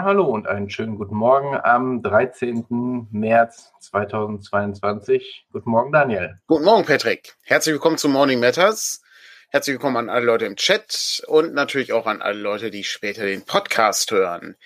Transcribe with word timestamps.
Ja, 0.00 0.06
hallo 0.06 0.24
und 0.24 0.48
einen 0.48 0.70
schönen 0.70 0.96
guten 0.96 1.14
Morgen 1.14 1.58
am 1.62 2.02
13. 2.02 3.08
März 3.10 3.70
2022. 3.80 5.46
Guten 5.52 5.68
Morgen, 5.68 5.92
Daniel. 5.92 6.38
Guten 6.46 6.64
Morgen, 6.64 6.86
Patrick. 6.86 7.34
Herzlich 7.42 7.74
willkommen 7.74 7.98
zu 7.98 8.08
Morning 8.08 8.40
Matters. 8.40 9.02
Herzlich 9.50 9.74
willkommen 9.74 9.98
an 9.98 10.08
alle 10.08 10.24
Leute 10.24 10.46
im 10.46 10.56
Chat 10.56 11.22
und 11.26 11.52
natürlich 11.52 11.92
auch 11.92 12.06
an 12.06 12.22
alle 12.22 12.40
Leute, 12.40 12.70
die 12.70 12.82
später 12.82 13.26
den 13.26 13.44
Podcast 13.44 14.10
hören. 14.10 14.56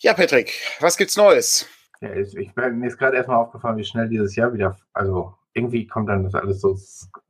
Ja, 0.00 0.12
Patrick, 0.12 0.52
was 0.78 0.98
gibt's 0.98 1.16
Neues? 1.16 1.66
Ja, 2.02 2.12
ich, 2.12 2.36
ich, 2.36 2.54
mir 2.54 2.86
ist 2.86 2.98
gerade 2.98 3.16
erstmal 3.16 3.38
aufgefallen, 3.38 3.78
wie 3.78 3.84
schnell 3.84 4.10
dieses 4.10 4.36
Jahr 4.36 4.52
wieder, 4.52 4.76
also 4.92 5.32
irgendwie 5.54 5.86
kommt 5.86 6.10
dann 6.10 6.24
das 6.24 6.34
alles 6.34 6.60
so 6.60 6.76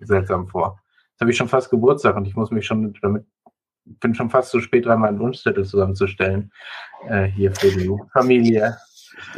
seltsam 0.00 0.48
vor. 0.48 0.80
Jetzt 1.12 1.20
habe 1.20 1.30
ich 1.30 1.36
schon 1.36 1.48
fast 1.48 1.70
Geburtstag 1.70 2.16
und 2.16 2.26
ich 2.26 2.34
muss 2.34 2.50
mich 2.50 2.66
schon 2.66 2.92
damit 3.00 3.24
bin 3.84 4.14
schon 4.14 4.30
fast 4.30 4.50
zu 4.50 4.60
spät 4.60 4.86
dran, 4.86 5.00
meinen 5.00 5.18
Wunschzettel 5.18 5.64
zusammenzustellen. 5.64 6.52
Äh, 7.08 7.24
hier 7.26 7.54
für 7.54 7.70
die 7.70 7.90
Familie. 8.12 8.76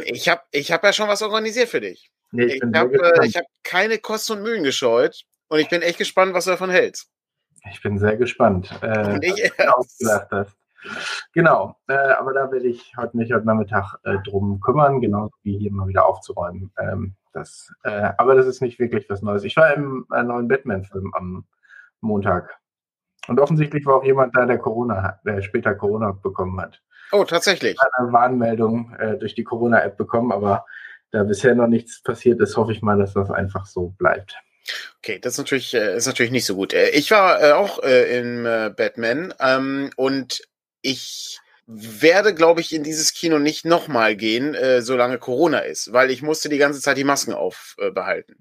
Ich 0.05 0.29
habe 0.29 0.41
ich 0.51 0.71
hab 0.71 0.83
ja 0.83 0.93
schon 0.93 1.07
was 1.07 1.21
organisiert 1.21 1.69
für 1.69 1.81
dich. 1.81 2.11
Nee, 2.31 2.45
ich 2.45 2.63
ich 2.63 2.75
habe 2.75 2.95
äh, 2.95 3.29
hab 3.29 3.45
keine 3.63 3.97
Kosten 3.99 4.33
und 4.33 4.43
Mühen 4.43 4.63
gescheut 4.63 5.23
und 5.49 5.59
ich 5.59 5.69
bin 5.69 5.81
echt 5.81 5.97
gespannt, 5.97 6.33
was 6.33 6.45
du 6.45 6.51
davon 6.51 6.69
hältst. 6.69 7.09
Ich 7.71 7.81
bin 7.81 7.97
sehr 7.97 8.17
gespannt, 8.17 8.71
äh, 8.81 9.19
ich, 9.21 9.51
was 9.57 9.65
du 9.65 9.77
ausgedacht 9.77 10.27
hast. 10.31 10.57
Genau, 11.33 11.77
äh, 11.87 11.93
aber 11.93 12.33
da 12.33 12.51
werde 12.51 12.67
ich 12.67 12.93
heute 12.97 13.17
nicht 13.17 13.31
heute 13.31 13.45
Nachmittag 13.45 13.95
äh, 14.03 14.17
drum 14.25 14.59
kümmern, 14.59 14.99
genauso 14.99 15.31
wie 15.43 15.57
hier 15.57 15.71
mal 15.71 15.87
wieder 15.87 16.05
aufzuräumen. 16.05 16.71
Ähm, 16.77 17.15
das, 17.31 17.71
äh, 17.83 18.11
aber 18.17 18.35
das 18.35 18.47
ist 18.47 18.61
nicht 18.61 18.79
wirklich 18.79 19.09
was 19.09 19.21
Neues. 19.21 19.43
Ich 19.43 19.55
war 19.55 19.73
im 19.73 20.05
äh, 20.13 20.23
neuen 20.23 20.47
Batman-Film 20.47 21.13
am 21.15 21.45
Montag. 22.01 22.57
Und 23.27 23.39
offensichtlich 23.39 23.85
war 23.85 23.95
auch 23.95 24.03
jemand 24.03 24.35
da, 24.35 24.45
der 24.45 24.57
Corona, 24.57 25.19
der 25.25 25.41
später 25.41 25.73
Corona 25.75 26.11
bekommen 26.11 26.59
hat. 26.59 26.81
Oh, 27.13 27.23
tatsächlich. 27.23 27.77
Eine 27.97 28.11
Warnmeldung 28.11 28.93
äh, 28.95 29.17
durch 29.17 29.35
die 29.35 29.43
Corona-App 29.43 29.97
bekommen, 29.97 30.31
aber 30.31 30.65
da 31.11 31.23
bisher 31.23 31.55
noch 31.55 31.67
nichts 31.67 32.01
passiert 32.01 32.41
ist, 32.41 32.57
hoffe 32.57 32.71
ich 32.71 32.81
mal, 32.81 32.97
dass 32.97 33.13
das 33.13 33.29
einfach 33.29 33.65
so 33.65 33.93
bleibt. 33.97 34.35
Okay, 34.97 35.19
das 35.19 35.33
ist 35.33 35.37
natürlich, 35.37 35.73
äh, 35.73 35.95
ist 35.95 36.07
natürlich 36.07 36.31
nicht 36.31 36.45
so 36.45 36.55
gut. 36.55 36.73
Äh, 36.73 36.89
ich 36.89 37.11
war 37.11 37.41
äh, 37.41 37.51
auch 37.51 37.79
im 37.79 38.45
äh, 38.45 38.71
Batman 38.75 39.33
ähm, 39.39 39.91
und 39.95 40.41
ich 40.81 41.39
werde, 41.67 42.33
glaube 42.33 42.61
ich, 42.61 42.73
in 42.73 42.83
dieses 42.83 43.13
Kino 43.13 43.39
nicht 43.39 43.63
nochmal 43.63 44.15
gehen, 44.15 44.53
äh, 44.53 44.81
solange 44.81 45.17
Corona 45.17 45.59
ist, 45.59 45.93
weil 45.93 46.11
ich 46.11 46.21
musste 46.21 46.49
die 46.49 46.57
ganze 46.57 46.81
Zeit 46.81 46.97
die 46.97 47.03
Masken 47.03 47.33
aufbehalten. 47.33 48.35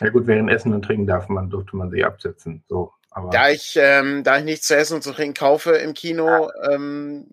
Äh, 0.00 0.04
ja 0.04 0.10
gut, 0.10 0.26
während 0.26 0.50
Essen 0.50 0.72
und 0.72 0.84
Trinken 0.84 1.06
darf 1.06 1.28
man, 1.28 1.50
durfte 1.50 1.76
man 1.76 1.90
sie 1.90 2.04
absetzen. 2.04 2.62
So 2.68 2.92
aber 3.16 3.30
da 3.30 3.48
ich, 3.48 3.78
ähm, 3.80 4.24
da 4.24 4.38
ich 4.38 4.44
nichts 4.44 4.66
zu 4.66 4.76
essen 4.76 4.96
und 4.96 5.02
zu 5.02 5.12
trinken 5.12 5.32
kaufe 5.32 5.72
im 5.72 5.94
Kino, 5.94 6.50
ähm, 6.70 7.26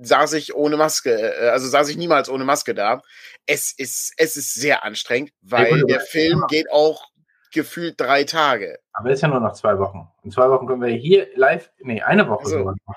saß 0.00 0.34
ich 0.34 0.54
ohne 0.54 0.76
Maske, 0.76 1.10
äh, 1.10 1.48
also 1.50 1.68
saß 1.68 1.88
ich 1.88 1.96
niemals 1.96 2.28
ohne 2.28 2.44
Maske 2.44 2.74
da. 2.74 3.02
Es 3.46 3.72
ist, 3.72 4.14
es 4.16 4.36
ist 4.36 4.54
sehr 4.54 4.84
anstrengend, 4.84 5.32
weil 5.42 5.84
der 5.84 6.00
Film 6.00 6.44
geht 6.48 6.70
auch 6.70 7.08
gefühlt 7.52 8.00
drei 8.00 8.24
Tage. 8.24 8.78
Aber 8.92 9.10
es 9.10 9.16
ist 9.16 9.22
ja 9.22 9.28
nur 9.28 9.40
noch 9.40 9.52
zwei 9.52 9.78
Wochen. 9.78 10.08
In 10.22 10.30
zwei 10.30 10.48
Wochen 10.48 10.66
können 10.66 10.82
wir 10.82 10.88
hier 10.88 11.28
live, 11.34 11.70
nee, 11.80 12.00
eine 12.02 12.28
Woche 12.28 12.44
also, 12.44 12.58
sogar 12.58 12.74
noch. 12.86 12.96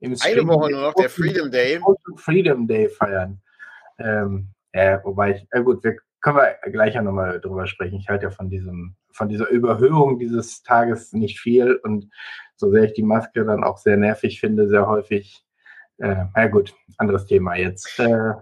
eine 0.00 0.46
Woche 0.46 0.70
nur 0.70 0.80
noch, 0.80 0.94
der 0.94 1.10
Freedom 1.10 1.50
Day. 1.50 1.80
Freedom 2.16 2.66
Day 2.66 2.88
feiern. 2.88 3.40
Ähm, 3.98 4.48
äh, 4.72 4.98
wobei 5.02 5.32
ich, 5.32 5.46
äh, 5.50 5.62
gut, 5.62 5.82
wir 5.82 5.96
können 6.20 6.36
wir 6.36 6.70
gleich 6.70 6.94
ja 6.94 7.02
nochmal 7.02 7.40
drüber 7.40 7.66
sprechen. 7.66 7.98
Ich 7.98 8.08
halte 8.08 8.24
ja 8.24 8.30
von 8.30 8.48
diesem, 8.48 8.96
von 9.12 9.28
dieser 9.28 9.48
Überhöhung 9.48 10.18
dieses 10.18 10.62
Tages 10.62 11.12
nicht 11.12 11.40
viel 11.40 11.76
und 11.76 12.10
so 12.56 12.70
sehr 12.70 12.84
ich 12.84 12.92
die 12.92 13.02
Maske 13.02 13.44
dann 13.44 13.64
auch 13.64 13.78
sehr 13.78 13.96
nervig 13.96 14.40
finde, 14.40 14.68
sehr 14.68 14.86
häufig. 14.86 15.44
Äh, 15.98 16.24
na 16.34 16.46
gut, 16.48 16.74
anderes 16.96 17.26
Thema 17.26 17.56
jetzt. 17.56 17.98
Äh, 17.98 18.32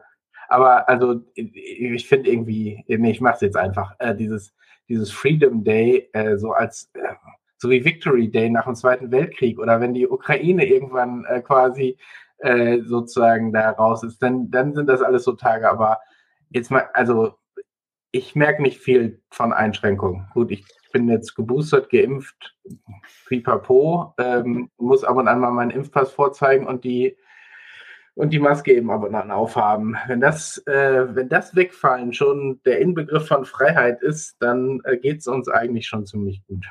aber 0.49 0.89
also 0.89 1.23
ich 1.35 2.09
finde 2.09 2.31
irgendwie, 2.31 2.85
nee, 2.87 3.11
ich 3.11 3.21
mache 3.21 3.35
es 3.37 3.41
jetzt 3.41 3.57
einfach, 3.57 3.95
äh, 3.99 4.15
dieses, 4.15 4.55
dieses 4.89 5.11
Freedom 5.11 5.65
Day 5.65 6.09
äh, 6.13 6.37
so 6.37 6.53
als 6.53 6.91
äh, 6.95 7.15
so 7.59 7.71
wie 7.71 7.85
Victory 7.85 8.31
Day 8.31 8.51
nach 8.51 8.67
dem 8.67 8.75
Zweiten 8.75 9.11
Weltkrieg 9.11 9.59
oder 9.59 9.81
wenn 9.81 9.95
die 9.95 10.07
Ukraine 10.07 10.67
irgendwann 10.67 11.25
äh, 11.25 11.41
quasi 11.41 11.97
äh, 12.39 12.81
sozusagen 12.83 13.53
da 13.53 13.71
raus 13.71 14.03
ist, 14.03 14.23
dann, 14.23 14.51
dann 14.51 14.75
sind 14.75 14.89
das 14.89 15.03
alles 15.03 15.25
so 15.25 15.33
Tage. 15.33 15.69
Aber 15.69 15.99
jetzt 16.51 16.71
mal, 16.71 16.89
also 16.93 17.35
ich 18.11 18.35
merke 18.35 18.63
nicht 18.63 18.79
viel 18.79 19.23
von 19.31 19.53
Einschränkungen. 19.53 20.29
Gut, 20.35 20.51
ich 20.51 20.65
bin 20.93 21.09
jetzt 21.09 21.35
geboostert, 21.35 21.91
geimpft, 21.91 22.57
pipapo, 23.27 24.15
ähm, 24.19 24.71
muss 24.77 25.05
ab 25.05 25.17
und 25.17 25.29
an 25.29 25.41
mal 25.41 25.51
meinen 25.51 25.71
Impfpass 25.71 26.13
vorzeigen 26.13 26.67
und 26.67 26.85
die 26.85 27.17
und 28.17 28.31
die 28.31 28.39
Maske 28.39 28.73
eben 28.73 28.91
ab 28.91 29.05
und 29.05 29.15
an 29.15 29.31
aufhaben. 29.31 29.97
Wenn 30.09 30.21
das, 30.21 30.59
äh, 30.67 31.15
wenn 31.15 31.29
das 31.29 31.55
Wegfallen 31.55 32.13
schon 32.13 32.61
der 32.65 32.81
Inbegriff 32.81 33.29
von 33.29 33.45
Freiheit 33.45 34.03
ist, 34.03 34.37
dann 34.41 34.81
äh, 34.85 34.97
geht 34.97 35.21
es 35.21 35.27
uns 35.29 35.49
eigentlich 35.49 35.87
schon 35.87 36.07
ziemlich 36.07 36.43
gut. 36.47 36.65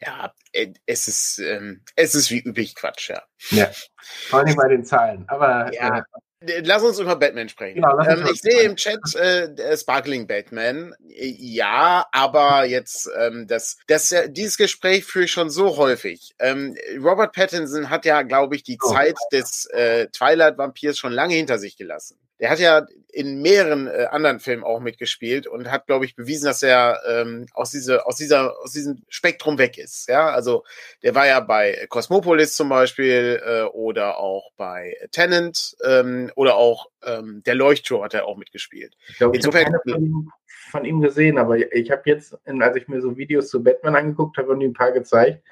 Ja, 0.00 0.32
äh, 0.52 0.72
es 0.84 1.06
ist, 1.06 1.38
ähm, 1.38 1.82
es 1.94 2.14
ist 2.14 2.30
wie 2.30 2.40
üblich 2.40 2.74
Quatsch, 2.74 3.10
ja. 3.10 3.22
Ja, 3.50 3.70
vor 4.02 4.40
allem 4.40 4.56
bei 4.56 4.68
den 4.68 4.84
Zahlen. 4.84 5.24
Aber 5.28 5.72
ja, 5.72 5.98
äh, 5.98 6.02
Lass 6.40 6.84
uns 6.84 7.00
über 7.00 7.16
Batman 7.16 7.48
sprechen. 7.48 7.82
Genau, 7.82 7.98
ähm, 7.98 8.28
ich 8.32 8.40
sehe 8.40 8.62
im 8.62 8.76
Chat 8.76 9.14
äh, 9.16 9.76
Sparkling 9.76 10.28
Batman. 10.28 10.94
Ja, 11.08 12.06
aber 12.12 12.64
jetzt 12.64 13.10
ähm, 13.18 13.48
das, 13.48 13.78
das 13.88 14.14
dieses 14.28 14.56
Gespräch 14.56 15.04
führe 15.04 15.24
ich 15.24 15.32
schon 15.32 15.50
so 15.50 15.76
häufig. 15.76 16.34
Ähm, 16.38 16.76
Robert 17.02 17.34
Pattinson 17.34 17.90
hat 17.90 18.04
ja, 18.04 18.22
glaube 18.22 18.54
ich, 18.54 18.62
die 18.62 18.78
oh. 18.80 18.92
Zeit 18.92 19.16
des 19.32 19.66
äh, 19.72 20.06
Twilight 20.08 20.58
Vampirs 20.58 20.96
schon 20.96 21.12
lange 21.12 21.34
hinter 21.34 21.58
sich 21.58 21.76
gelassen. 21.76 22.18
Der 22.40 22.50
hat 22.50 22.58
ja 22.58 22.86
in 23.10 23.40
mehreren 23.40 23.86
äh, 23.86 24.06
anderen 24.10 24.38
Filmen 24.38 24.62
auch 24.62 24.80
mitgespielt 24.80 25.46
und 25.46 25.70
hat, 25.70 25.86
glaube 25.86 26.04
ich, 26.04 26.14
bewiesen, 26.14 26.44
dass 26.44 26.62
er 26.62 27.00
ähm, 27.08 27.46
aus, 27.52 27.70
diese, 27.70 28.06
aus, 28.06 28.16
dieser, 28.16 28.58
aus 28.60 28.72
diesem 28.72 29.02
Spektrum 29.08 29.58
weg 29.58 29.78
ist. 29.78 30.08
Ja, 30.08 30.30
also 30.30 30.64
der 31.02 31.14
war 31.14 31.26
ja 31.26 31.40
bei 31.40 31.86
Cosmopolis 31.88 32.54
zum 32.54 32.68
Beispiel 32.68 33.40
äh, 33.44 33.62
oder 33.62 34.18
auch 34.18 34.52
bei 34.56 34.96
Tenant 35.10 35.76
ähm, 35.84 36.30
oder 36.36 36.56
auch 36.56 36.86
ähm, 37.02 37.42
der 37.44 37.54
Leuchtturm 37.54 38.02
hat 38.04 38.14
er 38.14 38.26
auch 38.26 38.36
mitgespielt. 38.36 38.96
Ich 39.08 39.16
glaube, 39.16 39.36
ich 39.36 39.44
habe 39.44 39.80
von, 39.84 40.30
von 40.70 40.84
ihm 40.84 41.00
gesehen, 41.00 41.38
aber 41.38 41.56
ich 41.56 41.90
habe 41.90 42.02
jetzt, 42.04 42.36
als 42.46 42.76
ich 42.76 42.88
mir 42.88 43.00
so 43.00 43.16
Videos 43.16 43.48
zu 43.48 43.62
Batman 43.62 43.96
angeguckt 43.96 44.36
habe, 44.36 44.52
und 44.52 44.60
ihm 44.60 44.70
ein 44.70 44.74
paar 44.74 44.92
gezeigt, 44.92 45.42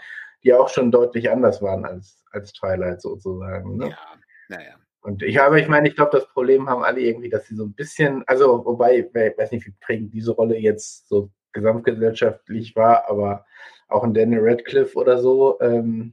die 0.44 0.52
auch 0.52 0.68
schon 0.68 0.90
deutlich 0.90 1.30
anders 1.30 1.62
waren 1.62 1.84
als, 1.84 2.22
als 2.30 2.52
Twilight 2.52 3.00
sozusagen. 3.00 3.78
Ne? 3.78 3.88
Ja, 3.90 3.98
naja. 4.48 4.74
Und 5.06 5.22
ich 5.22 5.40
aber 5.40 5.58
ich 5.58 5.68
meine, 5.68 5.88
ich 5.88 5.94
glaube, 5.94 6.10
das 6.10 6.26
Problem 6.26 6.68
haben 6.68 6.82
alle 6.82 7.00
irgendwie, 7.00 7.28
dass 7.28 7.46
sie 7.46 7.54
so 7.54 7.64
ein 7.64 7.74
bisschen, 7.74 8.24
also 8.26 8.64
wobei, 8.64 8.98
ich 8.98 9.14
weiß 9.14 9.52
nicht, 9.52 9.64
wie 9.64 9.74
prägend 9.80 10.12
diese 10.12 10.32
Rolle 10.32 10.58
jetzt 10.58 11.08
so 11.08 11.30
gesamtgesellschaftlich 11.52 12.74
war, 12.74 13.08
aber 13.08 13.46
auch 13.86 14.02
ein 14.02 14.14
Daniel 14.14 14.40
Radcliffe 14.42 14.98
oder 14.98 15.18
so, 15.18 15.60
ähm, 15.60 16.12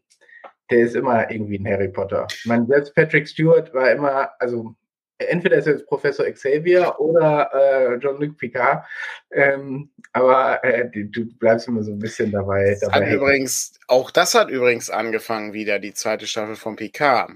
der 0.70 0.82
ist 0.82 0.96
immer 0.96 1.30
irgendwie 1.32 1.58
ein 1.58 1.68
Harry 1.68 1.90
Potter. 1.90 2.28
Ich 2.32 2.46
meine, 2.46 2.68
selbst 2.68 2.94
Patrick 2.94 3.28
Stewart 3.28 3.74
war 3.74 3.92
immer, 3.92 4.30
also 4.40 4.76
entweder 5.18 5.58
ist 5.58 5.66
er 5.66 5.74
jetzt 5.74 5.88
Professor 5.88 6.30
Xavier 6.30 7.00
oder 7.00 7.50
äh, 7.52 7.96
John-Luc 7.96 8.38
Picard, 8.38 8.86
ähm, 9.32 9.90
aber 10.12 10.64
äh, 10.64 10.88
du 10.94 11.26
bleibst 11.40 11.68
immer 11.68 11.82
so 11.82 11.94
ein 11.94 12.00
bisschen 12.00 12.32
dabei. 12.32 12.78
dabei. 12.80 13.08
Hat 13.08 13.12
übrigens, 13.12 13.74
auch 13.88 14.12
das 14.12 14.36
hat 14.36 14.50
übrigens 14.50 14.92
angefangen 14.92 15.54
wieder, 15.54 15.80
die 15.80 15.96
zweite 15.96 16.28
Staffel 16.28 16.56
von 16.56 16.76
Picard. 16.76 17.32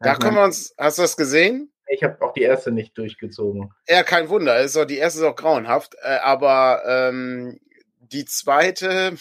Da 0.00 0.14
kommen 0.14 0.36
wir 0.36 0.44
uns, 0.44 0.74
hast 0.78 0.98
du 0.98 1.02
das 1.02 1.16
gesehen? 1.16 1.72
Ich 1.88 2.02
habe 2.02 2.20
auch 2.20 2.32
die 2.32 2.42
erste 2.42 2.70
nicht 2.70 2.96
durchgezogen. 2.98 3.72
Ja, 3.88 4.02
kein 4.02 4.28
Wunder. 4.28 4.60
Ist 4.60 4.76
auch, 4.76 4.84
die 4.84 4.98
erste 4.98 5.20
ist 5.20 5.26
auch 5.26 5.36
grauenhaft. 5.36 5.96
Äh, 6.02 6.18
aber 6.18 6.82
ähm, 6.86 7.58
die 8.00 8.24
zweite 8.24 9.16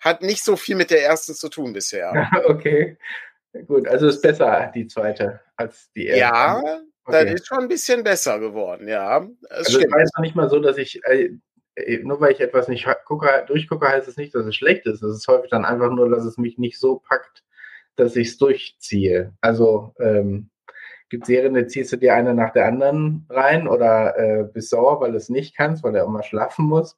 hat 0.00 0.22
nicht 0.22 0.44
so 0.44 0.56
viel 0.56 0.76
mit 0.76 0.90
der 0.90 1.04
ersten 1.04 1.34
zu 1.34 1.48
tun 1.48 1.72
bisher. 1.72 2.28
okay. 2.46 2.96
Gut, 3.66 3.86
also 3.88 4.08
ist 4.08 4.22
besser 4.22 4.70
die 4.74 4.86
zweite 4.86 5.40
als 5.56 5.90
die 5.92 6.06
erste. 6.06 6.20
Ja, 6.20 6.58
okay. 7.04 7.24
das 7.24 7.34
ist 7.34 7.46
schon 7.46 7.58
ein 7.58 7.68
bisschen 7.68 8.04
besser 8.04 8.38
geworden, 8.38 8.88
ja. 8.88 9.26
Es 9.50 9.66
also 9.66 9.78
stimmt. 9.78 9.94
es 9.96 10.04
ist 10.04 10.18
nicht 10.20 10.36
mal 10.36 10.48
so, 10.48 10.60
dass 10.60 10.78
ich, 10.78 11.04
äh, 11.04 11.30
äh, 11.74 11.98
nur 12.02 12.20
weil 12.20 12.32
ich 12.32 12.40
etwas 12.40 12.68
nicht 12.68 12.86
gucke, 13.04 13.44
durchgucke, 13.46 13.88
heißt 13.88 14.08
es 14.08 14.16
nicht, 14.16 14.34
dass 14.34 14.46
es 14.46 14.54
schlecht 14.54 14.86
ist. 14.86 15.02
Es 15.02 15.16
ist 15.16 15.28
häufig 15.28 15.50
dann 15.50 15.64
einfach 15.64 15.90
nur, 15.90 16.08
dass 16.08 16.24
es 16.24 16.38
mich 16.38 16.58
nicht 16.58 16.78
so 16.78 17.00
packt, 17.00 17.42
dass 18.00 18.16
ich 18.16 18.28
es 18.28 18.38
durchziehe. 18.38 19.32
Also 19.40 19.94
ähm, 20.00 20.50
gibt 21.10 21.26
Serien, 21.26 21.54
da 21.54 21.66
ziehst 21.66 21.92
du 21.92 21.96
dir 21.96 22.14
eine 22.14 22.34
nach 22.34 22.52
der 22.52 22.66
anderen 22.66 23.26
rein 23.28 23.68
oder 23.68 24.16
äh, 24.18 24.44
bist 24.44 24.70
sauer, 24.70 25.00
weil 25.00 25.12
du 25.12 25.18
es 25.18 25.28
nicht 25.28 25.56
kannst, 25.56 25.82
weil 25.82 25.94
er 25.94 26.04
immer 26.04 26.22
schlafen 26.22 26.66
muss. 26.66 26.96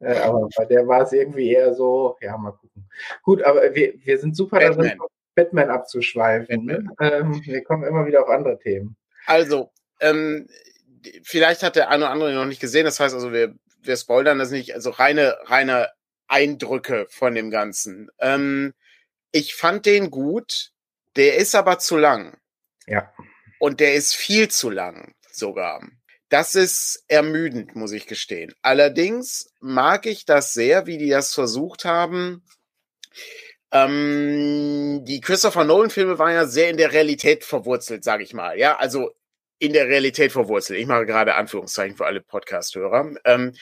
Äh, 0.00 0.18
aber 0.18 0.48
bei 0.56 0.64
der 0.66 0.86
war 0.86 1.02
es 1.02 1.12
irgendwie 1.12 1.50
eher 1.50 1.74
so, 1.74 2.16
ja, 2.20 2.36
mal 2.36 2.52
gucken. 2.52 2.88
Gut, 3.22 3.42
aber 3.42 3.74
wir, 3.74 3.94
wir 3.96 4.18
sind 4.18 4.36
super 4.36 4.58
Batman. 4.58 4.86
darin, 4.86 4.98
Batman 5.34 5.70
abzuschweifen. 5.70 6.66
Batman. 6.66 6.90
Ähm, 7.00 7.42
wir 7.44 7.64
kommen 7.64 7.84
immer 7.84 8.06
wieder 8.06 8.22
auf 8.22 8.28
andere 8.28 8.58
Themen. 8.58 8.96
Also, 9.26 9.70
ähm, 10.00 10.46
vielleicht 11.22 11.62
hat 11.62 11.76
der 11.76 11.88
eine 11.88 12.04
oder 12.04 12.12
andere 12.12 12.34
noch 12.34 12.44
nicht 12.44 12.60
gesehen, 12.60 12.84
das 12.84 13.00
heißt 13.00 13.14
also, 13.14 13.32
wir, 13.32 13.54
wir 13.82 13.96
spoilern 13.96 14.38
das 14.38 14.50
nicht, 14.50 14.74
also 14.74 14.90
reine, 14.90 15.36
reine 15.44 15.88
Eindrücke 16.28 17.06
von 17.08 17.34
dem 17.34 17.50
Ganzen. 17.50 18.10
Ähm, 18.18 18.74
ich 19.34 19.56
fand 19.56 19.84
den 19.84 20.10
gut, 20.10 20.70
der 21.16 21.36
ist 21.36 21.56
aber 21.56 21.80
zu 21.80 21.96
lang. 21.96 22.38
Ja. 22.86 23.12
Und 23.58 23.80
der 23.80 23.94
ist 23.94 24.14
viel 24.14 24.48
zu 24.48 24.70
lang 24.70 25.12
sogar. 25.32 25.84
Das 26.28 26.54
ist 26.54 27.04
ermüdend, 27.08 27.74
muss 27.74 27.90
ich 27.90 28.06
gestehen. 28.06 28.54
Allerdings 28.62 29.52
mag 29.60 30.06
ich 30.06 30.24
das 30.24 30.52
sehr, 30.52 30.86
wie 30.86 30.98
die 30.98 31.08
das 31.08 31.34
versucht 31.34 31.84
haben. 31.84 32.44
Ähm, 33.72 35.04
die 35.04 35.20
Christopher 35.20 35.64
Nolan-Filme 35.64 36.16
waren 36.20 36.34
ja 36.34 36.46
sehr 36.46 36.70
in 36.70 36.76
der 36.76 36.92
Realität 36.92 37.42
verwurzelt, 37.42 38.04
sage 38.04 38.22
ich 38.22 38.34
mal. 38.34 38.56
Ja, 38.56 38.76
also 38.76 39.10
in 39.58 39.72
der 39.72 39.88
Realität 39.88 40.30
verwurzelt. 40.30 40.78
Ich 40.78 40.86
mache 40.86 41.06
gerade 41.06 41.34
Anführungszeichen 41.34 41.96
für 41.96 42.06
alle 42.06 42.20
Podcast-Hörer. 42.20 43.14
Ähm, 43.24 43.52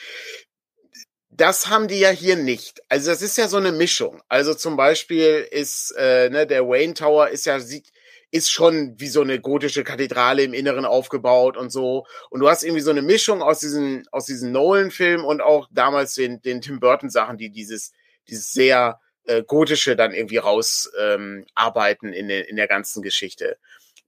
das 1.34 1.68
haben 1.68 1.88
die 1.88 1.98
ja 1.98 2.10
hier 2.10 2.36
nicht. 2.36 2.82
Also 2.88 3.10
das 3.10 3.22
ist 3.22 3.38
ja 3.38 3.48
so 3.48 3.56
eine 3.56 3.72
Mischung. 3.72 4.22
Also 4.28 4.54
zum 4.54 4.76
Beispiel 4.76 5.46
ist 5.50 5.94
äh, 5.96 6.28
ne, 6.28 6.46
der 6.46 6.68
Wayne 6.68 6.94
Tower 6.94 7.28
ist 7.28 7.46
ja 7.46 7.58
sieht 7.58 7.90
ist 8.32 8.50
schon 8.50 8.98
wie 8.98 9.08
so 9.08 9.20
eine 9.20 9.40
gotische 9.40 9.84
Kathedrale 9.84 10.42
im 10.42 10.54
Inneren 10.54 10.86
aufgebaut 10.86 11.58
und 11.58 11.70
so. 11.70 12.06
Und 12.30 12.40
du 12.40 12.48
hast 12.48 12.62
irgendwie 12.62 12.80
so 12.80 12.90
eine 12.90 13.02
Mischung 13.02 13.42
aus 13.42 13.60
diesen, 13.60 14.08
aus 14.10 14.24
diesen 14.24 14.52
Nolan-Filmen 14.52 15.22
und 15.22 15.42
auch 15.42 15.68
damals 15.70 16.14
den, 16.14 16.40
den 16.40 16.62
Tim 16.62 16.80
Burton-Sachen, 16.80 17.36
die 17.36 17.50
dieses, 17.50 17.92
dieses 18.28 18.50
sehr 18.50 18.98
äh, 19.26 19.42
gotische 19.42 19.96
dann 19.96 20.14
irgendwie 20.14 20.38
rausarbeiten 20.38 21.40
ähm, 21.40 21.46
arbeiten 21.54 22.12
in, 22.14 22.28
der 22.28 22.48
in 22.48 22.56
der 22.56 22.68
ganzen 22.68 23.02
Geschichte. 23.02 23.58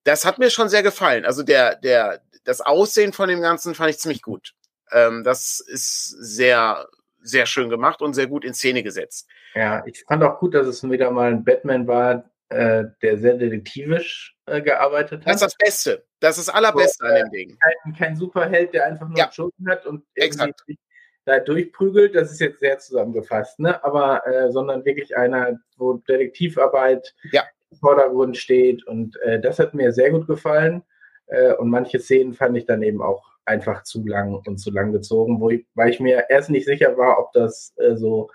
Das 0.05 0.25
hat 0.25 0.39
mir 0.39 0.49
schon 0.49 0.71
sehr 0.71 0.83
gefallen. 0.83 1.27
Also 1.27 1.43
der, 1.43 1.77
der, 1.77 2.23
das 2.45 2.63
Aussehen 2.63 3.13
von 3.13 3.29
dem 3.29 3.43
Ganzen 3.43 3.75
fand 3.75 3.91
ich 3.91 3.99
ziemlich 3.99 4.23
gut. 4.23 4.55
Ähm, 4.91 5.23
das 5.23 5.61
ist 5.61 6.09
sehr, 6.09 6.89
sehr 7.25 7.47
schön 7.47 7.69
gemacht 7.69 8.03
und 8.03 8.15
sehr 8.15 8.27
gut 8.27 8.45
in 8.45 8.55
Szene 8.55 8.83
gesetzt. 8.83 9.29
Ja, 9.55 9.85
ich 9.87 10.05
fand 10.07 10.23
auch 10.23 10.39
gut, 10.39 10.55
dass 10.55 10.67
es 10.67 10.89
wieder 10.89 11.11
mal 11.11 11.31
ein 11.31 11.45
Batman 11.45 11.87
war, 11.89 12.31
äh, 12.51 12.85
der 13.03 13.19
sehr 13.19 13.35
detektivisch 13.35 14.37
äh, 14.47 14.61
gearbeitet 14.61 15.21
hat. 15.21 15.27
Das 15.27 15.37
ist 15.37 15.43
das 15.43 15.57
Beste. 15.57 16.07
Das 16.21 16.39
ist 16.39 16.49
das 16.49 16.55
Allerbeste 16.55 17.07
so, 17.07 17.13
an 17.13 17.15
dem 17.17 17.31
Ding. 17.31 17.59
Kein, 17.59 17.95
kein, 17.95 18.17
Superheld, 18.17 18.75
der 18.75 18.87
einfach 18.87 19.09
nur 19.09 19.19
ja. 19.19 19.33
Schulden 19.33 19.69
hat 19.69 19.87
und 19.87 20.05
irgendwie 20.15 20.79
da 21.25 21.41
durchprügelt. 21.41 22.15
Das 22.15 22.31
ist 22.31 22.41
jetzt 22.41 22.61
sehr 22.61 22.79
zusammengefasst, 22.79 23.59
ne? 23.59 23.83
Aber 23.83 24.27
äh, 24.27 24.53
sondern 24.53 24.85
wirklich 24.85 25.17
einer, 25.17 25.59
wo 25.77 25.95
Detektivarbeit 25.95 27.15
ja. 27.33 27.45
im 27.71 27.79
Vordergrund 27.79 28.37
steht 28.37 28.87
und 28.87 29.17
äh, 29.23 29.41
das 29.41 29.59
hat 29.59 29.75
mir 29.75 29.93
sehr 29.93 30.11
gut 30.11 30.27
gefallen. 30.27 30.83
Äh, 31.27 31.55
und 31.55 31.71
manche 31.71 31.99
Szenen 31.99 32.35
fand 32.35 32.57
ich 32.57 32.67
dann 32.67 32.83
eben 32.83 33.03
auch 33.03 33.34
einfach 33.45 33.83
zu 33.83 34.05
lang 34.07 34.35
und 34.47 34.59
zu 34.59 34.71
lang 34.71 34.93
gezogen, 34.93 35.41
wo 35.41 35.51
ich, 35.51 35.67
weil 35.75 35.91
ich 35.91 36.01
mir 36.01 36.27
erst 36.29 36.51
nicht 36.51 36.67
sicher 36.67 36.97
war, 36.97 37.19
ob 37.19 37.33
das 37.33 37.75
äh, 37.77 37.97
so 37.97 38.31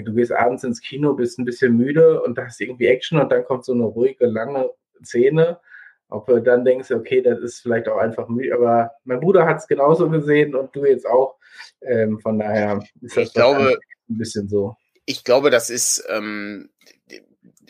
du 0.00 0.14
gehst 0.14 0.32
abends 0.32 0.64
ins 0.64 0.80
Kino, 0.80 1.12
bist 1.12 1.38
ein 1.38 1.44
bisschen 1.44 1.76
müde 1.76 2.22
und 2.22 2.38
da 2.38 2.46
hast 2.46 2.60
irgendwie 2.60 2.86
Action 2.86 3.20
und 3.20 3.30
dann 3.30 3.44
kommt 3.44 3.64
so 3.64 3.72
eine 3.72 3.84
ruhige, 3.84 4.26
lange 4.26 4.70
Szene. 5.04 5.60
Ob 6.08 6.26
du 6.26 6.40
dann 6.40 6.64
denkst, 6.64 6.90
okay, 6.90 7.22
das 7.22 7.40
ist 7.40 7.60
vielleicht 7.60 7.88
auch 7.88 7.98
einfach 7.98 8.28
müde, 8.28 8.54
aber 8.54 8.92
mein 9.04 9.20
Bruder 9.20 9.46
hat 9.46 9.58
es 9.58 9.66
genauso 9.66 10.08
gesehen 10.10 10.54
und 10.54 10.74
du 10.74 10.84
jetzt 10.84 11.06
auch. 11.06 11.36
Ähm, 11.82 12.20
von 12.20 12.38
daher 12.38 12.82
ist 13.00 13.16
das 13.16 13.28
ich 13.28 13.34
glaube, 13.34 13.78
ein 14.08 14.18
bisschen 14.18 14.48
so. 14.48 14.76
Ich 15.04 15.24
glaube, 15.24 15.50
das 15.50 15.68
ist, 15.68 16.04
ähm, 16.08 16.70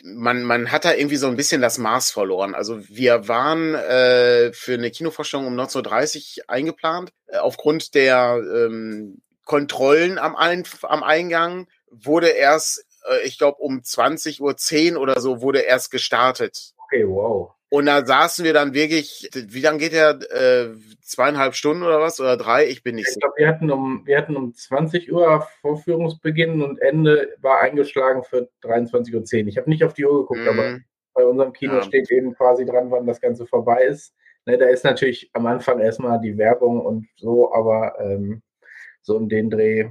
man, 0.03 0.43
man 0.43 0.71
hat 0.71 0.83
da 0.83 0.93
irgendwie 0.93 1.15
so 1.15 1.27
ein 1.27 1.37
bisschen 1.37 1.61
das 1.61 1.77
Maß 1.77 2.11
verloren. 2.11 2.55
Also 2.55 2.87
wir 2.89 3.27
waren 3.29 3.73
äh, 3.73 4.51
für 4.51 4.73
eine 4.73 4.91
Kinovorstellung 4.91 5.47
um 5.47 5.57
19.30 5.57 6.39
Uhr 6.39 6.49
eingeplant. 6.49 7.13
Äh, 7.27 7.37
aufgrund 7.37 7.95
der 7.95 8.41
ähm, 8.43 9.21
Kontrollen 9.45 10.19
am, 10.19 10.35
Ein 10.35 10.63
am 10.83 11.03
Eingang 11.03 11.67
wurde 11.89 12.29
erst, 12.29 12.85
äh, 13.09 13.25
ich 13.25 13.37
glaube, 13.37 13.59
um 13.59 13.79
20.10 13.79 14.95
Uhr 14.95 15.01
oder 15.01 15.21
so 15.21 15.41
wurde 15.41 15.59
erst 15.59 15.89
gestartet. 15.89 16.73
Okay, 16.85 17.07
wow. 17.07 17.53
Und 17.73 17.87
da 17.87 18.05
saßen 18.05 18.45
wir 18.45 18.53
dann 18.53 18.75
wirklich, 18.75 19.27
wie 19.33 19.61
lange 19.61 19.79
geht 19.79 19.93
der? 19.93 20.19
Äh, 20.29 20.75
zweieinhalb 21.01 21.55
Stunden 21.55 21.81
oder 21.81 21.99
was? 21.99 22.19
Oder 22.19 22.37
drei? 22.37 22.67
Ich 22.67 22.83
bin 22.83 22.93
nicht 22.93 23.09
ich 23.09 23.19
glaube, 23.19 23.33
wir 23.35 23.47
hatten 23.47 23.71
um, 23.71 24.05
wir 24.05 24.15
hatten 24.15 24.35
um 24.35 24.53
20 24.53 25.11
Uhr 25.11 25.47
Vorführungsbeginn 25.61 26.61
und 26.61 26.79
Ende 26.79 27.35
war 27.41 27.61
eingeschlagen 27.61 28.23
für 28.23 28.47
23.10 28.61 29.41
Uhr. 29.41 29.47
Ich 29.47 29.57
habe 29.57 29.71
nicht 29.71 29.83
auf 29.83 29.95
die 29.95 30.05
Uhr 30.05 30.21
geguckt, 30.21 30.45
mm. 30.45 30.49
aber 30.49 30.79
bei 31.15 31.25
unserem 31.25 31.51
Kino 31.51 31.73
ja. 31.73 31.81
steht 31.81 32.11
eben 32.11 32.35
quasi 32.35 32.63
dran, 32.63 32.91
wann 32.91 33.07
das 33.07 33.19
Ganze 33.19 33.47
vorbei 33.47 33.85
ist. 33.85 34.13
Ne, 34.45 34.59
da 34.59 34.67
ist 34.67 34.83
natürlich 34.83 35.31
am 35.33 35.47
Anfang 35.47 35.79
erstmal 35.79 36.21
die 36.21 36.37
Werbung 36.37 36.79
und 36.79 37.07
so, 37.17 37.51
aber 37.55 37.95
ähm, 37.99 38.43
so 39.01 39.17
in 39.17 39.29
den 39.29 39.49
Dreh. 39.49 39.89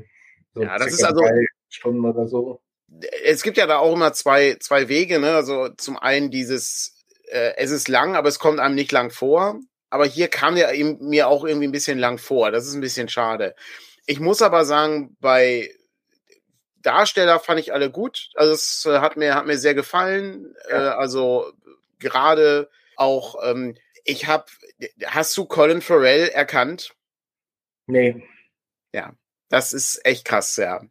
So 0.54 0.62
ja, 0.62 0.78
das 0.78 0.86
ist 0.86 1.02
also. 1.02 1.20
Stunden 1.68 2.04
oder 2.04 2.28
so. 2.28 2.62
Es 3.24 3.42
gibt 3.42 3.56
ja 3.56 3.66
da 3.66 3.78
auch 3.78 3.92
immer 3.92 4.12
zwei, 4.12 4.54
zwei 4.60 4.88
Wege, 4.88 5.18
ne? 5.18 5.32
Also 5.32 5.70
zum 5.70 5.96
einen 5.98 6.30
dieses, 6.30 7.01
äh, 7.32 7.54
es 7.56 7.70
ist 7.70 7.88
lang, 7.88 8.14
aber 8.14 8.28
es 8.28 8.38
kommt 8.38 8.60
einem 8.60 8.74
nicht 8.74 8.92
lang 8.92 9.10
vor. 9.10 9.60
Aber 9.90 10.06
hier 10.06 10.28
kam 10.28 10.54
der 10.54 10.72
mir 11.00 11.28
auch 11.28 11.44
irgendwie 11.44 11.66
ein 11.66 11.72
bisschen 11.72 11.98
lang 11.98 12.18
vor. 12.18 12.50
Das 12.50 12.66
ist 12.66 12.74
ein 12.74 12.80
bisschen 12.80 13.08
schade. 13.08 13.54
Ich 14.06 14.20
muss 14.20 14.40
aber 14.40 14.64
sagen, 14.64 15.16
bei 15.20 15.70
Darsteller 16.76 17.40
fand 17.40 17.60
ich 17.60 17.72
alle 17.72 17.90
gut. 17.90 18.30
Also 18.34 18.52
es 18.52 18.86
äh, 18.86 19.00
hat 19.00 19.16
mir, 19.16 19.34
hat 19.34 19.46
mir 19.46 19.58
sehr 19.58 19.74
gefallen. 19.74 20.54
Ja. 20.70 20.76
Äh, 20.76 20.88
also 20.96 21.52
gerade 21.98 22.70
auch, 22.96 23.36
ähm, 23.44 23.76
ich 24.04 24.26
habe, 24.26 24.46
hast 25.04 25.36
du 25.36 25.44
Colin 25.44 25.82
Farrell 25.82 26.28
erkannt? 26.28 26.94
Nee. 27.86 28.26
Ja, 28.92 29.14
das 29.48 29.72
ist 29.72 30.04
echt 30.04 30.24
krass, 30.24 30.56
ja. 30.56 30.82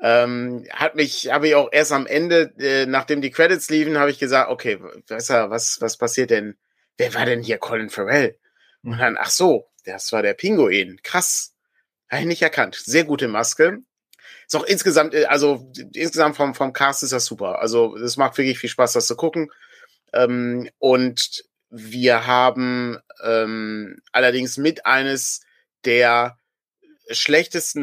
Ähm, 0.00 0.66
hat 0.70 0.96
mich, 0.96 1.30
habe 1.30 1.48
ich 1.48 1.54
auch 1.54 1.68
erst 1.72 1.92
am 1.92 2.06
Ende, 2.06 2.52
äh, 2.58 2.86
nachdem 2.86 3.22
die 3.22 3.30
Credits 3.30 3.70
liefen, 3.70 3.98
habe 3.98 4.10
ich 4.10 4.18
gesagt, 4.18 4.50
okay, 4.50 4.78
was, 5.08 5.30
was, 5.30 5.80
was 5.80 5.96
passiert 5.96 6.30
denn? 6.30 6.56
Wer 6.96 7.14
war 7.14 7.24
denn 7.24 7.42
hier 7.42 7.58
Colin 7.58 7.90
Farrell? 7.90 8.38
Und 8.82 8.98
dann, 8.98 9.16
ach 9.18 9.30
so, 9.30 9.70
das 9.84 10.12
war 10.12 10.22
der 10.22 10.34
Pinguin. 10.34 11.00
Krass. 11.02 11.54
Habe 12.08 12.22
ich 12.22 12.28
nicht 12.28 12.42
erkannt. 12.42 12.76
Sehr 12.76 13.04
gute 13.04 13.28
Maske. 13.28 13.78
Ist 14.46 14.56
auch 14.56 14.64
insgesamt, 14.64 15.14
äh, 15.14 15.24
also 15.26 15.70
insgesamt 15.94 16.36
vom, 16.36 16.54
vom 16.54 16.72
Cast 16.72 17.02
ist 17.02 17.12
das 17.12 17.24
super. 17.24 17.60
Also 17.60 17.96
es 17.96 18.16
macht 18.16 18.36
wirklich 18.36 18.58
viel 18.58 18.70
Spaß, 18.70 18.92
das 18.92 19.06
zu 19.06 19.16
gucken. 19.16 19.50
Ähm, 20.12 20.68
und 20.78 21.44
wir 21.70 22.26
haben 22.26 22.98
ähm, 23.22 24.00
allerdings 24.12 24.58
mit 24.58 24.86
eines 24.86 25.40
der 25.84 26.38
schlechtesten 27.10 27.82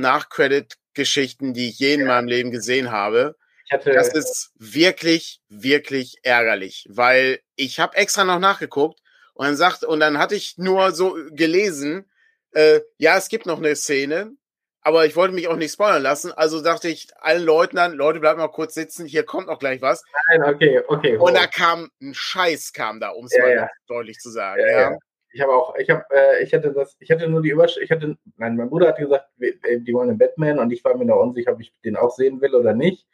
Nachcredit-Geschichten, 0.92 1.54
die 1.54 1.70
ich 1.70 1.80
je 1.80 1.94
in 1.96 2.06
meinem 2.06 2.28
Leben 2.28 2.52
gesehen 2.52 2.92
habe. 2.92 3.36
Hatte, 3.72 3.92
das 3.92 4.10
ist 4.10 4.52
wirklich, 4.58 5.42
wirklich 5.48 6.18
ärgerlich, 6.24 6.86
weil 6.90 7.40
ich 7.56 7.80
habe 7.80 7.96
extra 7.96 8.26
noch 8.26 8.40
nachgeguckt 8.40 9.00
und 9.34 9.46
dann 9.46 9.56
sagt 9.56 9.86
und 9.86 10.02
dann 10.02 10.18
hatte 10.18 10.36
ich 10.36 10.58
nur 10.58 10.92
so 10.92 11.16
gelesen, 11.32 12.12
äh, 12.52 12.82
ja, 12.98 13.18
es 13.18 13.30
gibt 13.30 13.46
noch 13.46 13.60
eine 13.60 13.78
Szene, 13.78 14.34
aber 14.82 15.06
ich 15.06 15.16
wollte 15.16 15.34
mich 15.34 15.48
auch 15.48 15.56
nicht 15.56 15.72
spoilern 15.72 16.02
lassen, 16.02 16.34
also 16.34 16.62
dachte 16.62 16.90
ich 16.90 17.08
allen 17.22 17.46
Leuten 17.46 17.78
dann, 17.78 17.94
Leute, 17.94 18.20
bleibt 18.20 18.40
mal 18.40 18.50
kurz 18.50 18.74
sitzen, 18.74 19.06
hier 19.06 19.24
kommt 19.24 19.48
noch 19.48 19.60
gleich 19.60 19.82
was. 19.82 20.04
Nein, 20.28 20.54
okay, 20.54 20.82
okay. 20.88 21.16
Und 21.16 21.34
da 21.34 21.48
kam 21.48 21.90
ein 22.02 22.14
Scheiß 22.14 22.74
kam 22.74 23.00
da, 23.00 23.12
um 23.12 23.24
es 23.24 23.34
ja, 23.34 23.42
mal 23.42 23.56
ja. 23.56 23.70
deutlich 23.88 24.18
zu 24.20 24.32
sagen. 24.32 24.60
Ja, 24.60 24.82
ja. 24.82 24.98
Ich 25.34 25.42
habe 25.42 25.54
auch, 25.54 25.76
ich 25.76 25.90
habe, 25.90 26.04
äh, 26.12 26.44
ich 26.44 26.54
hatte 26.54 26.74
das, 26.74 26.98
ich 27.00 27.10
hatte 27.10 27.28
nur 27.30 27.42
die 27.42 27.50
Überschrift, 27.50 27.86
ich 27.86 27.92
hatte, 27.92 28.18
nein, 28.38 28.56
mein 28.56 28.70
Bruder 28.70 28.90
hat 28.90 28.98
gesagt, 28.98 29.28
äh, 29.40 29.80
die 29.80 29.94
wollen 29.94 30.10
einen 30.10 30.18
Batman 30.18 30.60
und 30.60 30.72
ich 30.72 30.84
war 30.84 30.96
mir 30.98 31.06
noch 31.06 31.22
unsicher, 31.22 31.54
ob 31.54 31.62
ich 31.62 31.74
den 31.86 31.96
auch 31.96 32.12
sehen 32.12 32.42
will 32.42 32.54
oder 32.56 32.74
nicht. 32.74 33.08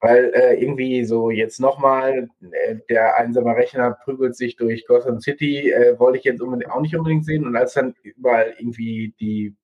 Weil 0.00 0.32
äh, 0.32 0.54
irgendwie 0.62 1.04
so 1.04 1.30
jetzt 1.30 1.58
nochmal, 1.58 2.28
äh, 2.52 2.76
der 2.88 3.16
einsame 3.16 3.56
Rechner 3.56 3.98
prügelt 4.04 4.36
sich 4.36 4.54
durch 4.54 4.86
Gotham 4.86 5.20
City, 5.20 5.72
äh, 5.72 5.98
wollte 5.98 6.18
ich 6.18 6.24
jetzt 6.24 6.40
auch 6.40 6.80
nicht 6.80 6.96
unbedingt 6.96 7.24
sehen. 7.24 7.44
Und 7.46 7.56
als 7.56 7.74
dann 7.74 7.96
überall 8.02 8.54
irgendwie 8.58 9.14
die 9.18 9.56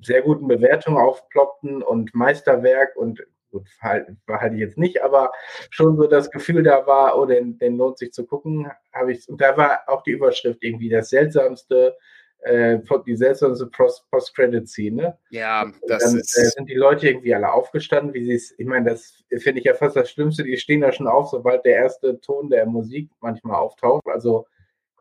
sehr 0.00 0.22
guten 0.22 0.48
Bewertungen 0.48 0.98
aufploppten 0.98 1.82
und 1.82 2.14
Meisterwerk 2.14 2.96
und 2.96 3.22
gut, 3.52 3.68
verhalte, 3.68 4.16
verhalte 4.26 4.56
ich 4.56 4.60
jetzt 4.60 4.78
nicht, 4.78 5.02
aber 5.02 5.30
schon 5.70 5.96
so 5.96 6.06
das 6.06 6.30
Gefühl 6.30 6.64
da 6.64 6.86
war, 6.86 7.16
oh, 7.16 7.26
den, 7.26 7.58
den 7.58 7.76
lohnt 7.76 7.98
sich 7.98 8.12
zu 8.12 8.26
gucken, 8.26 8.70
habe 8.92 9.12
ich, 9.12 9.28
und 9.28 9.40
da 9.40 9.56
war 9.56 9.82
auch 9.86 10.02
die 10.02 10.10
Überschrift 10.10 10.64
irgendwie 10.64 10.88
das 10.88 11.10
seltsamste, 11.10 11.96
äh, 12.40 12.78
die 13.06 13.16
seltsamste 13.16 13.66
Post-Credit-Scene. 13.66 15.16
Ja, 15.30 15.70
das 15.86 16.04
dann, 16.04 16.18
ist. 16.18 16.36
Äh, 16.36 16.46
sind 16.46 16.68
die 16.68 16.74
Leute 16.74 17.08
irgendwie 17.08 17.34
alle 17.34 17.52
aufgestanden, 17.52 18.14
wie 18.14 18.24
sie 18.24 18.34
es, 18.34 18.54
ich 18.58 18.66
meine, 18.66 18.90
das 18.90 19.22
finde 19.38 19.60
ich 19.60 19.66
ja 19.66 19.74
fast 19.74 19.94
das 19.94 20.10
Schlimmste, 20.10 20.42
die 20.42 20.56
stehen 20.56 20.80
da 20.80 20.90
schon 20.90 21.06
auf, 21.06 21.28
sobald 21.28 21.64
der 21.64 21.76
erste 21.76 22.20
Ton 22.20 22.50
der 22.50 22.66
Musik 22.66 23.10
manchmal 23.20 23.56
auftaucht. 23.56 24.06
Also, 24.06 24.46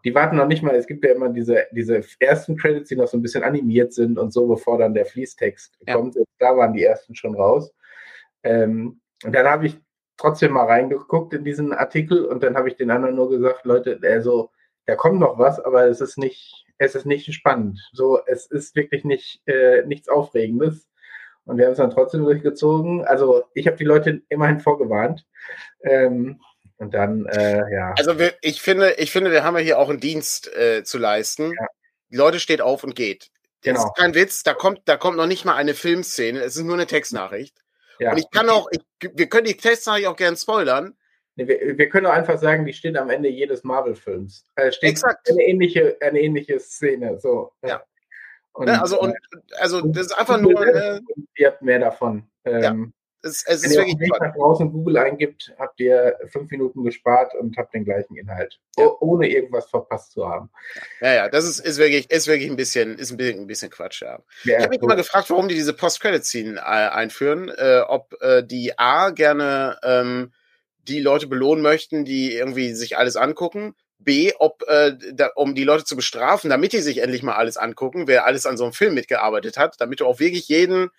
die 0.04 0.16
warten 0.16 0.36
noch 0.36 0.48
nicht 0.48 0.64
mal, 0.64 0.76
es 0.76 0.88
gibt 0.88 1.06
ja 1.06 1.12
immer 1.12 1.30
diese, 1.30 1.68
diese 1.72 2.02
ersten 2.20 2.58
Credits, 2.58 2.90
die 2.90 2.96
noch 2.96 3.08
so 3.08 3.18
ein 3.18 3.22
bisschen 3.22 3.44
animiert 3.44 3.94
sind 3.94 4.18
und 4.18 4.34
so, 4.34 4.48
bevor 4.48 4.80
dann 4.80 4.96
der 4.96 5.06
Fließtext 5.06 5.78
ja. 5.88 5.96
kommt. 5.96 6.18
Da 6.40 6.58
waren 6.58 6.74
die 6.74 6.84
ersten 6.84 7.14
schon 7.14 7.36
raus. 7.36 7.72
Ähm, 8.44 9.02
und 9.24 9.34
dann 9.34 9.46
habe 9.48 9.68
ich 9.68 9.78
trotzdem 10.18 10.54
mal 10.54 10.66
reingeguckt 10.66 11.34
in 11.34 11.44
diesen 11.44 11.74
Artikel 11.74 12.26
und 12.26 12.44
dann 12.44 12.56
habe 12.56 12.70
ich 12.70 12.76
den 12.76 12.92
anderen 12.92 13.16
nur 13.16 13.30
gesagt, 13.30 13.66
Leute, 13.66 14.00
also 14.04 14.52
da 14.86 14.96
kommt 14.96 15.20
noch 15.20 15.38
was, 15.38 15.60
aber 15.60 15.86
es 15.86 16.02
ist 16.02 16.18
nicht, 16.18 16.66
es 16.78 16.96
ist 16.96 17.06
nicht 17.06 17.34
spannend. 17.34 17.80
So, 17.94 18.20
es 18.26 18.46
ist 18.48 18.76
wirklich 18.76 19.04
nicht 19.04 19.42
äh, 19.48 19.84
nichts 19.86 20.10
Aufregendes. 20.10 20.88
Und 21.46 21.58
wir 21.58 21.66
haben 21.66 21.72
es 21.72 21.78
dann 21.80 21.92
trotzdem 21.92 22.24
durchgezogen. 22.24 23.04
Also 23.06 23.44
ich 23.54 23.68
habe 23.68 23.78
die 23.78 23.84
Leute 23.84 24.22
immerhin 24.30 24.60
vorgewarnt. 24.60 25.26
Ähm, 25.84 26.40
Und 26.78 26.96
dann, 26.96 27.28
äh, 27.28 27.62
ja. 27.72 27.94
Also 27.98 28.18
wir, 28.18 28.34
ich 28.42 28.60
finde, 28.62 28.94
ich 28.98 29.12
finde, 29.12 29.32
wir 29.32 29.44
haben 29.44 29.56
ja 29.56 29.62
hier 29.62 29.80
auch 29.80 29.90
einen 29.90 30.00
Dienst 30.00 30.52
äh, 30.56 30.84
zu 30.84 30.98
leisten. 30.98 31.52
Ja. 31.52 31.68
Die 32.10 32.16
Leute 32.16 32.40
steht 32.40 32.62
auf 32.62 32.84
und 32.84 32.96
geht. 32.96 33.30
Das 33.64 33.76
genau. 33.76 33.86
ist 33.86 33.96
kein 33.96 34.16
Witz, 34.16 34.42
da 34.42 34.56
kommt, 34.56 34.82
da 34.86 34.98
kommt 34.98 35.18
noch 35.18 35.28
nicht 35.28 35.46
mal 35.46 35.56
eine 35.56 35.76
Filmszene, 35.76 36.40
es 36.40 36.56
ist 36.56 36.64
nur 36.64 36.74
eine 36.74 36.88
Textnachricht. 36.88 37.56
Ja. 38.00 38.12
Und 38.12 38.18
ich 38.18 38.30
kann 38.32 38.50
auch, 38.50 38.68
ich, 38.72 38.82
wir 39.14 39.28
können 39.28 39.46
die 39.46 39.58
Textnachricht 39.58 40.08
auch 40.08 40.16
gern 40.16 40.36
spoilern. 40.36 40.96
Nee, 41.36 41.48
wir, 41.48 41.78
wir, 41.78 41.90
können 41.90 42.08
auch 42.08 42.14
einfach 42.14 42.38
sagen, 42.38 42.66
die 42.66 42.74
steht 42.74 42.98
am 42.98 43.10
Ende 43.10 43.30
jedes 43.30 43.64
Marvel-Films. 43.64 44.46
Äh, 44.56 44.72
steht 44.72 44.92
Exakt. 44.92 45.30
Eine 45.30 45.44
ähnliche, 45.44 45.98
eine 46.02 46.20
ähnliche 46.20 46.60
Szene. 46.60 47.20
So. 47.20 47.54
Ja. 47.64 47.84
Und, 48.54 48.68
ja, 48.68 48.82
also, 48.82 49.00
und, 49.00 49.16
also 49.60 49.82
das 49.82 50.08
ist 50.08 50.18
einfach 50.18 50.40
nur. 50.40 50.68
Äh, 50.68 51.00
ihr 51.38 51.48
habt 51.48 51.62
mehr 51.62 51.80
davon. 51.80 52.30
Ähm, 52.44 52.94
Es, 53.24 53.44
es 53.46 53.64
ist 53.64 53.76
wirklich 53.76 54.00
wenn 54.00 54.08
ihr 54.08 54.28
nach 54.28 54.36
draußen 54.36 54.72
Google 54.72 54.98
eingibt, 54.98 55.54
habt 55.60 55.80
ihr 55.80 56.18
fünf 56.32 56.50
Minuten 56.50 56.84
gespart 56.84 57.36
und 57.36 57.56
habt 57.56 57.74
den 57.74 57.86
gleichen 57.86 58.16
Inhalt, 58.16 58.60
ja. 58.78 58.90
ohne 59.00 59.30
irgendwas 59.30 59.70
verpasst 59.70 60.14
zu 60.14 60.28
haben. 60.28 60.50
Ja, 61.02 61.14
ja, 61.14 61.30
das 61.30 61.46
ist, 61.46 61.60
ist 61.60 61.78
wirklich, 61.78 62.10
ist 62.10 62.28
wirklich 62.28 62.50
ein 62.50 62.56
bisschen, 62.56 62.98
ist 62.98 63.12
ein 63.12 63.18
bisschen, 63.18 63.42
ein 63.42 63.48
bisschen 63.48 63.70
Quatsch, 63.70 64.02
ja. 64.02 64.20
ja 64.44 64.58
ich 64.58 64.64
habe 64.64 64.70
mich 64.70 64.82
immer 64.82 64.96
gefragt, 64.96 65.30
warum 65.30 65.48
die 65.48 65.56
diese 65.56 65.74
Post-Credit-Scene 65.74 66.58
äh, 66.58 66.62
einführen, 66.62 67.50
äh, 67.50 67.82
ob 67.88 68.16
äh, 68.22 68.44
die 68.44 68.78
A 68.80 69.12
gerne 69.12 69.78
ähm, 69.84 70.32
die 70.88 71.00
Leute 71.00 71.28
belohnen 71.28 71.62
möchten, 71.62 72.06
die 72.06 72.34
irgendwie 72.34 72.74
sich 72.74 72.98
alles 72.98 73.16
angucken. 73.16 73.76
B, 74.00 74.32
ob, 74.40 74.64
äh, 74.68 74.94
da, 75.14 75.30
um 75.36 75.54
die 75.54 75.64
Leute 75.64 75.86
zu 75.86 75.96
bestrafen, 75.96 76.50
damit 76.50 76.74
die 76.74 76.82
sich 76.82 77.00
endlich 77.00 77.22
mal 77.22 77.36
alles 77.36 77.58
angucken, 77.58 78.08
wer 78.08 78.26
alles 78.26 78.48
an 78.48 78.58
so 78.58 78.64
einem 78.64 78.74
Film 78.74 78.96
mitgearbeitet 78.96 79.58
hat, 79.58 79.80
damit 79.80 80.00
du 80.00 80.08
auch 80.08 80.20
wirklich 80.20 80.48
jeden 80.48 80.90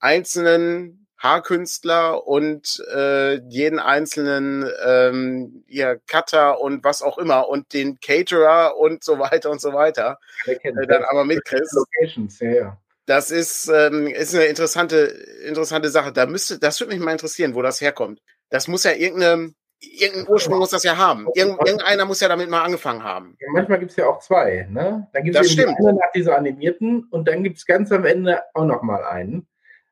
einzelnen 0.00 1.07
Haarkünstler 1.18 2.26
und 2.26 2.82
äh, 2.94 3.40
jeden 3.48 3.80
einzelnen 3.80 4.70
ähm, 4.86 5.64
ja, 5.66 5.96
Cutter 6.06 6.60
und 6.60 6.84
was 6.84 7.02
auch 7.02 7.18
immer 7.18 7.48
und 7.48 7.72
den 7.72 7.98
Caterer 8.00 8.76
und 8.76 9.02
so 9.02 9.18
weiter 9.18 9.50
und 9.50 9.60
so 9.60 9.72
weiter 9.72 10.18
äh, 10.46 10.86
dann 10.86 11.04
aber 11.04 11.24
mitkriegst. 11.24 11.74
Locations, 11.74 12.38
ja, 12.40 12.50
ja. 12.50 12.78
Das 13.06 13.30
ist, 13.30 13.68
ähm, 13.68 14.06
ist 14.06 14.34
eine 14.34 14.44
interessante, 14.44 14.96
interessante 15.44 15.88
Sache. 15.88 16.12
Da 16.12 16.26
müsste, 16.26 16.58
das 16.58 16.78
würde 16.78 16.92
mich 16.92 17.02
mal 17.02 17.12
interessieren, 17.12 17.54
wo 17.54 17.62
das 17.62 17.80
herkommt. 17.80 18.20
Das 18.50 18.68
muss 18.68 18.84
ja 18.84 18.92
irgendeine, 18.92 19.54
irgendein 19.80 20.28
Ursprung 20.28 20.58
muss 20.58 20.70
das 20.70 20.84
ja 20.84 20.98
haben. 20.98 21.26
Irgend, 21.34 21.58
irgendeiner 21.66 22.04
muss 22.04 22.20
ja 22.20 22.28
damit 22.28 22.50
mal 22.50 22.62
angefangen 22.62 23.02
haben. 23.02 23.36
Ja, 23.40 23.48
manchmal 23.50 23.78
gibt 23.78 23.92
es 23.92 23.96
ja 23.96 24.06
auch 24.06 24.20
zwei, 24.20 24.68
ne? 24.70 25.08
Dann 25.14 25.24
gibt 25.24 25.36
es 25.36 25.56
nach 25.56 26.12
dieser 26.14 26.36
animierten 26.36 27.08
und 27.10 27.26
dann 27.26 27.42
gibt 27.42 27.56
es 27.56 27.66
ganz 27.66 27.90
am 27.92 28.04
Ende 28.04 28.42
auch 28.52 28.66
noch 28.66 28.82
mal 28.82 29.02
einen. 29.02 29.48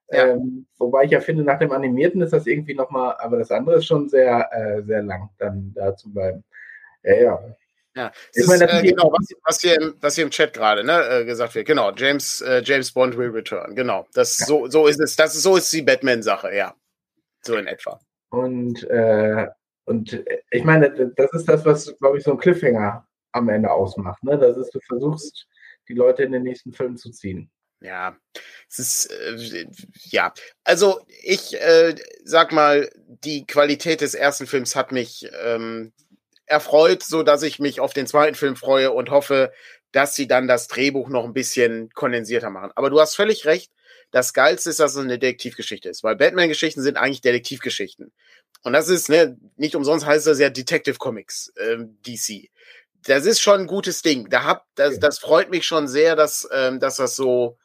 Ja. 0.08 0.28
Ähm, 0.28 0.66
wobei 0.78 1.04
ich 1.04 1.10
ja 1.10 1.20
finde, 1.20 1.42
nach 1.42 1.58
dem 1.58 1.72
Animierten 1.72 2.20
ist 2.22 2.32
das 2.32 2.46
irgendwie 2.46 2.74
nochmal, 2.74 3.16
aber 3.18 3.38
das 3.38 3.50
andere 3.50 3.76
ist 3.76 3.86
schon 3.86 4.08
sehr, 4.08 4.48
äh, 4.52 4.82
sehr 4.82 5.02
lang, 5.02 5.30
dann 5.38 5.72
da 5.74 5.96
zu 5.96 6.12
bleiben. 6.12 6.44
Ja, 7.02 7.14
ja. 7.14 7.56
Ja, 7.96 8.12
ich 8.34 8.46
meine, 8.46 8.70
äh, 8.70 8.82
genau, 8.82 9.10
was, 9.10 9.26
was, 9.42 9.60
hier 9.62 9.80
im, 9.80 9.94
was 10.02 10.16
hier 10.16 10.24
im 10.24 10.30
Chat 10.30 10.52
gerade 10.52 10.84
ne, 10.84 11.02
äh, 11.08 11.24
gesagt 11.24 11.54
wird. 11.54 11.66
Genau, 11.66 11.92
James, 11.92 12.42
äh, 12.42 12.60
James 12.62 12.92
Bond 12.92 13.16
will 13.16 13.30
return. 13.30 13.74
Genau, 13.74 14.06
das, 14.12 14.38
ja. 14.40 14.46
so, 14.46 14.68
so 14.68 14.86
ist 14.86 15.00
es. 15.00 15.16
Das 15.16 15.34
ist, 15.34 15.42
so 15.42 15.56
ist 15.56 15.72
die 15.72 15.80
Batman-Sache, 15.80 16.54
ja. 16.54 16.74
So 17.40 17.56
in 17.56 17.66
etwa. 17.66 17.98
Und, 18.28 18.84
äh, 18.90 19.48
und 19.86 20.22
ich 20.50 20.64
meine, 20.64 20.90
das 21.16 21.32
ist 21.32 21.48
das, 21.48 21.64
was, 21.64 21.96
glaube 21.96 22.18
ich, 22.18 22.24
so 22.24 22.32
ein 22.32 22.38
Cliffhanger 22.38 23.06
am 23.32 23.48
Ende 23.48 23.70
ausmacht. 23.70 24.22
Ne? 24.22 24.38
Das 24.38 24.58
ist, 24.58 24.74
du 24.74 24.80
versuchst, 24.80 25.46
die 25.88 25.94
Leute 25.94 26.24
in 26.24 26.32
den 26.32 26.42
nächsten 26.42 26.72
Film 26.72 26.98
zu 26.98 27.10
ziehen. 27.10 27.50
Ja, 27.80 28.16
es 28.70 28.78
ist, 28.78 29.06
äh, 29.06 29.66
ja, 30.04 30.32
also 30.64 31.00
ich 31.22 31.60
äh, 31.60 31.94
sag 32.24 32.52
mal, 32.52 32.90
die 32.96 33.46
Qualität 33.46 34.00
des 34.00 34.14
ersten 34.14 34.46
Films 34.46 34.74
hat 34.74 34.92
mich 34.92 35.28
ähm, 35.44 35.92
erfreut, 36.46 37.02
so 37.02 37.22
dass 37.22 37.42
ich 37.42 37.58
mich 37.58 37.80
auf 37.80 37.92
den 37.92 38.06
zweiten 38.06 38.34
Film 38.34 38.56
freue 38.56 38.92
und 38.92 39.10
hoffe, 39.10 39.52
dass 39.92 40.14
sie 40.14 40.26
dann 40.26 40.48
das 40.48 40.68
Drehbuch 40.68 41.08
noch 41.08 41.24
ein 41.24 41.32
bisschen 41.32 41.90
kondensierter 41.90 42.50
machen. 42.50 42.70
Aber 42.74 42.90
du 42.90 43.00
hast 43.00 43.14
völlig 43.14 43.46
recht. 43.46 43.72
Das 44.10 44.32
Geilste 44.32 44.70
ist, 44.70 44.80
dass 44.80 44.92
es 44.92 44.98
eine 44.98 45.18
Detektivgeschichte 45.18 45.88
ist, 45.88 46.02
weil 46.04 46.16
Batman-Geschichten 46.16 46.82
sind 46.82 46.96
eigentlich 46.96 47.20
Detektivgeschichten. 47.20 48.12
Und 48.62 48.72
das 48.72 48.88
ist, 48.88 49.08
ne, 49.08 49.36
nicht 49.56 49.74
umsonst 49.74 50.06
heißt 50.06 50.26
das 50.26 50.38
ja 50.38 50.50
Detective 50.50 50.96
Comics, 50.98 51.52
ähm, 51.58 51.98
DC. 52.06 52.50
Das 53.04 53.24
ist 53.24 53.40
schon 53.40 53.60
ein 53.62 53.66
gutes 53.66 54.02
Ding. 54.02 54.28
Da 54.30 54.44
hab, 54.44 54.66
das, 54.74 54.98
das 54.98 55.18
freut 55.18 55.50
mich 55.50 55.66
schon 55.66 55.88
sehr, 55.88 56.16
dass, 56.16 56.48
ähm, 56.52 56.80
dass 56.80 56.96
das 56.96 57.16
so, 57.16 57.58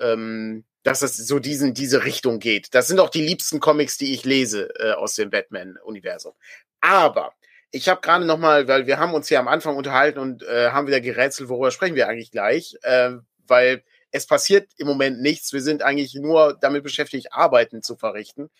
ähm, 0.00 0.64
dass 0.82 1.02
es 1.02 1.16
so 1.16 1.38
diesen, 1.38 1.74
diese 1.74 2.04
Richtung 2.04 2.38
geht. 2.38 2.74
Das 2.74 2.86
sind 2.86 3.00
auch 3.00 3.08
die 3.10 3.24
liebsten 3.24 3.58
Comics, 3.58 3.98
die 3.98 4.12
ich 4.12 4.24
lese 4.24 4.68
äh, 4.78 4.92
aus 4.92 5.14
dem 5.14 5.30
Batman-Universum. 5.30 6.34
Aber 6.80 7.32
ich 7.70 7.88
habe 7.88 8.02
gerade 8.02 8.24
noch 8.24 8.38
mal, 8.38 8.68
weil 8.68 8.86
wir 8.86 8.98
haben 8.98 9.14
uns 9.14 9.28
hier 9.28 9.40
am 9.40 9.48
Anfang 9.48 9.76
unterhalten 9.76 10.18
und 10.18 10.42
äh, 10.42 10.70
haben 10.70 10.86
wieder 10.86 11.00
gerätselt, 11.00 11.48
worüber 11.48 11.70
sprechen 11.70 11.96
wir 11.96 12.08
eigentlich 12.08 12.30
gleich, 12.30 12.76
äh, 12.82 13.12
weil 13.46 13.82
es 14.12 14.26
passiert 14.26 14.68
im 14.76 14.86
Moment 14.86 15.20
nichts. 15.20 15.52
Wir 15.52 15.60
sind 15.60 15.82
eigentlich 15.82 16.14
nur 16.14 16.56
damit 16.60 16.84
beschäftigt, 16.84 17.32
Arbeiten 17.32 17.82
zu 17.82 17.96
verrichten. 17.96 18.50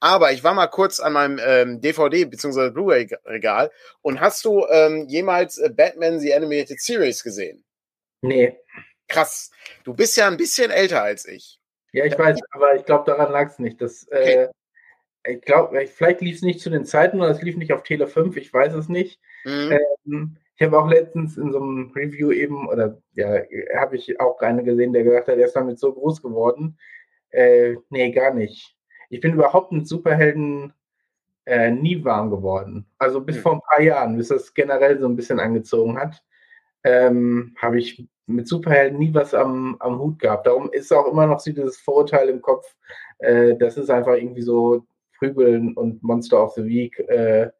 Aber 0.00 0.32
ich 0.32 0.42
war 0.42 0.54
mal 0.54 0.68
kurz 0.68 1.00
an 1.00 1.12
meinem 1.12 1.40
ähm, 1.44 1.80
DVD 1.80 2.24
bzw. 2.24 2.70
Blu-ray-Regal 2.70 3.70
und 4.00 4.20
hast 4.20 4.44
du 4.44 4.66
ähm, 4.70 5.06
jemals 5.08 5.58
äh, 5.58 5.70
Batman 5.70 6.18
The 6.18 6.34
Animated 6.34 6.80
Series 6.80 7.22
gesehen? 7.22 7.64
Nee. 8.22 8.56
Krass. 9.08 9.50
Du 9.84 9.94
bist 9.94 10.16
ja 10.16 10.28
ein 10.28 10.36
bisschen 10.36 10.70
älter 10.70 11.02
als 11.02 11.26
ich. 11.26 11.60
Ja, 11.92 12.04
ich 12.04 12.18
weiß, 12.18 12.38
aber 12.50 12.76
ich 12.76 12.84
glaube, 12.84 13.04
daran 13.06 13.32
lag 13.32 13.48
es 13.48 13.58
nicht. 13.58 13.80
Das, 13.80 14.06
okay. 14.08 14.48
äh, 15.24 15.32
ich 15.32 15.40
glaube, 15.42 15.86
vielleicht 15.86 16.20
lief 16.20 16.36
es 16.36 16.42
nicht 16.42 16.60
zu 16.60 16.70
den 16.70 16.84
Zeiten 16.84 17.20
oder 17.20 17.30
es 17.30 17.42
lief 17.42 17.56
nicht 17.56 17.72
auf 17.72 17.82
Tele 17.82 18.06
5, 18.06 18.36
ich 18.36 18.52
weiß 18.52 18.74
es 18.74 18.88
nicht. 18.88 19.20
Mhm. 19.44 19.78
Ähm, 20.06 20.36
ich 20.56 20.66
habe 20.66 20.78
auch 20.78 20.88
letztens 20.88 21.36
in 21.36 21.52
so 21.52 21.60
einem 21.60 21.92
Review 21.94 22.32
eben, 22.32 22.68
oder 22.68 23.00
ja, 23.14 23.42
habe 23.76 23.96
ich 23.96 24.20
auch 24.20 24.40
einen 24.40 24.64
gesehen, 24.64 24.92
der 24.92 25.04
gesagt 25.04 25.28
hat, 25.28 25.38
er 25.38 25.46
ist 25.46 25.56
damit 25.56 25.78
so 25.78 25.92
groß 25.92 26.20
geworden. 26.20 26.78
Äh, 27.30 27.76
nee, 27.90 28.10
gar 28.10 28.34
nicht. 28.34 28.76
Ich 29.08 29.20
bin 29.20 29.34
überhaupt 29.34 29.72
mit 29.72 29.86
Superhelden 29.86 30.72
äh, 31.46 31.70
nie 31.70 32.04
warm 32.04 32.30
geworden. 32.30 32.86
Also 32.98 33.20
bis 33.20 33.36
mhm. 33.36 33.40
vor 33.40 33.52
ein 33.54 33.60
paar 33.60 33.80
Jahren, 33.80 34.16
bis 34.16 34.28
das 34.28 34.52
generell 34.52 34.98
so 34.98 35.06
ein 35.06 35.16
bisschen 35.16 35.40
angezogen 35.40 35.98
hat, 35.98 36.22
ähm, 36.84 37.54
habe 37.58 37.78
ich 37.78 38.08
mit 38.28 38.46
Superhelden 38.46 38.98
nie 38.98 39.12
was 39.12 39.34
am, 39.34 39.76
am 39.80 39.98
Hut 39.98 40.18
gehabt. 40.18 40.46
Darum 40.46 40.70
ist 40.72 40.92
auch 40.92 41.10
immer 41.10 41.26
noch 41.26 41.40
so 41.40 41.50
dieses 41.50 41.78
Vorurteil 41.78 42.28
im 42.28 42.42
Kopf, 42.42 42.74
äh, 43.18 43.56
das 43.56 43.76
ist 43.76 43.90
einfach 43.90 44.14
irgendwie 44.14 44.42
so 44.42 44.86
Prügeln 45.18 45.74
und 45.74 46.02
Monster 46.02 46.42
of 46.42 46.52
the 46.54 46.64
Week 46.64 46.98
äh, 47.00 47.50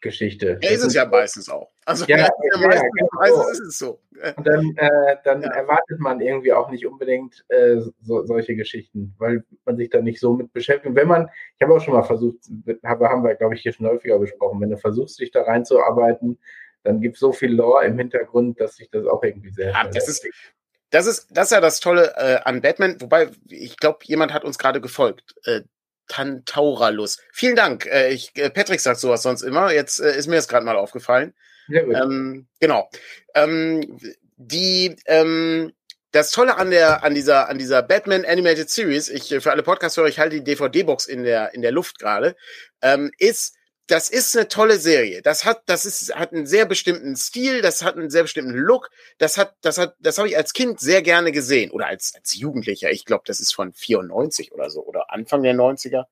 Geschichte. 0.00 0.58
Ja, 0.62 0.70
ist 0.70 0.84
es 0.84 0.94
ja 0.94 1.04
meistens 1.04 1.48
auch. 1.48 1.70
Also 1.84 2.04
ja, 2.06 2.18
ja, 2.18 2.28
ja, 2.52 2.66
meistens, 2.66 2.90
genau. 2.94 3.08
meistens 3.14 3.50
ist 3.50 3.66
es 3.66 3.78
so. 3.78 4.00
Und 4.36 4.46
dann, 4.46 4.74
äh, 4.76 5.16
dann 5.24 5.42
erwartet 5.42 5.98
man 5.98 6.20
irgendwie 6.20 6.52
auch 6.52 6.70
nicht 6.70 6.86
unbedingt 6.86 7.44
äh, 7.48 7.80
so, 8.02 8.24
solche 8.24 8.56
Geschichten, 8.56 9.14
weil 9.18 9.44
man 9.64 9.76
sich 9.76 9.90
da 9.90 10.00
nicht 10.00 10.20
so 10.20 10.34
mit 10.34 10.52
beschäftigt. 10.52 10.94
Wenn 10.94 11.08
man, 11.08 11.28
ich 11.56 11.62
habe 11.62 11.74
auch 11.74 11.80
schon 11.80 11.94
mal 11.94 12.02
versucht, 12.02 12.38
habe, 12.84 13.08
haben 13.08 13.24
wir, 13.24 13.34
glaube 13.34 13.54
ich, 13.54 13.62
hier 13.62 13.72
schon 13.72 13.86
häufiger 13.86 14.18
besprochen, 14.18 14.60
wenn 14.60 14.70
du 14.70 14.78
versuchst, 14.78 15.18
dich 15.18 15.30
da 15.30 15.42
reinzuarbeiten, 15.42 16.38
dann 16.86 17.00
gibt 17.00 17.16
es 17.16 17.20
so 17.20 17.32
viel 17.32 17.52
Lore 17.52 17.84
im 17.84 17.98
Hintergrund, 17.98 18.60
dass 18.60 18.76
sich 18.76 18.88
das 18.90 19.06
auch 19.06 19.22
irgendwie 19.22 19.50
sehr. 19.50 19.72
Ja, 19.72 19.88
das 19.88 20.08
ist, 20.08 20.26
das 20.90 21.06
ist, 21.06 21.26
das 21.30 21.46
ist 21.46 21.52
ja 21.52 21.60
das 21.60 21.80
Tolle 21.80 22.14
äh, 22.16 22.38
an 22.44 22.60
Batman, 22.62 23.00
wobei 23.00 23.30
ich 23.48 23.76
glaube, 23.76 23.98
jemand 24.04 24.32
hat 24.32 24.44
uns 24.44 24.58
gerade 24.58 24.80
gefolgt. 24.80 25.34
Äh, 25.44 25.62
Tantauralus. 26.08 27.18
Vielen 27.32 27.56
Dank. 27.56 27.86
Äh, 27.86 28.10
ich, 28.10 28.30
äh, 28.36 28.50
Patrick 28.50 28.80
sagt 28.80 29.00
sowas 29.00 29.22
sonst 29.22 29.42
immer. 29.42 29.72
Jetzt 29.72 29.98
äh, 29.98 30.16
ist 30.16 30.28
mir 30.28 30.36
das 30.36 30.46
gerade 30.46 30.64
mal 30.64 30.76
aufgefallen. 30.76 31.34
Ja, 31.68 31.82
ähm, 31.82 32.46
genau. 32.60 32.88
Ähm, 33.34 33.98
die, 34.36 34.94
ähm, 35.06 35.72
das 36.12 36.30
Tolle 36.30 36.56
an 36.56 36.70
der, 36.70 37.02
an 37.02 37.16
dieser, 37.16 37.48
an 37.48 37.58
dieser 37.58 37.82
Batman 37.82 38.24
Animated 38.24 38.70
Series, 38.70 39.08
ich 39.08 39.34
für 39.40 39.50
alle 39.50 39.64
Podcast-Hörer, 39.64 40.06
ich 40.06 40.20
halte 40.20 40.36
die 40.36 40.44
DVD-Box 40.44 41.06
in 41.06 41.24
der, 41.24 41.52
in 41.54 41.62
der 41.62 41.72
Luft 41.72 41.98
gerade, 41.98 42.36
ähm, 42.80 43.10
ist, 43.18 43.55
das 43.86 44.08
ist 44.08 44.36
eine 44.36 44.48
tolle 44.48 44.78
Serie. 44.78 45.22
Das 45.22 45.44
hat, 45.44 45.62
das 45.66 45.86
ist, 45.86 46.14
hat 46.14 46.32
einen 46.32 46.46
sehr 46.46 46.66
bestimmten 46.66 47.14
Stil, 47.16 47.62
das 47.62 47.82
hat 47.82 47.96
einen 47.96 48.10
sehr 48.10 48.22
bestimmten 48.22 48.52
Look. 48.52 48.90
Das 49.18 49.38
hat, 49.38 49.54
das 49.60 49.78
hat, 49.78 49.94
das 50.00 50.18
habe 50.18 50.28
ich 50.28 50.36
als 50.36 50.52
Kind 50.52 50.80
sehr 50.80 51.02
gerne 51.02 51.30
gesehen 51.30 51.70
oder 51.70 51.86
als, 51.86 52.14
als 52.14 52.34
Jugendlicher. 52.34 52.90
Ich 52.90 53.04
glaube, 53.04 53.24
das 53.26 53.38
ist 53.38 53.54
von 53.54 53.72
94 53.72 54.52
oder 54.52 54.70
so 54.70 54.84
oder 54.84 55.12
Anfang 55.12 55.42
der 55.42 55.54
90er. 55.54 56.04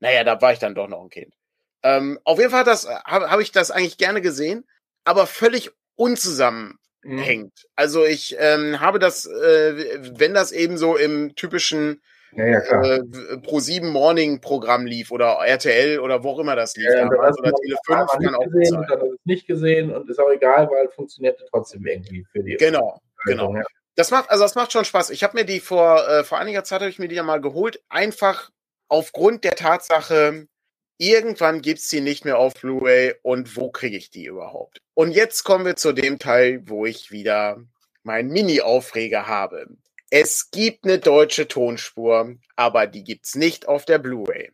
Naja, 0.00 0.22
da 0.24 0.40
war 0.40 0.52
ich 0.52 0.58
dann 0.58 0.74
doch 0.74 0.88
noch 0.88 1.02
ein 1.02 1.08
Kind. 1.08 1.34
Ähm, 1.82 2.18
auf 2.24 2.38
jeden 2.38 2.50
Fall 2.50 2.60
hat 2.60 2.66
das, 2.66 2.86
habe 2.86 3.30
hab 3.30 3.40
ich 3.40 3.52
das 3.52 3.70
eigentlich 3.70 3.98
gerne 3.98 4.20
gesehen, 4.20 4.66
aber 5.04 5.26
völlig 5.26 5.70
unzusammenhängt. 5.96 6.78
Mhm. 7.02 7.68
Also 7.74 8.04
ich 8.04 8.36
ähm, 8.38 8.80
habe 8.80 8.98
das, 8.98 9.26
äh, 9.26 9.98
wenn 10.18 10.34
das 10.34 10.52
eben 10.52 10.76
so 10.76 10.96
im 10.96 11.34
typischen 11.36 12.02
ja, 12.36 12.46
ja, 12.46 12.60
klar. 12.60 12.84
Äh, 12.84 13.38
Pro 13.38 13.60
7 13.60 13.88
Morning 13.88 14.40
Programm 14.40 14.86
lief 14.86 15.10
oder 15.10 15.38
RTL 15.44 16.00
oder 16.00 16.22
wo 16.22 16.30
auch 16.30 16.38
immer 16.38 16.56
das 16.56 16.76
lief. 16.76 16.88
Ja, 16.92 17.08
damals, 17.08 17.38
oder 17.38 17.52
Tele 17.52 17.76
5 17.86 18.06
kann 18.10 18.34
auch 18.34 18.44
gesehen, 18.44 18.64
sein. 18.64 18.86
Dann 18.88 19.00
es 19.08 19.18
nicht 19.24 19.46
gesehen 19.46 19.94
und 19.94 20.08
ist 20.08 20.18
auch 20.18 20.30
egal, 20.30 20.68
weil 20.70 20.86
es 20.86 20.94
funktionierte 20.94 21.44
trotzdem 21.50 21.86
irgendwie 21.86 22.24
für 22.32 22.42
die. 22.42 22.56
Genau, 22.56 23.00
genau. 23.24 23.54
Ja. 23.54 23.62
Das 23.96 24.10
macht, 24.10 24.30
also 24.30 24.42
das 24.42 24.54
macht 24.56 24.72
schon 24.72 24.84
Spaß. 24.84 25.10
Ich 25.10 25.22
habe 25.22 25.36
mir 25.36 25.44
die 25.44 25.60
vor, 25.60 26.08
äh, 26.08 26.24
vor 26.24 26.38
einiger 26.38 26.64
Zeit 26.64 26.80
habe 26.80 26.90
ich 26.90 26.98
mir 26.98 27.08
die 27.08 27.14
ja 27.14 27.22
mal 27.22 27.40
geholt, 27.40 27.82
einfach 27.88 28.50
aufgrund 28.88 29.44
der 29.44 29.54
Tatsache, 29.54 30.46
irgendwann 30.98 31.62
gibt's 31.62 31.88
die 31.88 32.00
nicht 32.00 32.24
mehr 32.24 32.38
auf 32.38 32.54
Blu-ray 32.54 33.14
und 33.22 33.56
wo 33.56 33.70
kriege 33.70 33.96
ich 33.96 34.10
die 34.10 34.26
überhaupt? 34.26 34.78
Und 34.94 35.12
jetzt 35.12 35.44
kommen 35.44 35.64
wir 35.64 35.76
zu 35.76 35.92
dem 35.92 36.18
Teil, 36.18 36.62
wo 36.66 36.86
ich 36.86 37.10
wieder 37.10 37.62
meinen 38.02 38.30
Mini-Aufreger 38.30 39.26
habe. 39.26 39.66
Es 40.16 40.52
gibt 40.52 40.84
eine 40.84 41.00
deutsche 41.00 41.48
Tonspur, 41.48 42.36
aber 42.54 42.86
die 42.86 43.02
gibt's 43.02 43.34
nicht 43.34 43.66
auf 43.66 43.84
der 43.84 43.98
Blu-ray. 43.98 44.52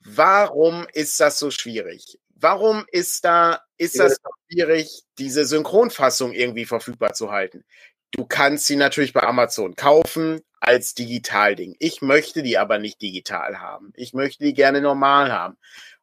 Warum 0.00 0.86
ist 0.92 1.18
das 1.18 1.38
so 1.38 1.50
schwierig? 1.50 2.20
Warum 2.34 2.84
ist 2.92 3.24
da, 3.24 3.62
ist 3.78 3.98
das 3.98 4.18
schwierig, 4.50 5.04
diese 5.16 5.46
Synchronfassung 5.46 6.34
irgendwie 6.34 6.66
verfügbar 6.66 7.14
zu 7.14 7.32
halten? 7.32 7.64
Du 8.10 8.26
kannst 8.26 8.66
sie 8.66 8.76
natürlich 8.76 9.14
bei 9.14 9.22
Amazon 9.22 9.76
kaufen 9.76 10.42
als 10.60 10.92
Digitalding. 10.92 11.74
Ich 11.78 12.02
möchte 12.02 12.42
die 12.42 12.58
aber 12.58 12.78
nicht 12.78 13.00
digital 13.00 13.60
haben. 13.60 13.94
Ich 13.96 14.12
möchte 14.12 14.44
die 14.44 14.52
gerne 14.52 14.82
normal 14.82 15.32
haben. 15.32 15.56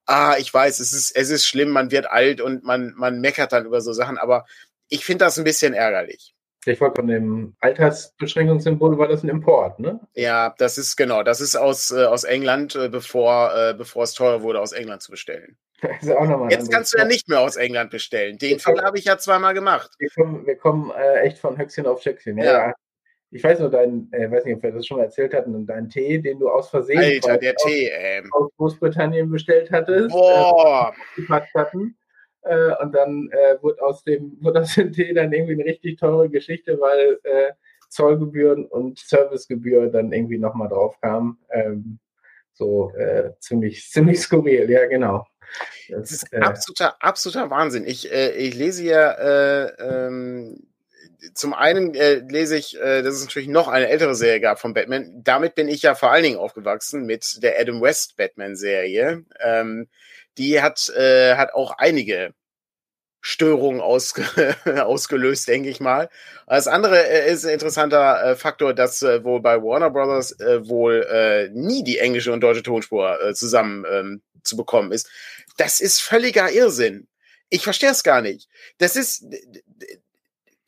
Ah, 0.07 0.37
ich 0.39 0.51
weiß, 0.51 0.79
es 0.79 0.93
ist, 0.93 1.15
es 1.15 1.29
ist 1.29 1.45
schlimm, 1.45 1.69
man 1.69 1.91
wird 1.91 2.09
alt 2.09 2.41
und 2.41 2.63
man, 2.63 2.95
man 2.95 3.21
meckert 3.21 3.51
dann 3.51 3.67
über 3.67 3.81
so 3.81 3.93
Sachen, 3.93 4.17
aber 4.17 4.47
ich 4.87 5.05
finde 5.05 5.25
das 5.25 5.37
ein 5.37 5.43
bisschen 5.43 5.75
ärgerlich. 5.75 6.33
Ich 6.65 6.81
wollte 6.81 7.01
von 7.01 7.07
dem 7.07 7.55
Altersbeschränkungssymbol 7.61 8.97
war 8.97 9.07
das 9.07 9.23
ein 9.23 9.29
Import, 9.29 9.79
ne? 9.79 9.99
Ja, 10.13 10.53
das 10.57 10.77
ist 10.77 10.97
genau, 10.97 11.23
das 11.23 11.39
ist 11.39 11.55
aus, 11.55 11.91
äh, 11.91 12.03
aus 12.03 12.25
England, 12.25 12.75
äh, 12.75 12.89
bevor, 12.89 13.55
äh, 13.55 13.73
bevor 13.73 14.03
es 14.03 14.13
teuer 14.13 14.41
wurde, 14.41 14.59
aus 14.59 14.73
England 14.73 15.01
zu 15.01 15.11
bestellen. 15.11 15.57
Jetzt 16.49 16.71
kannst 16.71 16.93
du 16.93 16.97
ja 16.97 17.05
nicht 17.05 17.29
mehr 17.29 17.39
aus 17.39 17.55
England 17.55 17.91
bestellen. 17.91 18.37
Den 18.37 18.59
Fall 18.59 18.81
habe 18.83 18.97
ich 18.97 19.05
ja 19.05 19.17
zweimal 19.17 19.53
gemacht. 19.53 19.89
Wir 19.97 20.09
kommen, 20.09 20.45
wir 20.45 20.57
kommen 20.57 20.91
äh, 20.91 21.21
echt 21.21 21.39
von 21.39 21.57
Höchstchen 21.57 21.85
auf 21.85 22.01
Stöckchen. 22.01 22.37
Ja. 22.37 22.43
ja. 22.43 22.73
Ich 23.31 23.43
weiß 23.43 23.59
nur, 23.59 23.69
dein, 23.69 24.09
äh, 24.11 24.29
weiß 24.29 24.43
nicht, 24.45 24.57
ob 24.57 24.63
wir 24.63 24.71
das 24.71 24.87
schon 24.87 24.97
mal 24.97 25.03
erzählt 25.03 25.33
hatten, 25.33 25.65
deinen 25.65 25.89
Tee, 25.89 26.19
den 26.19 26.39
du 26.39 26.49
aus 26.49 26.69
Versehen 26.69 26.97
Alter, 26.97 27.37
der 27.37 27.53
aus, 27.55 27.63
Tee, 27.63 27.87
ähm. 27.93 28.29
aus 28.33 28.49
Großbritannien 28.57 29.29
bestellt 29.29 29.71
hattest, 29.71 30.09
Boah. 30.09 30.93
Äh, 31.15 31.39
hatten. 31.55 31.95
Äh, 32.43 32.75
und 32.81 32.93
dann 32.93 33.29
äh, 33.31 33.61
wurde 33.61 33.81
aus 33.81 34.03
dem 34.03 34.37
wurde 34.41 34.61
aus 34.61 34.75
dem 34.75 34.91
Tee 34.91 35.13
dann 35.13 35.33
irgendwie 35.33 35.53
eine 35.53 35.65
richtig 35.65 35.99
teure 35.99 36.29
Geschichte, 36.29 36.79
weil 36.79 37.19
äh, 37.23 37.51
Zollgebühren 37.89 38.65
und 38.65 38.99
Servicegebühr 38.99 39.87
dann 39.87 40.11
irgendwie 40.13 40.37
nochmal 40.37 40.69
drauf 40.69 40.99
kamen. 41.01 41.37
Ähm, 41.51 41.99
so 42.53 42.91
äh, 42.95 43.31
ziemlich, 43.39 43.83
ziemlich 43.89 44.19
skurril, 44.19 44.69
ja, 44.69 44.85
genau. 44.87 45.25
Das, 45.89 46.01
das 46.01 46.11
ist 46.11 46.33
äh, 46.33 46.39
absoluter, 46.39 47.01
absoluter 47.01 47.49
Wahnsinn. 47.49 47.85
Ich, 47.85 48.11
äh, 48.11 48.31
ich 48.31 48.53
lese 48.53 48.83
ja 48.83 49.11
äh, 49.13 49.71
ähm, 49.79 50.69
zum 51.33 51.53
einen 51.53 51.95
äh, 51.95 52.15
lese 52.15 52.57
ich, 52.57 52.79
äh, 52.79 53.01
dass 53.01 53.15
es 53.15 53.25
natürlich 53.25 53.49
noch 53.49 53.67
eine 53.67 53.87
ältere 53.87 54.15
Serie 54.15 54.39
gab 54.39 54.59
von 54.59 54.73
Batman. 54.73 55.21
Damit 55.23 55.55
bin 55.55 55.67
ich 55.67 55.81
ja 55.81 55.95
vor 55.95 56.11
allen 56.11 56.23
Dingen 56.23 56.37
aufgewachsen 56.37 57.05
mit 57.05 57.43
der 57.43 57.59
Adam 57.59 57.81
West 57.81 58.15
Batman-Serie. 58.17 59.25
Ähm, 59.39 59.87
die 60.39 60.61
hat, 60.61 60.89
äh, 60.89 61.35
hat 61.35 61.53
auch 61.53 61.77
einige 61.77 62.33
Störungen 63.21 63.81
ausge 63.81 64.23
ausgelöst, 64.85 65.47
denke 65.47 65.69
ich 65.69 65.79
mal. 65.79 66.09
Das 66.47 66.67
andere 66.67 67.05
äh, 67.05 67.31
ist 67.31 67.45
ein 67.45 67.53
interessanter 67.53 68.23
äh, 68.23 68.35
Faktor, 68.35 68.73
dass 68.73 69.01
äh, 69.01 69.23
wohl 69.23 69.41
bei 69.41 69.61
Warner 69.61 69.89
Brothers 69.89 70.39
äh, 70.39 70.67
wohl 70.67 71.05
äh, 71.11 71.49
nie 71.49 71.83
die 71.83 71.99
englische 71.99 72.31
und 72.31 72.41
deutsche 72.41 72.63
Tonspur 72.63 73.21
äh, 73.21 73.33
zusammen 73.33 73.85
ähm, 73.91 74.21
zu 74.43 74.55
bekommen 74.55 74.93
ist. 74.93 75.09
Das 75.57 75.81
ist 75.81 76.01
völliger 76.01 76.49
Irrsinn. 76.49 77.07
Ich 77.49 77.63
verstehe 77.63 77.91
es 77.91 78.03
gar 78.03 78.21
nicht. 78.21 78.47
Das 78.77 78.95
ist, 78.95 79.25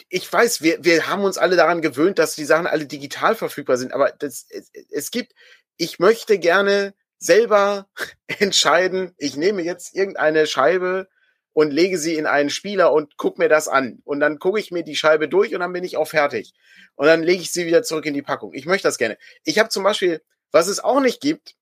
ich 0.09 0.31
weiß, 0.31 0.61
wir, 0.61 0.83
wir 0.83 1.07
haben 1.07 1.23
uns 1.23 1.37
alle 1.37 1.55
daran 1.55 1.81
gewöhnt, 1.81 2.19
dass 2.19 2.35
die 2.35 2.43
Sachen 2.43 2.67
alle 2.67 2.85
digital 2.85 3.35
verfügbar 3.35 3.77
sind, 3.77 3.93
aber 3.93 4.11
das, 4.11 4.45
es, 4.49 4.71
es 4.89 5.11
gibt, 5.11 5.33
ich 5.77 5.99
möchte 5.99 6.37
gerne 6.37 6.93
selber 7.21 7.87
entscheiden, 8.27 9.13
ich 9.17 9.37
nehme 9.37 9.61
jetzt 9.61 9.95
irgendeine 9.95 10.47
Scheibe 10.47 11.07
und 11.53 11.71
lege 11.71 11.97
sie 11.97 12.15
in 12.15 12.25
einen 12.25 12.49
Spieler 12.49 12.91
und 12.91 13.17
guck 13.17 13.37
mir 13.37 13.49
das 13.49 13.67
an. 13.67 14.01
Und 14.03 14.19
dann 14.19 14.39
gucke 14.39 14.59
ich 14.59 14.71
mir 14.71 14.83
die 14.83 14.95
Scheibe 14.95 15.29
durch 15.29 15.53
und 15.53 15.61
dann 15.61 15.73
bin 15.73 15.83
ich 15.83 15.97
auch 15.97 16.07
fertig. 16.07 16.53
Und 16.95 17.07
dann 17.07 17.23
lege 17.23 17.41
ich 17.41 17.51
sie 17.51 17.65
wieder 17.65 17.83
zurück 17.83 18.05
in 18.05 18.13
die 18.13 18.21
Packung. 18.21 18.53
Ich 18.53 18.65
möchte 18.65 18.87
das 18.87 18.97
gerne. 18.97 19.17
Ich 19.43 19.59
habe 19.59 19.69
zum 19.69 19.83
Beispiel, 19.83 20.21
was 20.51 20.67
es 20.67 20.79
auch 20.79 20.99
nicht 20.99 21.21
gibt, 21.21 21.55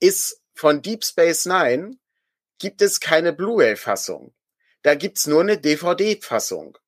ist 0.00 0.40
von 0.54 0.82
Deep 0.82 1.04
Space 1.04 1.46
Nine 1.46 1.96
gibt 2.58 2.82
es 2.82 3.00
keine 3.00 3.32
Blu-ray-Fassung. 3.32 4.34
Da 4.82 4.94
gibt's 4.94 5.26
nur 5.26 5.40
eine 5.40 5.58
DVD-Fassung 5.58 6.78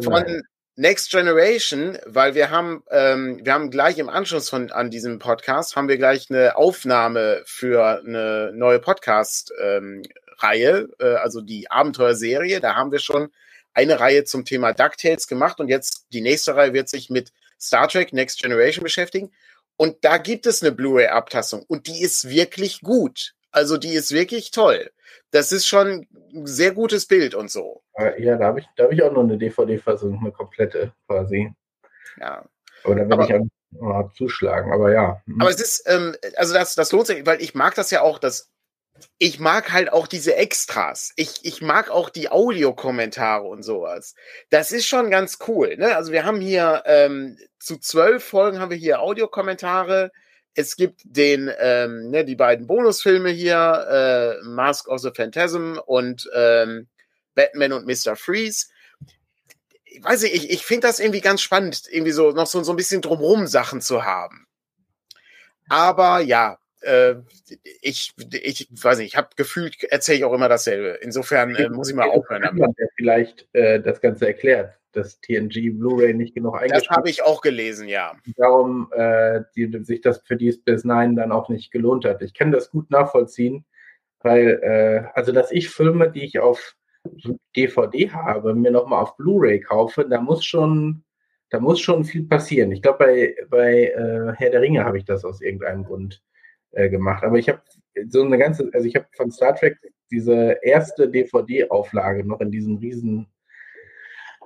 von 0.00 0.02
sein. 0.02 0.42
Next 0.76 1.12
Generation, 1.12 1.98
weil 2.04 2.34
wir 2.34 2.50
haben, 2.50 2.82
ähm, 2.90 3.40
wir 3.44 3.52
haben 3.52 3.70
gleich 3.70 3.98
im 3.98 4.08
Anschluss 4.08 4.48
von 4.48 4.72
an 4.72 4.90
diesem 4.90 5.20
Podcast 5.20 5.76
haben 5.76 5.88
wir 5.88 5.98
gleich 5.98 6.28
eine 6.30 6.56
Aufnahme 6.56 7.42
für 7.46 8.00
eine 8.00 8.50
neue 8.52 8.80
Podcast-Reihe, 8.80 10.08
ähm, 10.40 10.94
äh, 10.98 11.14
also 11.14 11.42
die 11.42 11.70
Abenteuerserie. 11.70 12.60
Da 12.60 12.74
haben 12.74 12.90
wir 12.90 12.98
schon 12.98 13.28
eine 13.72 14.00
Reihe 14.00 14.24
zum 14.24 14.44
Thema 14.44 14.72
DuckTales 14.72 15.28
gemacht 15.28 15.60
und 15.60 15.68
jetzt 15.68 16.06
die 16.12 16.20
nächste 16.20 16.56
Reihe 16.56 16.72
wird 16.72 16.88
sich 16.88 17.08
mit 17.08 17.30
Star 17.60 17.86
Trek 17.86 18.12
Next 18.12 18.42
Generation 18.42 18.82
beschäftigen. 18.82 19.32
Und 19.76 20.04
da 20.04 20.18
gibt 20.18 20.44
es 20.44 20.60
eine 20.60 20.72
Blu-ray-Abtassung 20.72 21.62
und 21.68 21.86
die 21.86 22.02
ist 22.02 22.28
wirklich 22.28 22.80
gut. 22.80 23.34
Also 23.52 23.76
die 23.76 23.92
ist 23.92 24.10
wirklich 24.10 24.50
toll. 24.50 24.90
Das 25.30 25.52
ist 25.52 25.68
schon 25.68 26.08
ein 26.34 26.46
sehr 26.46 26.72
gutes 26.72 27.06
Bild 27.06 27.36
und 27.36 27.48
so. 27.48 27.83
Ja, 27.96 28.36
da 28.36 28.46
habe 28.46 28.60
ich, 28.60 28.66
hab 28.78 28.92
ich 28.92 29.02
auch 29.02 29.12
noch 29.12 29.22
eine 29.22 29.38
DVD-Fassung, 29.38 30.18
eine 30.18 30.32
komplette 30.32 30.92
quasi. 31.06 31.52
Ja. 32.20 32.44
Aber 32.82 32.94
da 32.94 33.08
werde 33.08 33.24
ich 33.24 33.34
auch 33.34 33.80
mal 33.80 34.10
zuschlagen, 34.14 34.72
aber 34.72 34.92
ja. 34.92 35.22
Hm. 35.26 35.40
Aber 35.40 35.50
es 35.50 35.60
ist, 35.60 35.84
ähm, 35.86 36.16
also 36.36 36.54
das, 36.54 36.74
das 36.74 36.92
lohnt 36.92 37.06
sich, 37.06 37.24
weil 37.24 37.40
ich 37.40 37.54
mag 37.54 37.74
das 37.74 37.90
ja 37.90 38.02
auch, 38.02 38.18
dass 38.18 38.50
ich 39.18 39.40
mag 39.40 39.72
halt 39.72 39.92
auch 39.92 40.06
diese 40.06 40.36
Extras. 40.36 41.12
Ich, 41.16 41.40
ich 41.42 41.62
mag 41.62 41.90
auch 41.90 42.10
die 42.10 42.30
Audiokommentare 42.30 43.44
und 43.44 43.64
sowas. 43.64 44.14
Das 44.50 44.70
ist 44.70 44.86
schon 44.86 45.10
ganz 45.10 45.38
cool. 45.48 45.76
Ne? 45.76 45.96
Also 45.96 46.12
wir 46.12 46.24
haben 46.24 46.40
hier 46.40 46.84
ähm, 46.86 47.36
zu 47.58 47.78
zwölf 47.78 48.22
Folgen 48.22 48.60
haben 48.60 48.70
wir 48.70 48.76
hier 48.76 49.00
Audiokommentare 49.00 50.12
es 50.54 50.76
gibt 50.76 51.00
den, 51.04 51.50
ähm, 51.58 52.10
ne, 52.10 52.24
die 52.24 52.36
beiden 52.36 52.66
Bonusfilme 52.66 53.30
hier, 53.30 54.38
äh, 54.42 54.44
Mask 54.46 54.88
of 54.88 55.00
the 55.00 55.10
Phantasm 55.14 55.78
und 55.84 56.30
ähm, 56.34 56.88
Batman 57.34 57.72
und 57.72 57.86
Mr. 57.86 58.16
Freeze. 58.16 58.66
Ich 59.84 60.02
weiß 60.02 60.22
nicht, 60.22 60.34
ich, 60.34 60.50
ich 60.50 60.64
finde 60.64 60.86
das 60.88 60.98
irgendwie 60.98 61.20
ganz 61.20 61.40
spannend, 61.40 61.82
irgendwie 61.90 62.12
so 62.12 62.32
noch 62.32 62.46
so, 62.46 62.62
so 62.62 62.72
ein 62.72 62.76
bisschen 62.76 63.00
drumrum 63.00 63.46
Sachen 63.46 63.80
zu 63.80 64.04
haben. 64.04 64.46
Aber 65.68 66.20
ja, 66.20 66.58
äh, 66.82 67.14
ich, 67.80 68.12
ich 68.30 68.68
weiß 68.70 68.98
nicht, 68.98 69.08
ich 69.08 69.16
habe 69.16 69.28
gefühlt, 69.36 69.82
erzähle 69.84 70.18
ich 70.18 70.24
auch 70.24 70.32
immer 70.32 70.48
dasselbe. 70.48 70.98
Insofern 71.00 71.54
äh, 71.54 71.68
muss 71.68 71.88
ich 71.88 71.94
mal 71.94 72.08
aufhören 72.08 72.42
damit. 72.42 72.78
Der 72.78 72.88
vielleicht 72.96 73.48
äh, 73.54 73.80
das 73.80 74.00
Ganze 74.00 74.26
erklärt 74.26 74.74
dass 74.94 75.20
TNG 75.20 75.78
Blu-ray 75.78 76.14
nicht 76.14 76.34
genug 76.34 76.54
eingeschränkt 76.54 76.90
Das 76.90 76.96
habe 76.96 77.10
ich 77.10 77.22
auch 77.22 77.40
gelesen, 77.40 77.88
ja. 77.88 78.16
Darum 78.36 78.90
äh, 78.92 79.42
die, 79.56 79.70
sich 79.84 80.00
das 80.00 80.22
für 80.24 80.36
die 80.36 80.52
Space 80.52 80.84
Nine 80.84 81.14
dann 81.16 81.32
auch 81.32 81.48
nicht 81.48 81.70
gelohnt 81.70 82.04
hat. 82.04 82.22
Ich 82.22 82.34
kann 82.34 82.52
das 82.52 82.70
gut 82.70 82.90
nachvollziehen, 82.90 83.64
weil, 84.20 84.60
äh, 84.62 85.08
also 85.14 85.32
dass 85.32 85.50
ich 85.50 85.70
Filme, 85.70 86.10
die 86.10 86.24
ich 86.24 86.38
auf 86.38 86.76
DVD 87.56 88.10
habe, 88.10 88.54
mir 88.54 88.70
nochmal 88.70 89.02
auf 89.02 89.16
Blu-ray 89.16 89.60
kaufe, 89.60 90.06
da 90.08 90.20
muss 90.20 90.44
schon, 90.44 91.04
da 91.50 91.60
muss 91.60 91.80
schon 91.80 92.04
viel 92.04 92.26
passieren. 92.26 92.72
Ich 92.72 92.82
glaube, 92.82 92.98
bei, 92.98 93.36
bei 93.48 93.84
äh, 93.88 94.32
Herr 94.36 94.50
der 94.50 94.60
Ringe 94.60 94.84
habe 94.84 94.98
ich 94.98 95.04
das 95.04 95.24
aus 95.24 95.40
irgendeinem 95.40 95.84
Grund 95.84 96.22
äh, 96.72 96.88
gemacht. 96.88 97.22
Aber 97.24 97.38
ich 97.38 97.48
habe 97.48 97.62
so 98.08 98.22
eine 98.22 98.38
ganze, 98.38 98.70
also 98.72 98.86
ich 98.86 98.96
habe 98.96 99.06
von 99.16 99.30
Star 99.30 99.54
Trek 99.54 99.78
diese 100.10 100.58
erste 100.62 101.08
DVD-Auflage 101.08 102.26
noch 102.26 102.40
in 102.40 102.50
diesem 102.50 102.76
riesen 102.76 103.28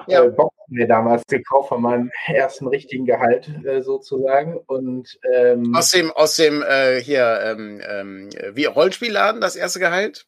ja. 0.07 0.25
äh, 0.25 0.31
Box 0.31 0.55
mir 0.69 0.87
damals 0.87 1.23
gekauft 1.27 1.71
von 1.71 1.83
meinem 1.83 2.11
ersten 2.27 2.67
richtigen 2.69 3.07
Gehalt 3.07 3.51
äh, 3.65 3.83
sozusagen. 3.83 4.59
Und 4.67 5.19
ähm, 5.35 5.75
aus 5.75 5.91
dem, 5.91 6.11
aus 6.13 6.37
dem 6.37 6.63
äh, 6.63 7.01
hier, 7.01 7.41
ähm, 7.45 7.81
ähm, 7.89 8.31
wie 8.53 8.67
Rollenspielladen, 8.67 9.41
das 9.41 9.57
erste 9.57 9.81
Gehalt? 9.81 10.27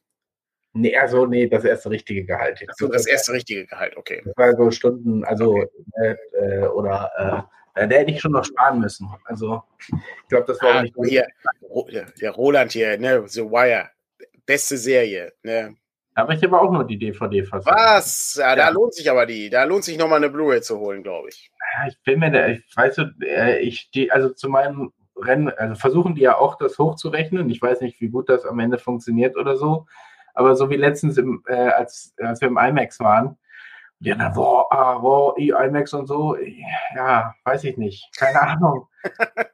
Nee, 0.72 0.96
also 0.96 1.26
nee, 1.26 1.48
das 1.48 1.64
erste 1.64 1.90
richtige 1.90 2.24
Gehalt. 2.24 2.64
Ach 2.68 2.74
so, 2.76 2.88
das 2.88 3.06
erste 3.06 3.32
richtige 3.32 3.66
Gehalt, 3.66 3.96
okay. 3.96 4.22
Das 4.24 4.36
war 4.36 4.56
so 4.56 4.70
Stunden, 4.70 5.24
also 5.24 5.54
okay. 5.54 6.16
äh, 6.34 6.66
oder 6.66 7.46
äh, 7.74 7.88
da 7.88 7.96
hätte 7.96 8.12
ich 8.12 8.20
schon 8.20 8.32
noch 8.32 8.44
sparen 8.44 8.80
müssen. 8.80 9.08
Also 9.24 9.62
ich 9.88 10.28
glaube, 10.28 10.46
das 10.46 10.62
war 10.62 10.76
ah, 10.76 10.82
nicht 10.82 10.94
hier, 11.04 11.26
der 12.20 12.30
Roland 12.32 12.72
hier, 12.72 12.98
ne, 12.98 13.24
The 13.26 13.42
Wire, 13.42 13.90
beste 14.46 14.76
Serie, 14.76 15.32
ne? 15.42 15.76
Aber 16.14 16.34
ich 16.34 16.42
habe 16.42 16.60
auch 16.60 16.70
nur 16.70 16.84
die 16.84 16.98
DVD-Fassung. 16.98 17.72
Was? 17.72 18.34
Ja, 18.38 18.54
da 18.56 18.68
lohnt 18.68 18.94
sich 18.94 19.10
aber 19.10 19.24
die. 19.24 19.48
Da 19.48 19.64
lohnt 19.64 19.84
sich 19.84 19.96
nochmal 19.96 20.18
eine 20.18 20.28
Blu-ray 20.28 20.60
zu 20.60 20.78
holen, 20.78 21.02
glaube 21.02 21.28
ich. 21.28 21.50
Ja, 21.58 21.88
ich 21.88 21.96
bin 22.02 22.18
mir 22.18 22.30
da, 22.30 22.48
ich 22.48 22.62
weiß 22.74 22.96
du, 22.96 23.12
äh, 23.24 23.60
ich 23.60 23.90
die, 23.92 24.10
also 24.10 24.28
zu 24.30 24.48
meinem 24.48 24.92
Rennen, 25.16 25.48
also 25.50 25.76
versuchen 25.76 26.14
die 26.14 26.22
ja 26.22 26.36
auch 26.36 26.56
das 26.56 26.78
hochzurechnen. 26.78 27.48
Ich 27.48 27.62
weiß 27.62 27.80
nicht, 27.80 28.00
wie 28.00 28.08
gut 28.08 28.28
das 28.28 28.44
am 28.44 28.58
Ende 28.58 28.78
funktioniert 28.78 29.36
oder 29.36 29.56
so. 29.56 29.86
Aber 30.34 30.54
so 30.56 30.70
wie 30.70 30.76
letztens, 30.76 31.18
im, 31.18 31.42
äh, 31.46 31.54
als, 31.54 32.14
als 32.18 32.40
wir 32.40 32.48
im 32.48 32.58
IMAX 32.58 33.00
waren, 33.00 33.36
Ja, 34.02 34.14
na, 34.16 34.34
wo, 34.34 34.66
ah, 34.70 35.02
wo, 35.02 35.34
IMAX 35.36 35.92
und 35.92 36.06
so, 36.06 36.36
ja, 36.96 37.34
weiß 37.44 37.64
ich 37.64 37.76
nicht. 37.76 38.08
Keine 38.16 38.40
Ahnung. 38.42 38.88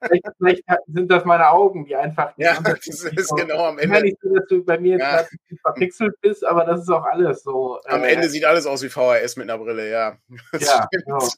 vielleicht, 0.02 0.26
vielleicht, 0.38 0.62
sind 0.86 1.10
das 1.10 1.24
meine 1.24 1.50
Augen, 1.50 1.84
die 1.84 1.96
einfach. 1.96 2.32
Ja, 2.36 2.56
das 2.60 2.86
ist 2.86 3.34
genau 3.36 3.66
am 3.66 3.78
Ende. 3.78 3.98
Ich 3.98 4.02
nicht 4.04 4.18
so, 4.22 4.34
dass 4.34 4.46
du 4.46 4.64
bei 4.64 4.78
mir 4.78 4.98
ja. 4.98 5.24
verpixelt 5.62 6.20
bist, 6.20 6.44
aber 6.44 6.64
das 6.64 6.82
ist 6.82 6.90
auch 6.90 7.04
alles 7.04 7.42
so. 7.42 7.80
Am 7.86 8.04
äh, 8.04 8.12
Ende 8.12 8.28
sieht 8.28 8.44
alles 8.44 8.66
aus 8.66 8.82
wie 8.82 8.88
VHS 8.88 9.36
mit 9.36 9.50
einer 9.50 9.58
Brille, 9.58 9.90
ja. 9.90 10.16
Das 10.52 10.64
ja, 10.64 10.88
so. 11.06 11.28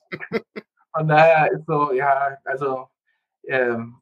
Von 0.94 1.09
daher 1.09 1.51
ist 1.53 1.66
so, 1.66 1.92
ja, 1.92 2.37
also. 2.44 2.88
Ähm, 3.46 4.01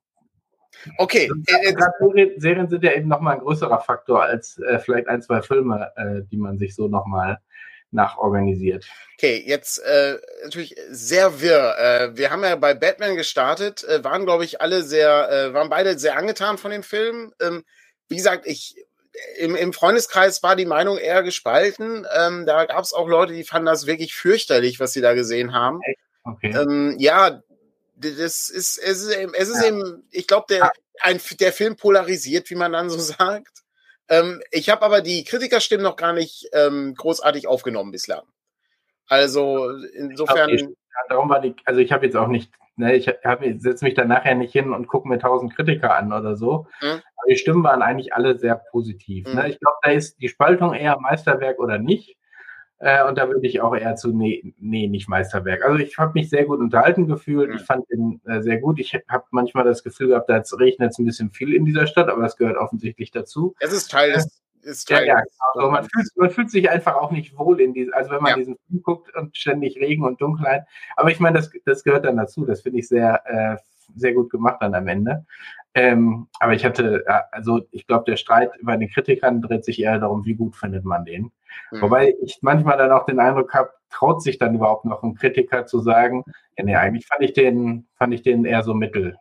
Okay. 0.98 1.30
Äh, 1.46 1.74
Serien, 1.98 2.40
Serien 2.40 2.68
sind 2.68 2.84
ja 2.84 2.92
eben 2.92 3.08
nochmal 3.08 3.34
ein 3.34 3.40
größerer 3.40 3.80
Faktor 3.80 4.22
als 4.22 4.58
äh, 4.58 4.78
vielleicht 4.78 5.08
ein, 5.08 5.22
zwei 5.22 5.42
Filme, 5.42 5.90
äh, 5.96 6.22
die 6.30 6.36
man 6.36 6.58
sich 6.58 6.74
so 6.74 6.88
nochmal 6.88 7.38
nachorganisiert. 7.90 8.86
Okay, 9.16 9.42
jetzt 9.46 9.78
äh, 9.78 10.18
natürlich 10.44 10.76
sehr 10.90 11.40
wirr. 11.40 11.76
Äh, 11.78 12.16
wir 12.16 12.30
haben 12.30 12.42
ja 12.42 12.56
bei 12.56 12.74
Batman 12.74 13.16
gestartet, 13.16 13.84
äh, 13.84 14.04
waren, 14.04 14.24
glaube 14.24 14.44
ich, 14.44 14.60
alle 14.60 14.82
sehr, 14.82 15.30
äh, 15.30 15.54
waren 15.54 15.70
beide 15.70 15.98
sehr 15.98 16.16
angetan 16.16 16.58
von 16.58 16.70
dem 16.70 16.82
Film. 16.82 17.32
Ähm, 17.40 17.64
wie 18.08 18.16
gesagt, 18.16 18.46
ich 18.46 18.76
im, 19.38 19.54
im 19.54 19.72
Freundeskreis 19.72 20.42
war 20.42 20.56
die 20.56 20.66
Meinung 20.66 20.98
eher 20.98 21.22
gespalten. 21.22 22.06
Ähm, 22.14 22.44
da 22.46 22.66
gab 22.66 22.82
es 22.82 22.92
auch 22.92 23.08
Leute, 23.08 23.32
die 23.32 23.44
fanden 23.44 23.66
das 23.66 23.86
wirklich 23.86 24.14
fürchterlich, 24.14 24.78
was 24.78 24.92
sie 24.92 25.00
da 25.00 25.14
gesehen 25.14 25.54
haben. 25.54 25.80
Okay. 26.24 26.54
Ähm, 26.54 26.96
ja, 26.98 27.42
das 27.96 28.50
ist, 28.50 28.50
es 28.50 28.78
ist, 28.78 29.16
es 29.34 29.48
ist 29.48 29.62
ja. 29.62 29.68
eben, 29.68 30.06
ich 30.10 30.26
glaube, 30.26 30.46
der, 30.50 30.70
ein, 31.00 31.20
der 31.40 31.52
Film 31.52 31.76
polarisiert, 31.76 32.50
wie 32.50 32.54
man 32.54 32.72
dann 32.72 32.90
so 32.90 32.98
sagt. 33.18 33.62
Ähm, 34.08 34.40
ich 34.50 34.70
habe 34.70 34.82
aber 34.82 35.00
die 35.00 35.24
Kritikerstimmen 35.24 35.82
noch 35.82 35.96
gar 35.96 36.12
nicht 36.12 36.48
ähm, 36.52 36.94
großartig 36.94 37.48
aufgenommen 37.48 37.90
bislang. 37.90 38.22
Also 39.08 39.70
insofern. 39.94 40.50
Ich, 40.50 40.66
darum 41.08 41.28
war 41.28 41.40
die, 41.40 41.54
also 41.64 41.80
ich 41.80 41.92
habe 41.92 42.06
jetzt 42.06 42.16
auch 42.16 42.28
nicht, 42.28 42.52
ne, 42.76 42.94
ich 42.94 43.10
setze 43.58 43.84
mich 43.84 43.94
dann 43.94 44.08
nachher 44.08 44.34
nicht 44.34 44.52
hin 44.52 44.72
und 44.72 44.86
gucke 44.86 45.08
mir 45.08 45.18
tausend 45.18 45.54
Kritiker 45.54 45.94
an 45.94 46.12
oder 46.12 46.36
so. 46.36 46.66
Mhm. 46.80 46.88
Aber 46.88 47.28
die 47.28 47.36
Stimmen 47.36 47.64
waren 47.64 47.82
eigentlich 47.82 48.14
alle 48.14 48.38
sehr 48.38 48.56
positiv. 48.70 49.26
Mhm. 49.26 49.34
Ne? 49.34 49.48
Ich 49.48 49.58
glaube, 49.58 49.76
da 49.82 49.90
ist 49.90 50.20
die 50.20 50.28
Spaltung 50.28 50.74
eher 50.74 50.98
Meisterwerk 51.00 51.58
oder 51.58 51.78
nicht. 51.78 52.16
Äh, 52.78 53.06
und 53.08 53.16
da 53.16 53.28
würde 53.28 53.46
ich 53.46 53.60
auch 53.60 53.74
eher 53.74 53.96
zu, 53.96 54.12
nee, 54.12 54.54
nee 54.58 54.86
nicht 54.86 55.08
Meisterwerk. 55.08 55.64
Also 55.64 55.78
ich 55.78 55.96
habe 55.96 56.12
mich 56.14 56.28
sehr 56.28 56.44
gut 56.44 56.60
unterhalten 56.60 57.06
gefühlt. 57.06 57.54
Ich 57.54 57.62
fand 57.62 57.88
ihn 57.90 58.20
äh, 58.26 58.42
sehr 58.42 58.58
gut. 58.58 58.78
Ich 58.78 58.94
habe 59.08 59.24
manchmal 59.30 59.64
das 59.64 59.82
Gefühl 59.82 60.08
gehabt, 60.08 60.28
da 60.28 60.42
regnet 60.58 60.92
es 60.92 60.98
ein 60.98 61.06
bisschen 61.06 61.30
viel 61.30 61.54
in 61.54 61.64
dieser 61.64 61.86
Stadt, 61.86 62.08
aber 62.08 62.24
es 62.24 62.36
gehört 62.36 62.58
offensichtlich 62.58 63.10
dazu. 63.10 63.54
Es 63.60 63.72
ist 63.72 63.90
Teil 63.90 64.12
des. 64.12 64.26
Äh, 64.26 64.70
ist 64.70 64.88
Teil 64.88 65.06
ja, 65.06 65.18
ja, 65.18 65.22
also 65.54 65.70
man, 65.70 65.84
fühlt, 65.84 66.08
man 66.16 66.30
fühlt 66.30 66.50
sich 66.50 66.68
einfach 66.68 66.96
auch 66.96 67.12
nicht 67.12 67.38
wohl 67.38 67.60
in 67.60 67.72
diesem, 67.72 67.94
also 67.94 68.10
wenn 68.10 68.20
man 68.20 68.30
ja. 68.30 68.36
diesen 68.36 68.56
Film 68.66 68.82
guckt 68.82 69.14
und 69.14 69.36
ständig 69.36 69.76
Regen 69.76 70.04
und 70.04 70.20
Dunkelheit. 70.20 70.64
Aber 70.96 71.10
ich 71.10 71.20
meine, 71.20 71.38
das, 71.38 71.50
das 71.64 71.84
gehört 71.84 72.04
dann 72.04 72.16
dazu. 72.16 72.44
Das 72.44 72.62
finde 72.62 72.80
ich 72.80 72.88
sehr, 72.88 73.22
äh, 73.26 73.56
sehr 73.94 74.12
gut 74.12 74.28
gemacht 74.28 74.58
dann 74.60 74.74
am 74.74 74.88
Ende. 74.88 75.24
Ähm, 75.76 76.26
aber 76.40 76.54
ich 76.54 76.64
hatte, 76.64 77.04
also 77.30 77.60
ich 77.70 77.86
glaube, 77.86 78.04
der 78.06 78.16
Streit 78.16 78.50
über 78.56 78.78
den 78.78 78.88
Kritikern 78.88 79.42
dreht 79.42 79.62
sich 79.62 79.78
eher 79.78 79.98
darum, 79.98 80.24
wie 80.24 80.34
gut 80.34 80.56
findet 80.56 80.86
man 80.86 81.04
den. 81.04 81.32
Mhm. 81.70 81.82
Wobei 81.82 82.14
ich 82.22 82.38
manchmal 82.40 82.78
dann 82.78 82.92
auch 82.92 83.04
den 83.04 83.20
Eindruck 83.20 83.52
habe, 83.52 83.70
traut 83.90 84.22
sich 84.22 84.38
dann 84.38 84.54
überhaupt 84.54 84.86
noch 84.86 85.02
ein 85.02 85.14
Kritiker 85.14 85.66
zu 85.66 85.80
sagen, 85.80 86.24
ja, 86.56 86.64
nee, 86.64 86.74
eigentlich 86.74 87.06
fand 87.06 87.22
ich 87.22 87.34
den, 87.34 87.86
fand 87.98 88.14
ich 88.14 88.22
den 88.22 88.46
eher 88.46 88.62
so 88.62 88.72
mittel. 88.72 89.16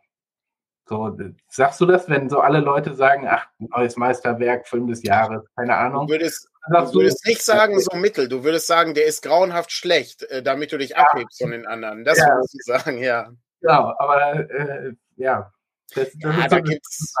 So, 0.88 1.14
sagst 1.50 1.78
du 1.78 1.84
das, 1.84 2.08
wenn 2.08 2.30
so 2.30 2.40
alle 2.40 2.60
Leute 2.60 2.94
sagen, 2.94 3.26
ach, 3.28 3.46
neues 3.58 3.98
Meisterwerk, 3.98 4.66
Film 4.66 4.86
des 4.86 5.02
Jahres, 5.02 5.44
keine 5.56 5.76
Ahnung? 5.76 6.06
Du 6.06 6.14
würdest, 6.14 6.48
du 6.70 6.94
würdest 6.94 7.26
nicht 7.26 7.42
sagen, 7.42 7.78
so 7.80 7.94
mittel, 7.98 8.30
du 8.30 8.44
würdest 8.44 8.66
sagen, 8.66 8.94
der 8.94 9.04
ist 9.04 9.22
grauenhaft 9.22 9.72
schlecht, 9.72 10.22
äh, 10.22 10.42
damit 10.42 10.72
du 10.72 10.78
dich 10.78 10.90
ja. 10.90 10.98
abhebst 10.98 11.42
von 11.42 11.50
den 11.50 11.66
anderen. 11.66 12.04
Das 12.04 12.16
ja. 12.16 12.28
würdest 12.28 12.54
du 12.54 12.58
sagen, 12.64 12.96
ja. 12.96 13.28
Genau, 13.60 13.92
aber 13.98 14.48
äh, 14.48 14.92
ja. 15.16 15.52
Das, 15.94 16.10
das 16.14 16.36
ja, 16.36 16.48
da 16.48 16.60
gibt's. 16.60 17.14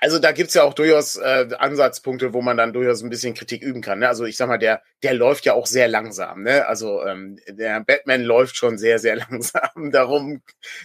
Also 0.00 0.18
da 0.18 0.32
gibt's 0.32 0.54
ja 0.54 0.62
auch 0.62 0.74
durchaus 0.74 1.16
äh, 1.16 1.48
Ansatzpunkte, 1.58 2.32
wo 2.32 2.40
man 2.40 2.56
dann 2.56 2.72
durchaus 2.72 3.02
ein 3.02 3.10
bisschen 3.10 3.34
Kritik 3.34 3.62
üben 3.62 3.80
kann. 3.80 3.98
Ne? 3.98 4.08
Also 4.08 4.24
ich 4.24 4.36
sag 4.36 4.48
mal, 4.48 4.58
der, 4.58 4.82
der 5.02 5.14
läuft 5.14 5.44
ja 5.44 5.54
auch 5.54 5.66
sehr 5.66 5.88
langsam. 5.88 6.42
Ne? 6.42 6.66
Also 6.66 7.04
ähm, 7.04 7.38
der 7.48 7.80
Batman 7.80 8.22
läuft 8.22 8.56
schon 8.56 8.78
sehr, 8.78 8.98
sehr 8.98 9.16
langsam. 9.30 9.90
Darum, 9.90 10.42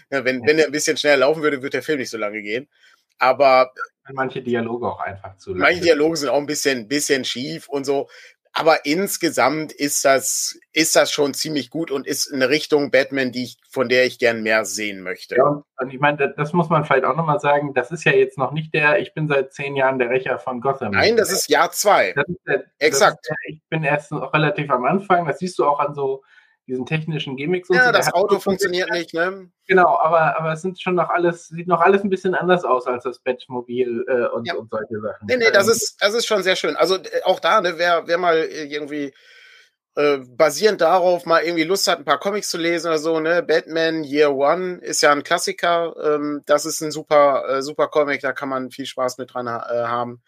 ja, 0.10 0.26
wenn, 0.26 0.46
wenn 0.46 0.58
er 0.58 0.66
ein 0.66 0.72
bisschen 0.72 0.98
schneller 0.98 1.18
laufen 1.18 1.44
würde, 1.44 1.58
würde 1.58 1.72
der 1.72 1.84
Film 1.84 2.00
nicht 2.00 2.10
so 2.10 2.18
lange 2.18 2.42
gehen. 2.42 2.68
Aber 3.20 3.72
manche 4.12 4.42
Dialoge 4.42 4.88
auch 4.88 5.00
einfach 5.00 5.38
zu 5.38 5.52
lang. 5.52 5.62
Manche 5.62 5.82
Dialoge 5.82 6.18
sind 6.18 6.30
auch 6.30 6.38
ein 6.38 6.46
bisschen, 6.46 6.88
bisschen 6.88 7.24
schief 7.24 7.70
und 7.70 7.86
so. 7.86 8.10
Aber 8.56 8.86
insgesamt 8.86 9.72
ist 9.72 10.06
das, 10.06 10.60
ist 10.74 10.96
das 10.96 11.12
schon 11.12 11.34
ziemlich 11.34 11.72
gut 11.72 11.90
und 11.90 12.06
ist 12.06 12.32
eine 12.32 12.50
Richtung 12.50 12.92
Batman, 12.92 13.32
die 13.32 13.46
ich, 13.46 13.58
von 13.68 13.90
der 13.90 14.06
ich 14.06 14.20
gern 14.20 14.44
mehr 14.44 14.64
sehen 14.64 15.02
möchte. 15.02 15.36
Ja, 15.36 15.64
und 15.80 15.92
ich 15.92 16.00
meine, 16.00 16.34
das 16.38 16.54
muss 16.54 16.70
man 16.70 16.86
vielleicht 16.86 17.04
auch 17.04 17.16
nochmal 17.16 17.40
sagen, 17.40 17.74
das 17.74 17.90
ist 17.90 18.04
ja 18.04 18.12
jetzt 18.12 18.38
noch 18.38 18.52
nicht 18.52 18.72
der, 18.74 19.00
ich 19.00 19.16
bin 19.16 19.28
seit 19.28 19.54
zehn 19.54 19.76
Jahren 19.76 19.98
der 19.98 20.12
Rächer 20.12 20.38
von 20.38 20.62
Gotham. 20.62 20.92
Nein, 20.92 21.18
das 21.18 21.32
ist 21.32 21.50
Jahr 21.50 21.72
zwei. 21.72 22.14
Der, 22.46 22.64
Exakt. 22.78 23.28
Der, 23.28 23.36
ich 23.48 23.62
bin 23.70 23.84
erst 23.84 24.12
noch 24.12 24.32
relativ 24.34 24.70
am 24.70 24.86
Anfang, 24.86 25.26
das 25.26 25.40
siehst 25.40 25.58
du 25.58 25.66
auch 25.66 25.80
an 25.80 25.96
so 25.96 26.24
diesen 26.68 26.86
technischen 26.86 27.36
Gimmicks. 27.36 27.70
Ja, 27.70 27.88
so. 27.88 27.92
das 27.92 28.14
Auto 28.14 28.40
funktioniert 28.40 28.90
nicht, 28.92 29.14
ne? 29.14 29.50
Genau, 29.68 29.98
aber, 30.00 30.38
aber 30.38 30.54
es 30.54 30.62
sind 30.62 30.82
schon 30.82 30.96
noch 30.96 31.10
alles, 31.10 31.48
sieht 31.48 31.68
noch 31.68 31.82
alles 31.82 32.04
ein 32.04 32.10
bisschen 32.10 32.36
anders 32.36 32.64
aus 32.64 32.88
als 32.88 33.04
das 33.04 33.20
Batmobil 33.20 34.06
äh, 34.08 34.28
und, 34.28 34.48
ja. 34.48 34.56
und 34.56 34.70
solche 34.70 35.00
Sachen. 35.02 35.28
Nee, 35.28 35.38
nee, 35.38 35.52
das 35.52 35.68
ähm, 35.68 35.74
ist, 35.74 35.98
das 36.02 36.14
ist 36.14 36.26
schon 36.26 36.44
sehr 36.44 36.56
schön. 36.56 36.76
Also 36.76 36.96
äh, 36.96 37.24
auch 37.26 37.40
da, 37.40 37.62
ne, 37.62 37.74
wer, 37.78 38.08
wer 38.08 38.18
mal 38.18 38.38
irgendwie 38.38 39.14
äh, 39.96 40.20
basierend 40.26 40.82
darauf 40.82 41.26
mal 41.26 41.44
irgendwie 41.44 41.66
Lust 41.66 41.88
hat, 41.88 42.00
ein 42.00 42.06
paar 42.06 42.20
Comics 42.20 42.50
zu 42.50 42.58
lesen 42.58 42.88
oder 42.88 42.98
so, 42.98 43.20
ne? 43.20 43.44
Batman 43.44 44.04
Year 44.04 44.34
One 44.34 44.80
ist 44.82 45.02
ja 45.02 45.12
ein 45.12 45.24
Klassiker. 45.24 45.96
Ähm, 46.02 46.42
das 46.46 46.66
ist 46.66 46.82
ein 46.82 46.92
super, 46.92 47.44
äh, 47.48 47.62
super 47.62 47.88
Comic, 47.90 48.22
da 48.22 48.34
kann 48.34 48.50
man 48.50 48.72
viel 48.72 48.86
Spaß 48.86 49.18
mit 49.18 49.34
dran 49.34 49.48
äh, 49.48 49.50
haben. 49.50 50.22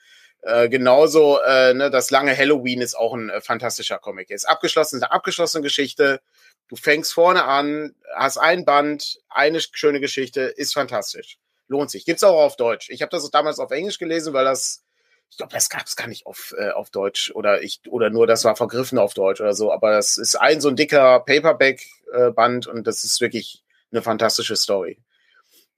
Äh, 0.46 0.70
genauso, 0.70 1.40
äh, 1.40 1.74
ne, 1.74 1.90
das 1.90 2.12
lange 2.12 2.38
Halloween 2.38 2.80
ist 2.80 2.94
auch 2.94 3.16
ein 3.16 3.32
äh, 3.32 3.42
fantastischer 3.42 3.98
Comic. 3.98 4.30
Ist 4.30 4.48
abgeschlossen, 4.48 5.02
eine 5.02 5.12
abgeschlossene 5.12 5.64
Geschichte. 5.64 6.22
Du 6.68 6.76
fängst 6.76 7.14
vorne 7.14 7.46
an, 7.46 7.96
hast 8.16 8.38
ein 8.38 8.64
Band, 8.64 9.20
eine 9.28 9.60
schöne 9.60 10.00
Geschichte, 10.00 10.42
ist 10.42 10.74
fantastisch. 10.74 11.40
Lohnt 11.68 11.90
sich. 11.90 12.06
Gibt's 12.06 12.24
auch 12.24 12.40
auf 12.40 12.58
Deutsch. 12.58 12.92
Ich 12.92 13.02
habe 13.02 13.10
das 13.10 13.28
damals 13.32 13.58
auf 13.58 13.72
Englisch 13.72 13.98
gelesen, 13.98 14.34
weil 14.34 14.46
das, 14.46 14.84
ich 15.32 15.38
glaube, 15.38 15.52
das 15.52 15.68
gab's 15.68 15.96
gar 15.96 16.08
nicht 16.08 16.28
auf, 16.28 16.54
äh, 16.60 16.70
auf 16.70 16.92
Deutsch 16.92 17.32
oder 17.34 17.64
ich 17.64 17.82
oder 17.90 18.12
nur 18.12 18.28
das 18.28 18.46
war 18.46 18.56
vergriffen 18.56 19.00
auf 19.00 19.16
Deutsch 19.16 19.42
oder 19.42 19.56
so. 19.56 19.72
Aber 19.72 19.94
das 19.94 20.18
ist 20.18 20.36
ein 20.36 20.62
so 20.62 20.70
ein 20.70 20.76
dicker 20.76 21.22
Paperback-Band 21.22 22.68
äh, 22.68 22.70
und 22.70 22.86
das 22.86 23.04
ist 23.04 23.20
wirklich 23.20 23.64
eine 23.92 24.04
fantastische 24.04 24.56
Story. 24.56 25.00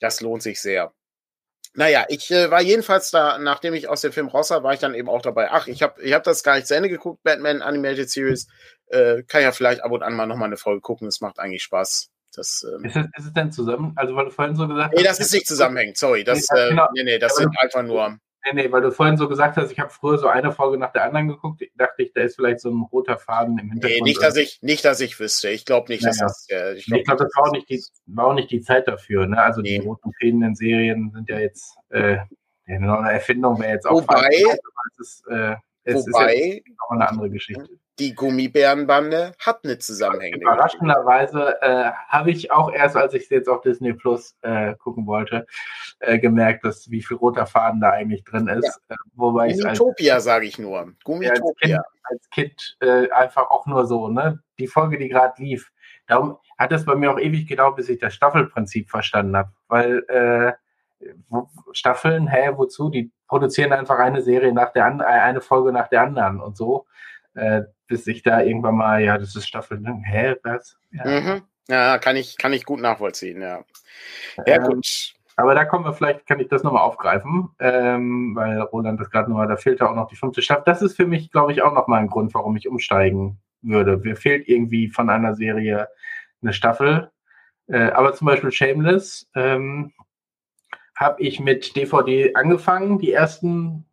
Das 0.02 0.20
lohnt 0.20 0.44
sich 0.44 0.60
sehr. 0.60 0.92
Naja, 1.78 2.06
ich 2.10 2.32
äh, 2.32 2.50
war 2.50 2.60
jedenfalls 2.60 3.12
da, 3.12 3.38
nachdem 3.38 3.76
ich 3.76 3.88
aus 3.88 4.02
dem 4.02 4.12
Film 4.12 4.30
raus 4.30 4.50
war, 4.50 4.64
war 4.64 4.74
ich 4.74 4.80
dann 4.80 4.96
eben 4.96 5.08
auch 5.08 5.22
dabei. 5.22 5.52
Ach, 5.52 5.68
ich 5.68 5.84
habe 5.84 6.02
ich 6.02 6.12
hab 6.12 6.24
das 6.24 6.42
gar 6.42 6.56
nicht 6.56 6.66
zu 6.66 6.76
Ende 6.76 6.90
geguckt, 6.90 7.22
Batman 7.22 7.62
Animated 7.62 8.10
Series. 8.10 8.48
Äh, 8.88 9.22
kann 9.28 9.44
ja 9.44 9.52
vielleicht 9.52 9.84
ab 9.84 9.92
und 9.92 10.02
an 10.02 10.16
mal 10.16 10.26
nochmal 10.26 10.48
eine 10.48 10.58
Folge 10.58 10.82
gucken. 10.82 11.08
Es 11.08 11.22
macht 11.22 11.38
eigentlich 11.38 11.62
Spaß. 11.62 12.10
Das, 12.36 12.66
ähm, 12.68 12.84
ist, 12.84 12.96
es, 12.96 13.06
ist 13.06 13.26
es 13.28 13.34
denn 13.34 13.52
zusammen? 13.52 13.94
Also, 13.96 14.16
weil 14.16 14.26
du 14.26 14.32
vorhin 14.32 14.56
so 14.56 14.68
gesagt 14.68 14.92
hast. 14.92 14.98
Nee, 14.98 15.04
das 15.04 15.20
ist 15.20 15.32
nicht 15.32 15.48
zusammenhängend, 15.48 15.98
sorry. 15.98 16.24
Das, 16.24 16.48
nee, 16.52 16.70
genau. 16.70 16.88
nee, 16.96 17.04
nee, 17.04 17.20
das 17.20 17.36
sind 17.36 17.56
einfach 17.60 17.84
nur. 17.84 18.18
Nee, 18.54 18.64
nee, 18.64 18.72
weil 18.72 18.82
du 18.82 18.92
vorhin 18.92 19.18
so 19.18 19.28
gesagt 19.28 19.58
hast, 19.58 19.72
ich 19.72 19.80
habe 19.80 19.90
früher 19.90 20.18
so 20.18 20.28
eine 20.28 20.52
Folge 20.52 20.78
nach 20.78 20.92
der 20.92 21.04
anderen 21.04 21.28
geguckt. 21.28 21.62
Ich 21.62 21.72
dachte 21.76 22.04
ich, 22.04 22.14
da 22.14 22.22
ist 22.22 22.36
vielleicht 22.36 22.60
so 22.60 22.70
ein 22.70 22.82
roter 22.92 23.18
Faden 23.18 23.58
im 23.58 23.72
Hintergrund. 23.72 24.02
Nee, 24.02 24.10
nicht, 24.10 24.22
dass 24.22 24.36
ich, 24.36 24.60
nicht, 24.62 24.86
dass 24.86 25.00
ich 25.00 25.20
wüsste. 25.20 25.50
Ich 25.50 25.66
glaube 25.66 25.92
nicht, 25.92 26.04
naja. 26.04 26.16
dass 26.20 26.48
das. 26.48 26.50
Äh, 26.50 26.76
ich 26.76 26.86
glaube, 26.86 27.04
glaub, 27.04 27.18
das 27.18 27.32
war 27.36 27.48
auch, 27.48 27.52
nicht 27.52 27.70
die, 27.70 27.84
war 28.06 28.28
auch 28.28 28.34
nicht 28.34 28.52
die 28.52 28.62
Zeit 28.62 28.88
dafür. 28.88 29.26
Ne? 29.28 29.42
Also 29.42 29.62
nee. 29.62 29.80
die 29.80 29.86
roten 29.86 30.12
Fäden 30.14 30.44
in 30.44 30.56
Serien 30.56 31.12
sind 31.14 31.30
ja 31.30 31.40
jetzt 31.40 31.76
äh, 31.90 32.18
eine 32.68 33.12
Erfindung 33.12 33.60
wäre 33.60 33.74
jetzt 33.74 33.88
auch. 33.88 34.02
Wobei, 34.02 34.30
es 34.30 35.00
ist, 35.00 35.28
äh, 35.28 35.56
es 35.88 36.06
wobei 36.08 36.36
ist 36.36 36.64
eine 36.90 37.10
andere 37.10 37.30
Geschichte 37.30 37.80
die 38.00 38.14
Gummibärenbande 38.14 39.34
hat 39.40 39.64
eine 39.64 39.80
zusammenhängende 39.80 40.46
Überraschenderweise 40.46 41.62
äh, 41.62 41.92
habe 42.08 42.32
ich 42.32 42.52
auch 42.52 42.72
erst, 42.72 42.96
als 42.96 43.14
ich 43.14 43.24
es 43.24 43.30
jetzt 43.30 43.50
auf 43.50 43.62
Disney 43.62 43.94
Plus 43.94 44.36
äh, 44.42 44.76
gucken 44.76 45.08
wollte, 45.08 45.48
äh, 46.00 46.20
gemerkt, 46.20 46.64
dass 46.64 46.92
wie 46.92 47.02
viel 47.02 47.18
roter 47.18 47.48
Faden 47.48 47.82
da 47.82 47.92
eigentlich 47.92 48.24
drin 48.24 48.48
ist. 48.48 48.80
Ja. 48.90 48.96
Äh, 48.96 49.00
wobei 49.16 49.52
Gummitopia, 49.52 50.20
sage 50.20 50.46
ich 50.46 50.60
nur. 50.60 50.94
Gummitopia. 51.04 51.84
Als 52.04 52.30
Kind, 52.30 52.50
als 52.50 52.78
kind 52.78 52.78
äh, 52.82 53.10
einfach 53.12 53.50
auch 53.50 53.66
nur 53.66 53.88
so, 53.88 54.10
ne? 54.10 54.40
Die 54.60 54.68
Folge, 54.68 54.98
die 54.98 55.10
gerade 55.10 55.42
lief. 55.42 55.72
Darum 56.06 56.38
hat 56.58 56.72
es 56.72 56.86
bei 56.86 56.96
mir 56.96 57.12
auch 57.12 57.20
ewig 57.20 57.48
gedauert, 57.48 57.76
bis 57.76 57.90
ich 57.90 58.00
das 58.00 58.14
Staffelprinzip 58.14 58.90
verstanden 58.90 59.36
habe. 59.36 59.52
Weil 59.68 60.04
äh, 60.08 60.54
Staffeln, 61.72 62.28
hä, 62.28 62.52
wozu? 62.56 62.90
Die 62.90 63.12
produzieren 63.28 63.74
einfach 63.74 64.00
eine 64.00 64.22
Serie 64.22 64.54
nach 64.54 64.72
der 64.74 64.86
anderen, 64.86 65.12
eine 65.12 65.42
Folge 65.42 65.72
nach 65.72 65.88
der 65.88 66.02
anderen 66.02 66.40
und 66.40 66.58
so 66.58 66.86
äh, 67.38 67.64
bis 67.88 68.08
ich 68.08 68.24
da 68.24 68.42
irgendwann 68.42 68.76
mal, 68.76 69.02
ja, 69.02 69.18
das 69.18 69.36
ist 69.36 69.48
Staffel, 69.48 69.80
ne? 69.80 70.02
hä, 70.04 70.36
was? 70.44 70.78
Ja. 70.92 71.06
Mhm. 71.06 71.42
ja, 71.70 71.98
kann 72.00 72.16
ich, 72.16 72.38
kann 72.38 72.54
ich 72.54 72.66
gut 72.66 72.82
nachvollziehen, 72.82 73.42
ja. 73.42 73.64
Ja, 74.46 74.56
ähm, 74.56 74.64
gut. 74.64 75.14
Aber 75.36 75.54
da 75.54 75.66
kommen 75.66 75.86
wir 75.86 75.94
vielleicht, 75.94 76.26
kann 76.26 76.40
ich 76.40 76.48
das 76.48 76.64
nochmal 76.64 76.82
aufgreifen, 76.82 77.50
ähm, 77.60 78.36
weil 78.36 78.60
Roland 78.60 79.00
das 79.00 79.12
gerade 79.12 79.30
nochmal, 79.30 79.48
da 79.48 79.56
fehlt 79.56 79.80
ja 79.80 79.90
auch 79.90 79.96
noch 79.96 80.08
die 80.08 80.16
fünfte 80.16 80.42
Staffel. 80.42 80.64
Das 80.66 80.82
ist 80.82 80.96
für 80.96 81.06
mich, 81.06 81.32
glaube 81.32 81.52
ich, 81.52 81.62
auch 81.62 81.74
nochmal 81.74 82.02
ein 82.02 82.10
Grund, 82.10 82.34
warum 82.34 82.56
ich 82.58 82.68
umsteigen 82.68 83.40
würde. 83.62 83.98
Mir 83.98 84.16
fehlt 84.16 84.48
irgendwie 84.48 84.90
von 84.90 85.12
einer 85.12 85.36
Serie 85.36 85.90
eine 86.42 86.54
Staffel. 86.54 87.12
Äh, 87.68 87.92
aber 87.92 88.16
zum 88.16 88.26
Beispiel 88.26 88.52
Shameless 88.52 89.30
ähm, 89.36 89.94
habe 90.98 91.22
ich 91.22 91.40
mit 91.40 91.76
DVD 91.76 92.34
angefangen, 92.36 92.98
die 92.98 93.14
ersten 93.14 93.86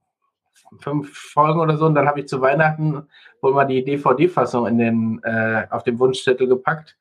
fünf 0.80 1.16
Folgen 1.16 1.60
oder 1.60 1.76
so. 1.76 1.86
Und 1.86 1.94
dann 1.94 2.08
habe 2.08 2.20
ich 2.20 2.28
zu 2.28 2.40
Weihnachten 2.40 3.06
wohl 3.40 3.52
mal 3.52 3.66
die 3.66 3.84
DVD-Fassung 3.84 4.80
äh, 5.22 5.66
auf 5.70 5.84
den 5.84 5.98
Wunschzettel 5.98 6.48
gepackt. 6.48 6.96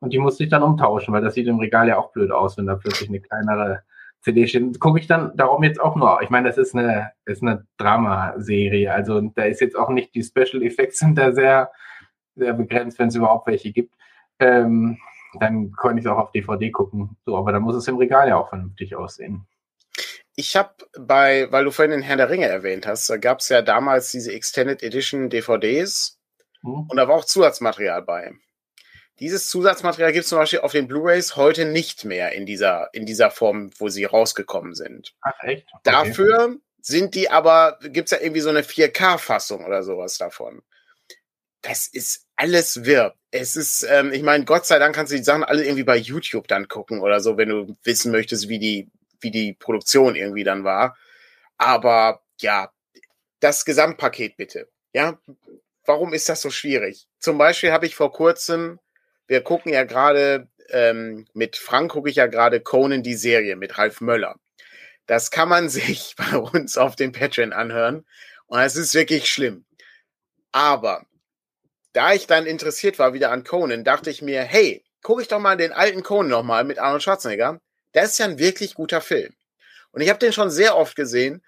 Und 0.00 0.12
die 0.12 0.18
musste 0.18 0.44
ich 0.44 0.50
dann 0.50 0.62
umtauschen, 0.62 1.12
weil 1.12 1.22
das 1.22 1.34
sieht 1.34 1.48
im 1.48 1.58
Regal 1.58 1.88
ja 1.88 1.98
auch 1.98 2.12
blöd 2.12 2.30
aus, 2.30 2.56
wenn 2.56 2.66
da 2.66 2.76
plötzlich 2.76 3.08
eine 3.08 3.20
kleinere 3.20 3.82
CD 4.20 4.46
steht. 4.46 4.78
Gucke 4.78 5.00
ich 5.00 5.08
dann 5.08 5.36
darum 5.36 5.64
jetzt 5.64 5.80
auch 5.80 5.96
nur. 5.96 6.22
Ich 6.22 6.30
meine, 6.30 6.48
das 6.48 6.56
ist 6.56 6.76
eine, 6.76 7.10
ist 7.24 7.42
eine 7.42 7.66
Dramaserie. 7.78 8.92
Also 8.92 9.20
da 9.20 9.42
ist 9.42 9.60
jetzt 9.60 9.76
auch 9.76 9.90
nicht, 9.90 10.14
die 10.14 10.22
Special 10.22 10.62
Effects 10.62 11.00
sind 11.00 11.18
da 11.18 11.32
sehr, 11.32 11.72
sehr 12.36 12.52
begrenzt, 12.52 13.00
wenn 13.00 13.08
es 13.08 13.16
überhaupt 13.16 13.48
welche 13.48 13.72
gibt. 13.72 13.92
Ähm, 14.38 14.98
dann 15.40 15.72
konnte 15.72 16.00
ich 16.00 16.06
es 16.06 16.10
auch 16.10 16.18
auf 16.18 16.32
DVD 16.32 16.70
gucken. 16.70 17.16
So, 17.24 17.36
aber 17.36 17.52
dann 17.52 17.62
muss 17.62 17.76
es 17.76 17.88
im 17.88 17.96
Regal 17.96 18.28
ja 18.28 18.36
auch 18.36 18.48
vernünftig 18.48 18.96
aussehen. 18.96 19.46
Ich 20.36 20.56
habe 20.56 20.72
bei, 20.98 21.50
weil 21.50 21.64
du 21.64 21.70
vorhin 21.70 21.90
den 21.90 22.02
Herrn 22.02 22.18
der 22.18 22.30
Ringe 22.30 22.46
erwähnt 22.46 22.86
hast, 22.86 23.10
da 23.10 23.16
gab 23.16 23.40
es 23.40 23.48
ja 23.48 23.60
damals 23.60 24.12
diese 24.12 24.32
Extended 24.32 24.82
Edition 24.82 25.30
DVDs 25.30 26.18
hm. 26.62 26.86
und 26.88 26.96
da 26.96 27.08
war 27.08 27.16
auch 27.16 27.24
Zusatzmaterial 27.24 28.02
bei. 28.02 28.32
Dieses 29.20 29.48
Zusatzmaterial 29.48 30.12
gibt 30.12 30.24
es 30.24 30.28
zum 30.28 30.38
Beispiel 30.38 30.60
auf 30.60 30.70
den 30.70 30.86
Blu-rays 30.86 31.34
heute 31.34 31.64
nicht 31.64 32.04
mehr 32.04 32.32
in 32.32 32.46
dieser, 32.46 32.88
in 32.92 33.04
dieser 33.04 33.32
Form, 33.32 33.70
wo 33.78 33.88
sie 33.88 34.04
rausgekommen 34.04 34.74
sind. 34.74 35.12
Ach 35.22 35.42
echt? 35.42 35.66
Okay. 35.72 35.80
Dafür 35.82 36.56
sind 36.80 37.16
die 37.16 37.28
aber, 37.28 37.78
gibt 37.82 38.06
es 38.06 38.12
ja 38.12 38.22
irgendwie 38.22 38.40
so 38.40 38.50
eine 38.50 38.62
4K-Fassung 38.62 39.64
oder 39.64 39.82
sowas 39.82 40.18
davon. 40.18 40.62
Das 41.62 41.88
ist 41.88 42.26
alles 42.36 42.84
wirr. 42.84 43.14
Es 43.30 43.56
ist, 43.56 43.82
ähm, 43.82 44.12
ich 44.12 44.22
meine, 44.22 44.44
Gott 44.44 44.66
sei 44.66 44.78
Dank 44.78 44.94
kannst 44.94 45.12
du 45.12 45.16
die 45.16 45.24
Sachen 45.24 45.44
alle 45.44 45.64
irgendwie 45.64 45.84
bei 45.84 45.96
YouTube 45.96 46.48
dann 46.48 46.68
gucken 46.68 47.00
oder 47.00 47.20
so, 47.20 47.36
wenn 47.36 47.48
du 47.48 47.76
wissen 47.82 48.12
möchtest, 48.12 48.48
wie 48.48 48.58
die, 48.58 48.90
wie 49.20 49.30
die 49.30 49.54
Produktion 49.54 50.14
irgendwie 50.14 50.44
dann 50.44 50.64
war. 50.64 50.96
Aber 51.58 52.22
ja, 52.40 52.72
das 53.40 53.64
Gesamtpaket 53.64 54.36
bitte. 54.36 54.68
Ja, 54.94 55.18
warum 55.84 56.14
ist 56.14 56.28
das 56.28 56.40
so 56.40 56.50
schwierig? 56.50 57.08
Zum 57.18 57.38
Beispiel 57.38 57.72
habe 57.72 57.86
ich 57.86 57.94
vor 57.94 58.12
kurzem 58.12 58.78
wir 59.28 59.42
gucken 59.42 59.72
ja 59.72 59.84
gerade, 59.84 60.48
ähm, 60.70 61.26
mit 61.34 61.56
Frank 61.56 61.92
gucke 61.92 62.10
ich 62.10 62.16
ja 62.16 62.26
gerade 62.26 62.60
Conan 62.60 63.02
die 63.02 63.14
Serie 63.14 63.56
mit 63.56 63.78
Ralf 63.78 64.00
Möller. 64.00 64.36
Das 65.06 65.30
kann 65.30 65.48
man 65.48 65.68
sich 65.68 66.16
bei 66.16 66.36
uns 66.36 66.76
auf 66.76 66.96
dem 66.96 67.12
Patreon 67.12 67.52
anhören. 67.52 68.04
Und 68.46 68.58
es 68.60 68.74
ist 68.74 68.94
wirklich 68.94 69.30
schlimm. 69.30 69.64
Aber 70.50 71.04
da 71.92 72.12
ich 72.12 72.26
dann 72.26 72.46
interessiert 72.46 72.98
war 72.98 73.12
wieder 73.12 73.30
an 73.30 73.44
Conan, 73.44 73.84
dachte 73.84 74.10
ich 74.10 74.22
mir, 74.22 74.42
hey, 74.42 74.84
gucke 75.02 75.22
ich 75.22 75.28
doch 75.28 75.38
mal 75.40 75.56
den 75.56 75.72
alten 75.72 76.02
Conan 76.02 76.28
nochmal 76.30 76.64
mit 76.64 76.78
Arnold 76.78 77.02
Schwarzenegger. 77.02 77.60
Der 77.94 78.04
ist 78.04 78.18
ja 78.18 78.26
ein 78.26 78.38
wirklich 78.38 78.74
guter 78.74 79.00
Film. 79.00 79.34
Und 79.92 80.02
ich 80.02 80.08
habe 80.08 80.18
den 80.18 80.32
schon 80.32 80.50
sehr 80.50 80.76
oft 80.76 80.96
gesehen, 80.96 81.42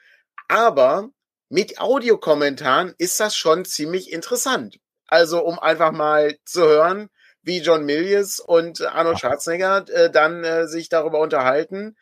aber 0.49 1.11
mit 1.49 1.79
Audiokommentaren 1.81 2.95
ist 2.97 3.21
das 3.21 3.37
schon 3.37 3.65
ziemlich 3.65 4.13
interessant. 4.13 4.79
Also 5.07 5.45
um 5.45 5.59
einfach 5.59 5.93
mal 5.93 6.37
zu 6.45 6.63
hören, 6.63 7.11
wie 7.43 7.61
John 7.61 7.85
Milius 7.85 8.39
und 8.39 8.81
Arnold 8.83 9.19
Schwarzenegger 9.19 9.89
äh, 9.89 10.11
dann 10.11 10.45
äh, 10.45 10.67
sich 10.69 10.89
darüber 10.89 11.19
unterhalten, 11.21 11.97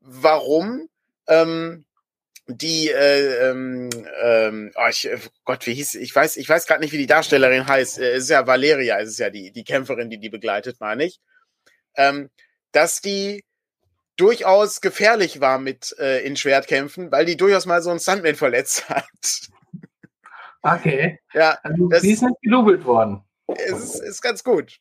warum 0.00 0.88
ähm, 1.26 1.84
die 2.46 2.88
äh, 2.90 3.50
ähm, 3.50 3.90
ähm, 4.22 4.72
oh, 4.74 4.88
ich, 4.90 5.08
äh, 5.08 5.18
Gott, 5.44 5.66
wie 5.66 5.74
hieß 5.74 5.94
ich 5.94 6.14
weiß 6.14 6.36
ich 6.36 6.48
weiß 6.48 6.66
gerade 6.66 6.80
nicht, 6.80 6.92
wie 6.92 6.98
die 6.98 7.06
Darstellerin 7.06 7.66
heißt. 7.66 7.98
Äh, 7.98 8.12
es 8.12 8.24
ist 8.24 8.30
ja 8.30 8.46
Valeria, 8.46 8.98
es 8.98 9.10
ist 9.10 9.18
ja 9.18 9.30
die 9.30 9.52
die 9.52 9.64
Kämpferin, 9.64 10.10
die 10.10 10.18
die 10.18 10.30
begleitet, 10.30 10.80
meine 10.80 11.04
ich, 11.04 11.20
ähm, 11.96 12.30
dass 12.72 13.00
die 13.00 13.44
durchaus 14.16 14.80
gefährlich 14.80 15.40
war 15.40 15.58
mit 15.58 15.96
äh, 15.98 16.24
in 16.26 16.36
Schwertkämpfen, 16.36 17.10
weil 17.12 17.24
die 17.24 17.36
durchaus 17.36 17.66
mal 17.66 17.82
so 17.82 17.90
einen 17.90 18.00
Stuntman 18.00 18.34
verletzt 18.34 18.88
hat. 18.88 19.48
Okay. 20.62 21.18
Ja, 21.32 21.58
also, 21.62 21.88
das, 21.88 22.02
sie 22.02 22.12
ist 22.12 22.22
nicht 22.22 22.40
gelobelt 22.42 22.84
worden. 22.84 23.22
Es 23.48 23.94
ist, 23.94 24.00
ist 24.00 24.22
ganz 24.22 24.44
gut. 24.44 24.78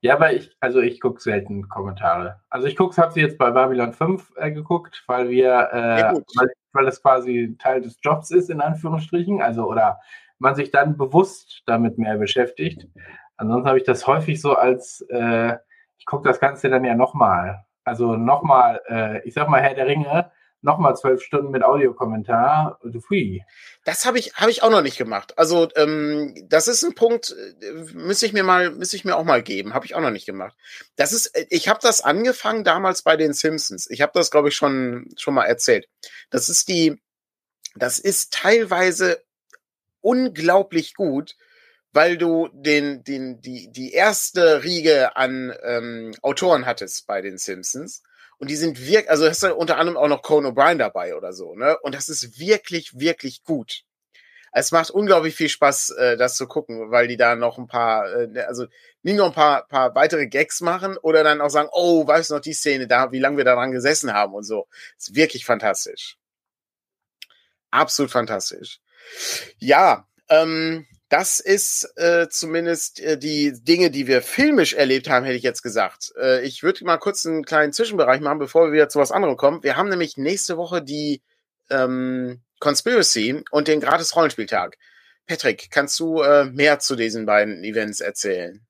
Ja, 0.00 0.14
aber 0.14 0.32
ich, 0.32 0.56
also 0.60 0.80
ich 0.80 1.00
gucke 1.00 1.20
selten 1.20 1.68
Kommentare. 1.68 2.40
Also 2.48 2.66
ich 2.66 2.76
gucke, 2.76 2.96
habe 3.00 3.12
sie 3.12 3.20
jetzt 3.20 3.38
bei 3.38 3.50
Babylon 3.50 3.92
5 3.92 4.32
äh, 4.36 4.50
geguckt, 4.52 5.02
weil 5.06 5.28
wir, 5.30 5.68
äh, 5.72 6.14
weil, 6.36 6.52
weil 6.76 6.86
es 6.86 7.02
quasi 7.02 7.56
Teil 7.58 7.80
des 7.80 7.98
Jobs 8.02 8.30
ist, 8.30 8.50
in 8.50 8.60
Anführungsstrichen, 8.60 9.42
also 9.42 9.68
oder 9.68 10.00
man 10.38 10.54
sich 10.54 10.70
dann 10.70 10.96
bewusst 10.96 11.62
damit 11.66 11.98
mehr 11.98 12.18
beschäftigt. 12.18 12.86
Ansonsten 13.36 13.68
habe 13.68 13.78
ich 13.78 13.84
das 13.84 14.06
häufig 14.06 14.40
so 14.40 14.54
als, 14.54 15.04
äh, 15.10 15.56
ich 15.98 16.06
gucke 16.06 16.28
das 16.28 16.40
Ganze 16.40 16.68
dann 16.68 16.84
ja 16.84 16.94
nochmal. 16.94 17.64
Also 17.84 18.16
nochmal, 18.16 18.80
äh, 18.88 19.26
ich 19.26 19.34
sag 19.34 19.48
mal 19.48 19.60
Herr 19.62 19.74
der 19.74 19.86
Ringe, 19.86 20.30
nochmal 20.66 20.96
zwölf 20.96 21.22
Stunden 21.22 21.50
mit 21.50 21.62
Audiokommentar. 21.62 22.78
Hui. 23.08 23.42
Das 23.84 24.04
habe 24.04 24.18
ich, 24.18 24.34
habe 24.34 24.50
ich 24.50 24.62
auch 24.62 24.70
noch 24.70 24.82
nicht 24.82 24.98
gemacht. 24.98 25.38
Also, 25.38 25.68
ähm, 25.76 26.34
das 26.48 26.68
ist 26.68 26.82
ein 26.82 26.94
Punkt, 26.94 27.34
äh, 27.62 27.72
müsste 27.94 28.26
ich 28.26 28.32
mir 28.32 28.42
mal, 28.42 28.70
müsste 28.72 28.96
ich 28.96 29.04
mir 29.04 29.16
auch 29.16 29.24
mal 29.24 29.42
geben. 29.42 29.72
Habe 29.72 29.86
ich 29.86 29.94
auch 29.94 30.00
noch 30.00 30.10
nicht 30.10 30.26
gemacht. 30.26 30.54
Das 30.96 31.12
ist, 31.12 31.26
äh, 31.36 31.46
ich 31.48 31.68
habe 31.68 31.78
das 31.80 32.02
angefangen 32.02 32.64
damals 32.64 33.02
bei 33.02 33.16
den 33.16 33.32
Simpsons. 33.32 33.88
Ich 33.88 34.02
habe 34.02 34.12
das, 34.14 34.30
glaube 34.30 34.48
ich, 34.48 34.56
schon, 34.56 35.08
schon 35.16 35.34
mal 35.34 35.44
erzählt. 35.44 35.88
Das 36.30 36.48
ist 36.48 36.68
die, 36.68 37.00
das 37.76 37.98
ist 37.98 38.34
teilweise 38.34 39.22
unglaublich 40.00 40.94
gut, 40.94 41.36
weil 41.92 42.18
du 42.18 42.48
den, 42.52 43.04
den, 43.04 43.40
die, 43.40 43.70
die 43.70 43.92
erste 43.92 44.64
Riege 44.64 45.16
an 45.16 45.54
ähm, 45.62 46.12
Autoren 46.22 46.66
hattest 46.66 47.06
bei 47.06 47.22
den 47.22 47.38
Simpsons 47.38 48.02
und 48.38 48.50
die 48.50 48.56
sind 48.56 48.80
wirklich, 48.80 49.10
also 49.10 49.26
hast 49.28 49.42
du 49.42 49.54
unter 49.54 49.78
anderem 49.78 49.96
auch 49.96 50.08
noch 50.08 50.22
Conan 50.22 50.52
O'Brien 50.52 50.78
dabei 50.78 51.16
oder 51.16 51.32
so, 51.32 51.54
ne? 51.54 51.78
Und 51.80 51.94
das 51.94 52.08
ist 52.08 52.38
wirklich, 52.38 52.98
wirklich 52.98 53.44
gut. 53.44 53.82
Es 54.52 54.72
macht 54.72 54.90
unglaublich 54.90 55.34
viel 55.34 55.48
Spaß, 55.48 55.90
äh, 55.90 56.16
das 56.16 56.36
zu 56.36 56.46
gucken, 56.46 56.90
weil 56.90 57.08
die 57.08 57.16
da 57.18 57.36
noch 57.36 57.58
ein 57.58 57.66
paar, 57.66 58.10
äh, 58.10 58.26
ne, 58.26 58.46
also 58.46 58.66
nicht 59.02 59.16
nur 59.16 59.26
ein 59.26 59.32
paar, 59.34 59.66
paar 59.66 59.94
weitere 59.94 60.26
Gags 60.28 60.60
machen 60.62 60.96
oder 60.98 61.22
dann 61.22 61.40
auch 61.40 61.50
sagen, 61.50 61.68
oh, 61.72 62.06
weißt 62.06 62.30
du 62.30 62.34
noch 62.34 62.40
die 62.40 62.54
Szene 62.54 62.86
da, 62.86 63.12
wie 63.12 63.18
lange 63.18 63.36
wir 63.36 63.44
daran 63.44 63.70
gesessen 63.72 64.12
haben 64.14 64.34
und 64.34 64.44
so. 64.44 64.66
ist 64.98 65.14
wirklich 65.14 65.44
fantastisch. 65.44 66.16
Absolut 67.70 68.10
fantastisch. 68.10 68.80
Ja, 69.58 70.08
ähm, 70.28 70.86
das 71.08 71.38
ist 71.38 71.92
äh, 71.96 72.28
zumindest 72.28 73.00
äh, 73.00 73.18
die 73.18 73.52
Dinge, 73.62 73.90
die 73.90 74.06
wir 74.06 74.22
filmisch 74.22 74.74
erlebt 74.74 75.08
haben, 75.08 75.24
hätte 75.24 75.36
ich 75.36 75.42
jetzt 75.42 75.62
gesagt. 75.62 76.12
Äh, 76.20 76.44
ich 76.44 76.62
würde 76.62 76.84
mal 76.84 76.96
kurz 76.96 77.24
einen 77.24 77.44
kleinen 77.44 77.72
Zwischenbereich 77.72 78.20
machen, 78.20 78.38
bevor 78.38 78.66
wir 78.66 78.72
wieder 78.72 78.88
zu 78.88 78.98
was 78.98 79.12
anderem 79.12 79.36
kommen. 79.36 79.62
Wir 79.62 79.76
haben 79.76 79.88
nämlich 79.88 80.16
nächste 80.16 80.56
Woche 80.56 80.82
die 80.82 81.22
ähm, 81.70 82.40
Conspiracy 82.58 83.44
und 83.50 83.68
den 83.68 83.80
Gratis-Rollenspieltag. 83.80 84.78
Patrick, 85.26 85.70
kannst 85.70 85.98
du 86.00 86.22
äh, 86.22 86.46
mehr 86.46 86.78
zu 86.80 86.96
diesen 86.96 87.26
beiden 87.26 87.62
Events 87.62 88.00
erzählen? 88.00 88.66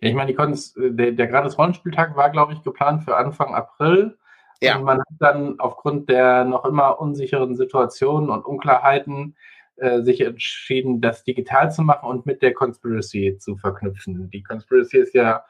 Ja, 0.00 0.10
ich 0.10 0.14
meine, 0.14 0.32
äh, 0.32 0.90
der, 0.90 1.12
der 1.12 1.26
Gratis-Rollenspieltag 1.26 2.16
war, 2.16 2.30
glaube 2.30 2.52
ich, 2.52 2.62
geplant 2.62 3.04
für 3.04 3.16
Anfang 3.16 3.54
April. 3.54 4.16
Ja. 4.60 4.76
Und 4.76 4.84
man 4.84 5.00
hat 5.00 5.06
dann 5.18 5.58
aufgrund 5.58 6.08
der 6.08 6.44
noch 6.44 6.64
immer 6.64 7.00
unsicheren 7.00 7.56
Situationen 7.56 8.30
und 8.30 8.44
Unklarheiten 8.44 9.36
äh, 9.76 10.02
sich 10.02 10.20
entschieden, 10.20 11.00
das 11.00 11.24
digital 11.24 11.70
zu 11.70 11.82
machen 11.82 12.08
und 12.08 12.26
mit 12.26 12.42
der 12.42 12.54
Conspiracy 12.54 13.36
zu 13.38 13.56
verknüpfen. 13.56 14.30
Die 14.30 14.42
Conspiracy 14.42 14.98
ist 14.98 15.14
ja 15.14 15.44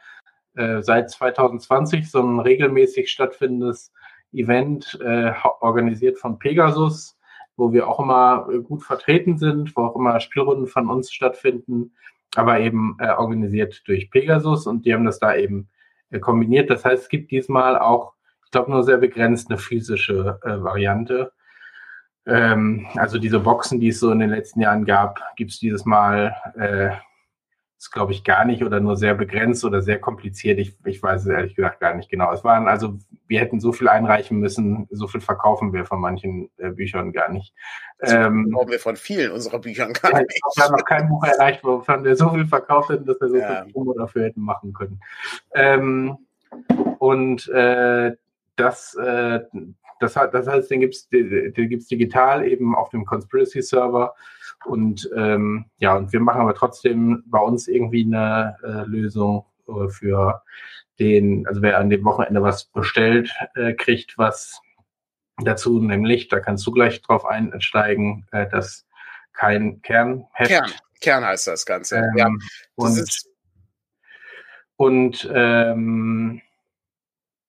äh, 0.54 0.82
seit 0.82 1.10
2020 1.10 2.10
so 2.10 2.20
ein 2.20 2.40
regelmäßig 2.40 3.10
stattfindendes 3.10 3.92
Event, 4.32 4.98
äh, 5.02 5.32
organisiert 5.60 6.18
von 6.18 6.38
Pegasus, 6.38 7.18
wo 7.56 7.72
wir 7.72 7.88
auch 7.88 8.00
immer 8.00 8.48
äh, 8.52 8.58
gut 8.58 8.82
vertreten 8.82 9.38
sind, 9.38 9.76
wo 9.76 9.82
auch 9.82 9.96
immer 9.96 10.18
Spielrunden 10.20 10.66
von 10.66 10.90
uns 10.90 11.12
stattfinden, 11.12 11.92
aber 12.34 12.60
eben 12.60 12.96
äh, 13.00 13.10
organisiert 13.10 13.82
durch 13.86 14.10
Pegasus 14.10 14.66
und 14.66 14.84
die 14.84 14.94
haben 14.94 15.04
das 15.04 15.18
da 15.18 15.34
eben 15.36 15.68
kombiniert. 16.20 16.70
Das 16.70 16.84
heißt, 16.84 17.04
es 17.04 17.08
gibt 17.08 17.30
diesmal 17.30 17.78
auch, 17.78 18.14
ich 18.44 18.50
glaube, 18.50 18.70
nur 18.70 18.84
sehr 18.84 18.98
begrenzt 18.98 19.50
eine 19.50 19.58
physische 19.58 20.38
Variante. 20.42 21.32
Ähm, 22.26 22.86
also 22.96 23.18
diese 23.18 23.40
Boxen, 23.40 23.80
die 23.80 23.88
es 23.88 24.00
so 24.00 24.10
in 24.10 24.18
den 24.18 24.30
letzten 24.30 24.60
Jahren 24.60 24.84
gab, 24.84 25.20
gibt 25.36 25.52
es 25.52 25.58
dieses 25.58 25.84
Mal, 25.84 26.34
äh, 26.58 26.90
ist 27.78 27.92
glaube 27.92 28.12
ich 28.12 28.24
gar 28.24 28.44
nicht 28.44 28.64
oder 28.64 28.80
nur 28.80 28.96
sehr 28.96 29.14
begrenzt 29.14 29.64
oder 29.64 29.82
sehr 29.82 30.00
kompliziert. 30.00 30.58
Ich, 30.58 30.76
ich 30.84 31.02
weiß 31.02 31.22
es 31.22 31.28
ehrlich 31.28 31.54
gesagt 31.54 31.78
gar 31.80 31.94
nicht 31.94 32.10
genau. 32.10 32.32
Es 32.32 32.42
waren 32.42 32.68
also, 32.68 32.98
wir 33.28 33.40
hätten 33.40 33.60
so 33.60 33.72
viel 33.72 33.88
einreichen 33.88 34.38
müssen, 34.38 34.88
so 34.90 35.06
viel 35.06 35.20
verkaufen 35.20 35.72
wir 35.72 35.84
von 35.84 36.00
manchen 36.00 36.50
äh, 36.56 36.70
Büchern 36.70 37.12
gar 37.12 37.30
nicht. 37.30 37.54
Ähm, 38.00 38.48
glauben 38.50 38.70
wir 38.70 38.80
von 38.80 38.96
vielen 38.96 39.30
unserer 39.30 39.58
Büchern 39.58 39.92
gar 39.92 40.18
nicht. 40.18 40.40
Wir 40.56 40.64
haben 40.64 40.72
noch 40.72 40.84
kein 40.84 41.08
Buch 41.08 41.24
erreicht, 41.24 41.62
wovon 41.64 42.02
wir 42.02 42.16
so 42.16 42.30
viel 42.30 42.46
verkauft 42.46 42.90
hätten, 42.90 43.04
dass 43.04 43.20
wir 43.20 43.28
so 43.28 43.36
ja. 43.36 43.62
viel 43.62 43.72
Promo 43.72 43.94
dafür 43.94 44.24
hätten 44.24 44.40
machen 44.40 44.72
können. 44.72 45.00
Ähm, 45.54 46.16
und 46.98 47.48
äh, 47.48 48.16
das, 48.56 48.94
äh, 48.94 49.40
das, 50.00 50.14
das 50.14 50.46
heißt, 50.46 50.70
den 50.70 50.80
gibt 50.80 50.94
es 50.94 51.08
den 51.08 51.52
gibt's 51.68 51.86
digital 51.86 52.46
eben 52.46 52.74
auf 52.74 52.90
dem 52.90 53.04
Conspiracy-Server. 53.04 54.14
Und 54.64 55.08
ähm, 55.16 55.66
ja, 55.78 55.96
und 55.96 56.12
wir 56.12 56.20
machen 56.20 56.40
aber 56.40 56.54
trotzdem 56.54 57.22
bei 57.26 57.38
uns 57.38 57.68
irgendwie 57.68 58.04
eine 58.04 58.56
äh, 58.62 58.88
Lösung 58.88 59.44
äh, 59.68 59.88
für 59.88 60.42
den, 60.98 61.46
also 61.46 61.62
wer 61.62 61.78
an 61.78 61.90
dem 61.90 62.04
Wochenende 62.04 62.42
was 62.42 62.64
bestellt, 62.64 63.30
äh, 63.54 63.74
kriegt 63.74 64.16
was 64.18 64.60
dazu, 65.38 65.80
nämlich, 65.80 66.28
da 66.28 66.40
kannst 66.40 66.66
du 66.66 66.72
gleich 66.72 67.02
drauf 67.02 67.24
einsteigen, 67.26 68.26
äh, 68.32 68.48
dass 68.48 68.86
kein 69.32 69.82
Kernheft. 69.82 70.48
Kern, 70.48 70.70
Kern 71.00 71.24
heißt 71.24 71.46
das 71.46 71.66
Ganze. 71.66 71.96
Ähm, 71.96 72.12
ja, 72.16 72.28
das 72.76 73.26
und, 74.76 75.24
und 75.24 75.30
ähm, 75.32 76.40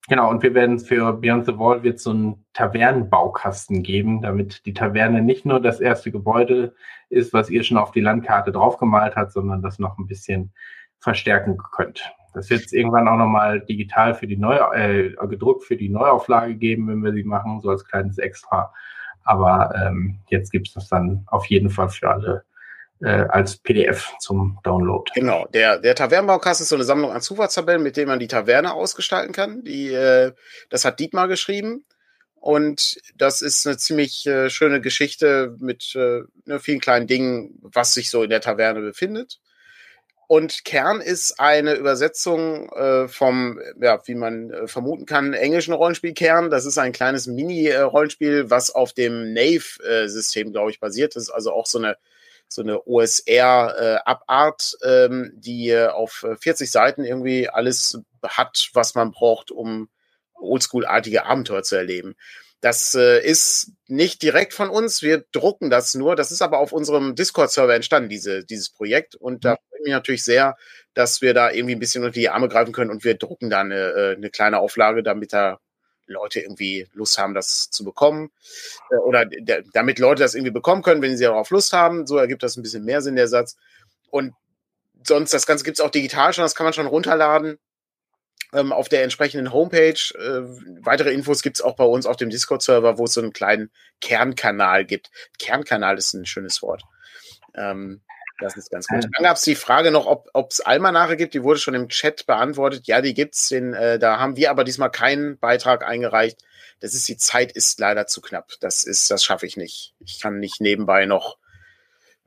Genau, 0.09 0.29
und 0.29 0.41
wir 0.41 0.53
werden 0.53 0.79
für 0.79 1.11
Beyond 1.11 1.45
the 1.45 1.57
Wall 1.57 1.83
wird 1.83 1.99
so 1.99 2.11
einen 2.11 2.45
Tavernenbaukasten 2.53 3.83
geben, 3.83 4.21
damit 4.21 4.65
die 4.65 4.73
Taverne 4.73 5.21
nicht 5.21 5.45
nur 5.45 5.59
das 5.59 5.81
erste 5.81 6.11
Gebäude 6.11 6.73
ist, 7.09 7.33
was 7.33 7.49
ihr 7.49 7.63
schon 7.63 7.77
auf 7.77 7.91
die 7.91 7.99
Landkarte 7.99 8.53
draufgemalt 8.53 9.17
habt, 9.17 9.33
sondern 9.33 9.61
das 9.61 9.79
noch 9.79 9.97
ein 9.97 10.07
bisschen 10.07 10.53
verstärken 10.99 11.57
könnt. 11.57 12.09
Das 12.33 12.49
wird 12.49 12.65
es 12.65 12.71
irgendwann 12.71 13.09
auch 13.09 13.17
nochmal 13.17 13.59
digital 13.59 14.15
für 14.15 14.27
die 14.27 14.37
neue, 14.37 14.59
äh, 14.73 15.27
gedruckt 15.27 15.63
für 15.63 15.75
die 15.75 15.89
Neuauflage 15.89 16.55
geben, 16.55 16.87
wenn 16.87 17.03
wir 17.03 17.11
sie 17.11 17.23
machen, 17.23 17.59
so 17.59 17.69
als 17.69 17.83
kleines 17.83 18.17
Extra. 18.17 18.73
Aber 19.23 19.73
ähm, 19.75 20.19
jetzt 20.29 20.51
gibt 20.51 20.69
es 20.69 20.73
das 20.73 20.87
dann 20.87 21.25
auf 21.27 21.47
jeden 21.47 21.69
Fall 21.69 21.89
für 21.89 22.09
alle 22.09 22.45
äh, 23.01 23.25
als 23.29 23.57
PDF 23.57 24.13
zum 24.19 24.59
Download. 24.63 25.11
Genau, 25.13 25.45
der, 25.53 25.79
der 25.79 25.95
Tavernenbaukasten 25.95 26.63
ist 26.63 26.69
so 26.69 26.75
eine 26.75 26.83
Sammlung 26.83 27.11
an 27.11 27.21
Zufallstabellen, 27.21 27.83
mit 27.83 27.97
denen 27.97 28.07
man 28.07 28.19
die 28.19 28.27
Taverne 28.27 28.73
ausgestalten 28.73 29.33
kann. 29.33 29.63
Die, 29.63 29.91
äh, 29.93 30.33
das 30.69 30.85
hat 30.85 30.99
Dietmar 30.99 31.27
geschrieben. 31.27 31.85
Und 32.39 32.97
das 33.15 33.41
ist 33.41 33.65
eine 33.67 33.77
ziemlich 33.77 34.25
äh, 34.25 34.49
schöne 34.49 34.79
Geschichte 34.79 35.55
mit 35.59 35.95
äh, 35.95 36.21
ne, 36.45 36.59
vielen 36.59 36.79
kleinen 36.79 37.07
Dingen, 37.07 37.59
was 37.61 37.93
sich 37.93 38.09
so 38.09 38.23
in 38.23 38.29
der 38.29 38.41
Taverne 38.41 38.81
befindet. 38.81 39.39
Und 40.27 40.65
Kern 40.65 40.99
ist 40.99 41.39
eine 41.39 41.75
Übersetzung 41.75 42.69
äh, 42.69 43.07
vom, 43.07 43.59
ja, 43.81 44.01
wie 44.05 44.15
man 44.15 44.51
äh, 44.51 44.67
vermuten 44.67 45.05
kann, 45.05 45.33
englischen 45.33 45.73
Rollenspiel 45.73 46.13
Kern. 46.13 46.49
Das 46.49 46.65
ist 46.65 46.77
ein 46.77 46.91
kleines 46.91 47.27
Mini-Rollenspiel, 47.27 48.49
was 48.49 48.69
auf 48.69 48.91
dem 48.91 49.33
Nave-System, 49.33 50.51
glaube 50.51 50.71
ich, 50.71 50.81
basiert. 50.81 51.15
Das 51.15 51.23
ist 51.23 51.29
also 51.29 51.53
auch 51.53 51.65
so 51.65 51.79
eine 51.79 51.97
so 52.47 52.61
eine 52.61 52.85
OSR-Abart, 52.87 54.77
äh, 54.81 55.05
ähm, 55.05 55.31
die 55.35 55.69
äh, 55.69 55.87
auf 55.87 56.25
40 56.39 56.71
Seiten 56.71 57.03
irgendwie 57.03 57.49
alles 57.49 57.99
hat, 58.23 58.69
was 58.73 58.95
man 58.95 59.11
braucht, 59.11 59.51
um 59.51 59.89
oldschool-artige 60.35 61.25
Abenteuer 61.25 61.63
zu 61.63 61.75
erleben. 61.75 62.15
Das 62.59 62.95
äh, 62.95 63.23
ist 63.23 63.71
nicht 63.87 64.23
direkt 64.23 64.53
von 64.53 64.69
uns, 64.69 65.03
wir 65.03 65.25
drucken 65.31 65.69
das 65.69 65.93
nur. 65.93 66.15
Das 66.15 66.31
ist 66.31 66.41
aber 66.41 66.57
auf 66.57 66.73
unserem 66.73 67.13
Discord-Server 67.15 67.75
entstanden, 67.75 68.09
diese, 68.09 68.43
dieses 68.43 68.69
Projekt. 68.69 69.15
Und 69.15 69.45
da 69.45 69.51
mhm. 69.51 69.57
freue 69.69 69.79
ich 69.79 69.83
mich 69.83 69.93
natürlich 69.93 70.23
sehr, 70.23 70.55
dass 70.93 71.21
wir 71.21 71.33
da 71.35 71.51
irgendwie 71.51 71.75
ein 71.75 71.79
bisschen 71.79 72.03
unter 72.03 72.13
die 72.13 72.29
Arme 72.29 72.49
greifen 72.49 72.73
können 72.73 72.89
und 72.89 73.03
wir 73.03 73.15
drucken 73.15 73.51
da 73.51 73.61
eine, 73.61 73.75
äh, 73.75 74.15
eine 74.15 74.31
kleine 74.31 74.59
Auflage, 74.59 75.03
damit 75.03 75.33
da 75.33 75.59
Leute 76.07 76.39
irgendwie 76.39 76.87
Lust 76.93 77.17
haben, 77.17 77.33
das 77.33 77.69
zu 77.69 77.83
bekommen. 77.83 78.31
Äh, 78.89 78.95
oder 78.95 79.25
damit 79.73 79.99
Leute 79.99 80.23
das 80.23 80.35
irgendwie 80.35 80.51
bekommen 80.51 80.81
können, 80.81 81.01
wenn 81.01 81.15
sie 81.17 81.25
darauf 81.25 81.49
Lust 81.49 81.73
haben. 81.73 82.07
So 82.07 82.17
ergibt 82.17 82.43
das 82.43 82.57
ein 82.57 82.63
bisschen 82.63 82.85
mehr 82.85 83.01
Sinn, 83.01 83.15
der 83.15 83.27
Satz. 83.27 83.57
Und 84.09 84.33
sonst, 85.05 85.33
das 85.33 85.45
Ganze 85.45 85.63
gibt 85.63 85.79
es 85.79 85.85
auch 85.85 85.91
digital 85.91 86.33
schon, 86.33 86.43
das 86.43 86.55
kann 86.55 86.65
man 86.65 86.73
schon 86.73 86.87
runterladen. 86.87 87.59
Ähm, 88.53 88.71
auf 88.71 88.87
der 88.87 89.03
entsprechenden 89.03 89.51
Homepage. 89.51 89.99
Äh, 90.15 90.41
weitere 90.81 91.11
Infos 91.11 91.41
gibt 91.41 91.57
es 91.57 91.61
auch 91.61 91.75
bei 91.75 91.83
uns 91.83 92.05
auf 92.05 92.15
dem 92.15 92.29
Discord-Server, 92.29 92.97
wo 92.97 93.03
es 93.03 93.13
so 93.13 93.21
einen 93.21 93.33
kleinen 93.33 93.71
Kernkanal 93.99 94.85
gibt. 94.85 95.11
Kernkanal 95.37 95.97
ist 95.97 96.13
ein 96.13 96.25
schönes 96.25 96.61
Wort. 96.61 96.83
Ähm, 97.55 98.01
das 98.39 98.55
ist 98.55 98.69
ganz 98.69 98.87
gut. 98.87 99.03
Dann 99.03 99.23
gab 99.23 99.37
es 99.37 99.43
die 99.43 99.55
Frage 99.55 99.91
noch, 99.91 100.05
ob 100.05 100.51
es 100.51 100.61
Almanache 100.61 101.17
gibt. 101.17 101.33
Die 101.33 101.43
wurde 101.43 101.59
schon 101.59 101.73
im 101.73 101.89
Chat 101.89 102.25
beantwortet. 102.25 102.87
Ja, 102.87 103.01
die 103.01 103.13
gibt's. 103.13 103.49
Den, 103.49 103.73
äh, 103.73 103.97
da 103.97 104.19
haben 104.19 104.35
wir 104.35 104.51
aber 104.51 104.63
diesmal 104.63 104.91
keinen 104.91 105.37
Beitrag 105.39 105.83
eingereicht. 105.83 106.39
Das 106.79 106.93
ist 106.93 107.07
die 107.07 107.17
Zeit 107.17 107.51
ist 107.51 107.79
leider 107.79 108.05
zu 108.05 108.21
knapp. 108.21 108.53
Das 108.59 108.83
ist, 108.83 109.09
das 109.09 109.23
schaffe 109.23 109.45
ich 109.47 109.57
nicht. 109.57 109.95
Ich 109.99 110.19
kann 110.19 110.39
nicht 110.39 110.61
nebenbei 110.61 111.05
noch 111.05 111.37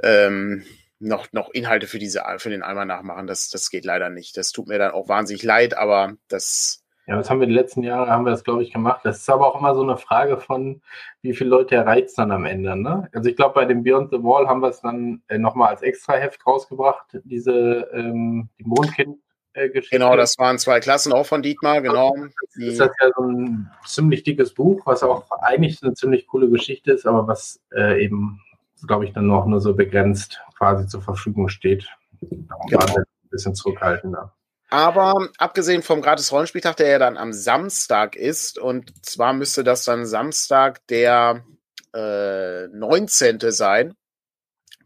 ähm, 0.02 0.66
noch 0.98 1.32
noch 1.32 1.50
Inhalte 1.50 1.86
für 1.86 1.98
diese 1.98 2.24
für 2.38 2.50
den 2.50 2.62
Almanach 2.62 3.02
machen. 3.02 3.26
Das 3.26 3.48
das 3.48 3.70
geht 3.70 3.84
leider 3.84 4.10
nicht. 4.10 4.36
Das 4.36 4.52
tut 4.52 4.66
mir 4.66 4.78
dann 4.78 4.90
auch 4.90 5.08
wahnsinnig 5.08 5.42
leid, 5.42 5.74
aber 5.76 6.16
das 6.28 6.79
ja, 7.10 7.16
das 7.16 7.28
haben 7.28 7.40
wir 7.40 7.48
die 7.48 7.52
letzten 7.52 7.82
Jahre, 7.82 8.08
haben 8.08 8.24
wir 8.24 8.30
das, 8.30 8.44
glaube 8.44 8.62
ich, 8.62 8.72
gemacht. 8.72 9.00
Das 9.02 9.18
ist 9.18 9.28
aber 9.28 9.48
auch 9.48 9.58
immer 9.58 9.74
so 9.74 9.82
eine 9.82 9.96
Frage 9.96 10.38
von, 10.38 10.80
wie 11.22 11.34
viele 11.34 11.50
Leute 11.50 11.74
erreicht 11.74 12.10
es 12.10 12.14
dann 12.14 12.30
am 12.30 12.44
Ende. 12.44 12.76
Ne? 12.76 13.08
Also 13.12 13.28
ich 13.28 13.34
glaube, 13.34 13.54
bei 13.54 13.64
dem 13.64 13.82
Beyond 13.82 14.12
the 14.12 14.22
Wall 14.22 14.46
haben 14.46 14.60
wir 14.60 14.68
es 14.68 14.80
dann 14.80 15.20
äh, 15.26 15.36
nochmal 15.36 15.70
als 15.70 15.82
Extra-Heft 15.82 16.46
rausgebracht, 16.46 17.18
diese 17.24 17.88
ähm, 17.92 18.48
die 18.60 18.64
Mondkind. 18.64 19.18
Geschichte. 19.52 19.96
Genau, 19.96 20.16
das 20.16 20.38
waren 20.38 20.60
zwei 20.60 20.78
Klassen 20.78 21.12
auch 21.12 21.26
von 21.26 21.42
Dietmar, 21.42 21.82
genau. 21.82 22.14
Das 22.16 22.56
ist 22.56 22.78
das 22.78 22.92
ja 23.02 23.10
so 23.16 23.24
ein 23.24 23.68
ziemlich 23.84 24.22
dickes 24.22 24.54
Buch, 24.54 24.80
was 24.86 25.02
auch 25.02 25.28
eigentlich 25.42 25.82
eine 25.82 25.92
ziemlich 25.94 26.28
coole 26.28 26.48
Geschichte 26.48 26.92
ist, 26.92 27.04
aber 27.04 27.26
was 27.26 27.60
äh, 27.74 28.00
eben, 28.00 28.40
glaube 28.86 29.06
ich, 29.06 29.12
dann 29.12 29.26
noch 29.26 29.46
nur 29.46 29.60
so 29.60 29.74
begrenzt 29.74 30.40
quasi 30.56 30.86
zur 30.86 31.02
Verfügung 31.02 31.48
steht. 31.48 31.88
Darum 32.20 32.68
genau. 32.68 32.80
war 32.80 32.98
ein 32.98 33.04
bisschen 33.30 33.56
zurückhaltender. 33.56 34.32
Aber 34.70 35.28
abgesehen 35.38 35.82
vom 35.82 36.00
Gratis-Rollenspieltag, 36.00 36.76
der 36.76 36.88
ja 36.88 36.98
dann 37.00 37.18
am 37.18 37.32
Samstag 37.32 38.14
ist, 38.14 38.56
und 38.56 39.04
zwar 39.04 39.32
müsste 39.32 39.64
das 39.64 39.84
dann 39.84 40.06
Samstag 40.06 40.86
der 40.86 41.44
äh, 41.92 42.68
19. 42.68 43.40
sein, 43.50 43.94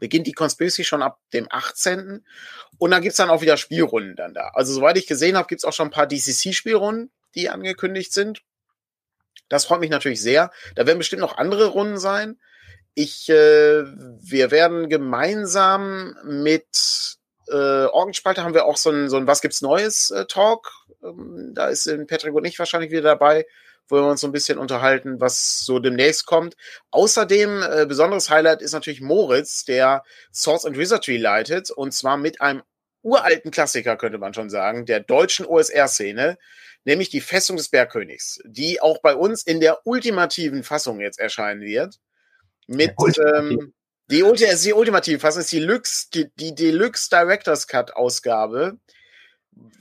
beginnt 0.00 0.26
die 0.26 0.32
Conspiracy 0.32 0.84
schon 0.84 1.02
ab 1.02 1.20
dem 1.34 1.46
18. 1.50 2.24
Und 2.78 2.90
dann 2.90 3.02
gibt's 3.02 3.18
dann 3.18 3.28
auch 3.28 3.42
wieder 3.42 3.58
Spielrunden 3.58 4.16
dann 4.16 4.32
da. 4.32 4.52
Also 4.54 4.72
soweit 4.72 4.96
ich 4.96 5.06
gesehen 5.06 5.36
habe, 5.36 5.48
gibt's 5.48 5.66
auch 5.66 5.72
schon 5.74 5.88
ein 5.88 5.92
paar 5.92 6.06
DCC-Spielrunden, 6.06 7.10
die 7.34 7.50
angekündigt 7.50 8.14
sind. 8.14 8.42
Das 9.50 9.66
freut 9.66 9.80
mich 9.80 9.90
natürlich 9.90 10.22
sehr. 10.22 10.50
Da 10.74 10.86
werden 10.86 10.98
bestimmt 10.98 11.20
noch 11.20 11.36
andere 11.36 11.66
Runden 11.66 11.98
sein. 11.98 12.40
Ich, 12.94 13.28
äh, 13.28 13.84
wir 13.84 14.50
werden 14.50 14.88
gemeinsam 14.88 16.16
mit 16.24 17.18
äh, 17.48 17.86
Orgenspalte 17.86 18.42
haben 18.42 18.54
wir 18.54 18.64
auch 18.64 18.76
so 18.76 18.90
ein, 18.90 19.08
so 19.08 19.16
ein 19.16 19.26
Was 19.26 19.40
gibt's 19.40 19.62
Neues 19.62 20.10
äh, 20.10 20.26
Talk. 20.26 20.70
Ähm, 21.02 21.52
da 21.54 21.68
ist 21.68 21.86
in 21.86 22.06
Patrick 22.06 22.34
und 22.34 22.44
ich 22.44 22.58
wahrscheinlich 22.58 22.90
wieder 22.90 23.02
dabei, 23.02 23.46
wo 23.88 23.96
wir 23.96 24.06
uns 24.06 24.20
so 24.20 24.26
ein 24.26 24.32
bisschen 24.32 24.58
unterhalten, 24.58 25.20
was 25.20 25.60
so 25.60 25.78
demnächst 25.78 26.26
kommt. 26.26 26.56
Außerdem, 26.90 27.62
äh, 27.62 27.86
besonderes 27.86 28.30
Highlight 28.30 28.62
ist 28.62 28.72
natürlich 28.72 29.00
Moritz, 29.00 29.64
der 29.64 30.04
Swords 30.32 30.64
and 30.64 30.78
Wizardry 30.78 31.16
leitet 31.16 31.70
und 31.70 31.92
zwar 31.92 32.16
mit 32.16 32.40
einem 32.40 32.62
uralten 33.02 33.50
Klassiker, 33.50 33.96
könnte 33.96 34.18
man 34.18 34.34
schon 34.34 34.48
sagen, 34.48 34.86
der 34.86 35.00
deutschen 35.00 35.44
OSR-Szene, 35.44 36.38
nämlich 36.84 37.10
die 37.10 37.20
Festung 37.20 37.56
des 37.56 37.68
Bergkönigs, 37.68 38.40
die 38.44 38.80
auch 38.80 39.00
bei 39.02 39.14
uns 39.14 39.42
in 39.42 39.60
der 39.60 39.86
ultimativen 39.86 40.62
Fassung 40.62 41.00
jetzt 41.00 41.20
erscheinen 41.20 41.60
wird. 41.60 42.00
Mit, 42.66 42.94
ähm, 43.18 43.74
die, 44.10 44.22
Ulti 44.22 44.44
ist 44.44 44.64
die 44.64 44.72
ultimative 44.72 45.18
Fassung, 45.18 45.40
ist 45.40 45.52
die, 45.52 45.60
Lux, 45.60 46.10
die, 46.10 46.30
die 46.36 46.54
Deluxe 46.54 47.08
Director's 47.10 47.66
Cut 47.66 47.94
Ausgabe, 47.94 48.78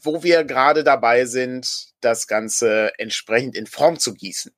wo 0.02 0.24
wir 0.24 0.44
gerade 0.44 0.84
dabei 0.84 1.26
sind, 1.26 1.94
das 2.02 2.28
Ganze 2.28 2.92
entsprechend 2.98 3.56
in 3.56 3.66
Form 3.66 4.00
zu 4.00 4.14
gießen. 4.14 4.54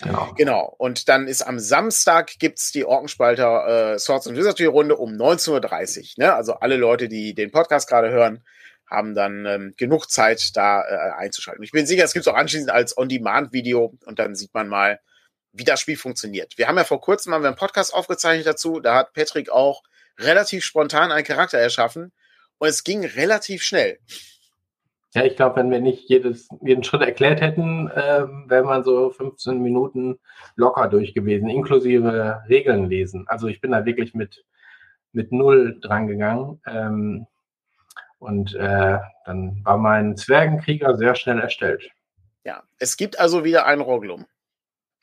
Genau. 0.00 0.32
genau. 0.36 0.74
Und 0.78 1.08
dann 1.08 1.28
ist 1.28 1.42
am 1.42 1.58
Samstag 1.58 2.38
gibt's 2.38 2.72
die 2.72 2.84
Orkenspalter 2.84 3.94
äh, 3.94 3.98
Swords 3.98 4.26
and 4.26 4.36
Wizardry 4.38 4.64
Runde 4.64 4.96
um 4.96 5.12
19.30 5.12 5.98
Uhr. 5.98 6.24
Ne? 6.24 6.34
Also 6.34 6.54
alle 6.54 6.76
Leute, 6.76 7.08
die 7.08 7.34
den 7.34 7.50
Podcast 7.50 7.88
gerade 7.88 8.10
hören, 8.10 8.42
haben 8.86 9.14
dann 9.14 9.46
ähm, 9.46 9.74
genug 9.76 10.10
Zeit, 10.10 10.56
da 10.56 10.82
äh, 10.82 11.12
einzuschalten. 11.18 11.62
Ich 11.62 11.72
bin 11.72 11.86
sicher, 11.86 12.04
es 12.04 12.12
gibt 12.12 12.26
auch 12.28 12.34
anschließend 12.34 12.70
als 12.70 12.96
On-Demand-Video 12.96 13.94
und 14.04 14.18
dann 14.18 14.34
sieht 14.34 14.52
man 14.54 14.68
mal, 14.68 15.00
wie 15.52 15.64
das 15.64 15.80
Spiel 15.80 15.96
funktioniert. 15.96 16.56
Wir 16.58 16.68
haben 16.68 16.76
ja 16.76 16.84
vor 16.84 17.00
kurzem 17.00 17.34
haben 17.34 17.42
wir 17.42 17.48
einen 17.48 17.56
Podcast 17.56 17.94
aufgezeichnet 17.94 18.46
dazu, 18.46 18.80
da 18.80 18.96
hat 18.96 19.12
Patrick 19.12 19.50
auch 19.50 19.82
relativ 20.18 20.64
spontan 20.64 21.12
einen 21.12 21.24
Charakter 21.24 21.58
erschaffen 21.58 22.12
und 22.58 22.68
es 22.68 22.84
ging 22.84 23.04
relativ 23.04 23.62
schnell. 23.62 23.98
Ja, 25.14 25.24
ich 25.24 25.36
glaube, 25.36 25.56
wenn 25.56 25.70
wir 25.70 25.80
nicht 25.80 26.08
jedes, 26.08 26.48
jeden 26.62 26.84
Schritt 26.84 27.02
erklärt 27.02 27.42
hätten, 27.42 27.90
ähm, 27.94 28.46
wäre 28.48 28.64
man 28.64 28.82
so 28.82 29.10
15 29.10 29.60
Minuten 29.60 30.18
locker 30.56 30.88
durch 30.88 31.12
gewesen, 31.12 31.50
inklusive 31.50 32.42
Regeln 32.48 32.88
lesen. 32.88 33.26
Also 33.28 33.48
ich 33.48 33.60
bin 33.60 33.72
da 33.72 33.84
wirklich 33.84 34.14
mit, 34.14 34.46
mit 35.12 35.30
null 35.30 35.78
dran 35.82 36.06
gegangen. 36.06 36.62
Ähm, 36.66 37.26
und 38.18 38.54
äh, 38.54 38.98
dann 39.26 39.60
war 39.64 39.76
mein 39.76 40.16
Zwergenkrieger 40.16 40.96
sehr 40.96 41.14
schnell 41.14 41.40
erstellt. 41.40 41.90
Ja, 42.44 42.62
es 42.78 42.96
gibt 42.96 43.18
also 43.20 43.44
wieder 43.44 43.66
einen 43.66 43.82
Roglum. 43.82 44.24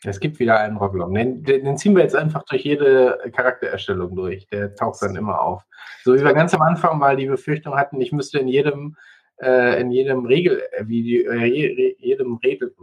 Es 0.06 0.20
gibt 0.20 0.40
wieder 0.40 0.60
einen 0.60 0.78
Rocklom. 0.78 1.14
Den, 1.14 1.44
den, 1.44 1.78
ziehen 1.78 1.96
wir 1.96 2.04
jetzt 2.04 2.16
einfach 2.16 2.44
durch 2.44 2.64
jede 2.64 3.20
Charaktererstellung 3.36 4.16
durch. 4.16 4.48
Der 4.48 4.74
taucht 4.76 5.02
dann 5.02 5.16
immer 5.16 5.42
auf. 5.42 5.64
So 6.04 6.16
wie 6.16 6.24
wir 6.24 6.34
ganz 6.34 6.54
am 6.54 6.62
Anfang 6.62 6.98
mal 6.98 7.18
die 7.18 7.28
Befürchtung 7.28 7.76
hatten, 7.76 8.00
ich 8.00 8.14
müsste 8.14 8.40
in 8.40 8.48
jedem, 8.48 8.96
äh, 9.42 9.82
in 9.82 9.92
jedem 9.92 10.26
Regel, 10.26 10.62
wie 10.84 11.04
die, 11.04 11.26
äh, 11.26 11.96
jedem 12.00 12.38
Regel, 12.38 12.74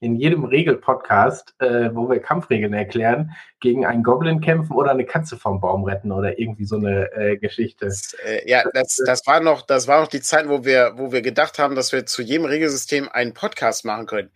in 0.00 0.16
jedem 0.16 0.44
Regel-Podcast, 0.44 1.54
äh, 1.58 1.90
wo 1.94 2.08
wir 2.10 2.20
Kampfregeln 2.20 2.74
erklären, 2.74 3.30
gegen 3.60 3.86
einen 3.86 4.02
Goblin 4.02 4.40
kämpfen 4.40 4.74
oder 4.74 4.90
eine 4.90 5.06
Katze 5.06 5.36
vom 5.36 5.60
Baum 5.60 5.84
retten 5.84 6.12
oder 6.12 6.38
irgendwie 6.38 6.66
so 6.66 6.76
eine 6.76 7.10
äh, 7.12 7.38
Geschichte. 7.38 7.86
Das, 7.86 8.14
äh, 8.24 8.48
ja, 8.48 8.62
das, 8.74 9.00
das 9.06 9.26
war 9.26 9.40
noch, 9.40 9.62
das 9.62 9.88
war 9.88 10.00
noch 10.00 10.08
die 10.08 10.20
Zeit, 10.20 10.48
wo 10.48 10.64
wir, 10.64 10.94
wo 10.96 11.12
wir 11.12 11.22
gedacht 11.22 11.58
haben, 11.58 11.74
dass 11.74 11.92
wir 11.92 12.04
zu 12.04 12.20
jedem 12.20 12.44
Regelsystem 12.44 13.08
einen 13.10 13.32
Podcast 13.32 13.84
machen 13.86 14.06
können. 14.06 14.30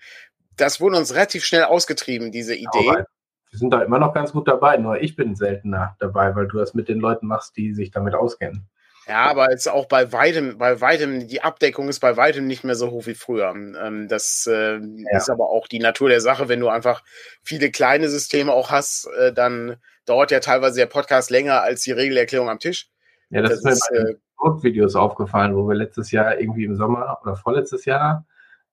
Das 0.57 0.81
wurde 0.81 0.97
uns 0.97 1.15
relativ 1.15 1.45
schnell 1.45 1.65
ausgetrieben, 1.65 2.33
diese 2.33 2.55
Idee. 2.55 3.05
wir 3.51 3.59
sind 3.59 3.71
da 3.73 3.83
immer 3.83 3.99
noch 3.99 4.13
ganz 4.13 4.33
gut 4.33 4.47
dabei, 4.49 4.77
nur 4.77 5.01
ich 5.01 5.17
bin 5.17 5.35
seltener 5.35 5.97
dabei, 5.99 6.35
weil 6.37 6.49
du 6.49 6.59
das 6.59 6.75
mit 6.75 6.89
den 6.89 7.01
Leuten 7.01 7.27
machst, 7.27 7.57
die 7.57 7.73
sich 7.75 7.91
damit 7.91 8.15
auskennen. 8.15 8.69
Ja, 9.11 9.25
aber 9.25 9.51
jetzt 9.51 9.69
auch 9.69 9.87
bei 9.87 10.13
weitem, 10.13 10.59
bei 10.59 10.81
weitem, 10.81 11.27
die 11.27 11.43
Abdeckung 11.43 11.89
ist 11.89 12.01
bei 12.01 12.17
weitem 12.17 12.47
nicht 12.47 12.63
mehr 12.63 12.77
so 12.77 12.91
hoch 12.91 13.07
wie 13.07 13.15
früher. 13.15 13.51
Ähm, 13.51 14.07
das 14.09 14.47
äh, 14.47 14.79
ja. 14.79 15.17
ist 15.17 15.31
aber 15.31 15.49
auch 15.49 15.67
die 15.67 15.81
Natur 15.81 16.09
der 16.09 16.21
Sache. 16.21 16.49
Wenn 16.49 16.61
du 16.61 16.69
einfach 16.69 17.03
viele 17.43 17.71
kleine 17.71 18.09
Systeme 18.09 18.53
auch 18.53 18.71
hast, 18.71 19.09
äh, 19.19 19.33
dann 19.33 19.77
dauert 20.05 20.31
ja 20.31 20.41
teilweise 20.41 20.79
der 20.79 20.87
Podcast 20.87 21.31
länger 21.31 21.63
als 21.63 21.83
die 21.83 21.93
Regelerklärung 21.93 22.49
am 22.49 22.61
Tisch. 22.61 22.89
Ja, 23.31 23.43
das, 23.43 23.63
das 23.63 23.79
ist 23.79 23.91
mir 23.91 24.17
bei 24.37 24.59
äh, 24.59 24.63
Videos 24.63 24.95
aufgefallen, 24.95 25.57
wo 25.57 25.67
wir 25.67 25.75
letztes 25.75 26.11
Jahr 26.11 26.39
irgendwie 26.39 26.65
im 26.65 26.77
Sommer 26.77 27.19
oder 27.23 27.37
vorletztes 27.37 27.87
Jahr 27.87 28.27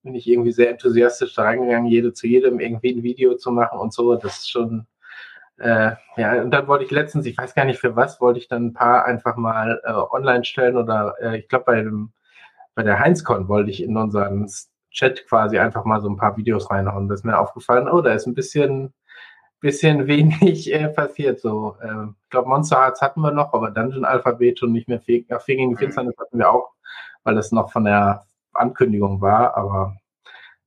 bin 0.08 0.16
ich 0.16 0.28
irgendwie 0.28 0.52
sehr 0.52 0.72
enthusiastisch 0.72 1.36
da 1.36 1.44
reingegangen, 1.44 1.88
jede 1.90 2.14
zu 2.14 2.28
jedem 2.28 2.60
irgendwie 2.60 2.92
ein 2.94 3.04
Video 3.04 3.36
zu 3.36 3.52
machen 3.52 3.80
und 3.80 3.94
so. 3.94 4.16
Das 4.16 4.40
ist 4.40 4.50
schon 4.50 4.88
äh, 5.60 5.92
ja, 6.18 6.42
und 6.42 6.52
dann 6.52 6.68
wollte 6.68 6.86
ich 6.86 6.92
letztens, 6.92 7.26
ich 7.26 7.38
weiß 7.38 7.56
gar 7.56 7.66
nicht 7.66 7.80
für 7.80 7.96
was, 7.96 8.22
wollte 8.22 8.40
ich 8.40 8.48
dann 8.48 8.68
ein 8.68 8.74
paar 8.74 9.06
einfach 9.06 9.38
mal 9.38 9.82
äh, 9.86 9.92
online 9.92 10.46
stellen 10.46 10.78
oder 10.78 11.16
äh, 11.20 11.40
ich 11.40 11.48
glaube 11.48 11.66
bei 11.66 11.82
dem 11.82 12.12
bei 12.76 12.84
der 12.84 13.00
Heinzcon 13.00 13.48
wollte 13.48 13.72
ich 13.72 13.82
in 13.84 13.98
unseren 13.98 14.48
Chat 14.92 15.28
quasi 15.28 15.58
einfach 15.60 15.84
mal 15.86 16.02
so 16.02 16.10
ein 16.10 16.18
paar 16.18 16.38
Videos 16.38 16.70
reinhauen. 16.70 17.08
Das 17.10 17.22
ist 17.22 17.26
mir 17.26 17.40
aufgefallen, 17.40 17.90
oh, 17.90 18.02
da 18.02 18.14
ist 18.14 18.28
ein 18.28 18.36
bisschen 18.36 18.94
bisschen 19.60 20.08
wenig 20.08 20.72
äh, 20.74 20.88
passiert. 20.90 21.40
So, 21.40 21.78
äh, 21.82 22.06
ich 22.24 22.30
glaube, 22.30 22.50
Monster 22.50 22.78
Hearts 22.78 23.02
hatten 23.02 23.22
wir 23.22 23.32
noch, 23.32 23.54
aber 23.54 23.72
Dungeon 23.72 24.06
Alphabet 24.06 24.62
und 24.64 24.74
nicht 24.74 24.88
mehr 24.88 25.02
Fee 25.02 25.26
gegen 25.48 25.72
die 25.72 25.78
Finsternis 25.78 26.16
hatten 26.20 26.38
wir 26.38 26.52
auch, 26.52 26.72
weil 27.24 27.36
das 27.36 27.52
noch 27.52 27.72
von 27.72 27.86
der 27.86 28.26
Ankündigung 28.58 29.22
war, 29.22 29.56
aber 29.56 29.98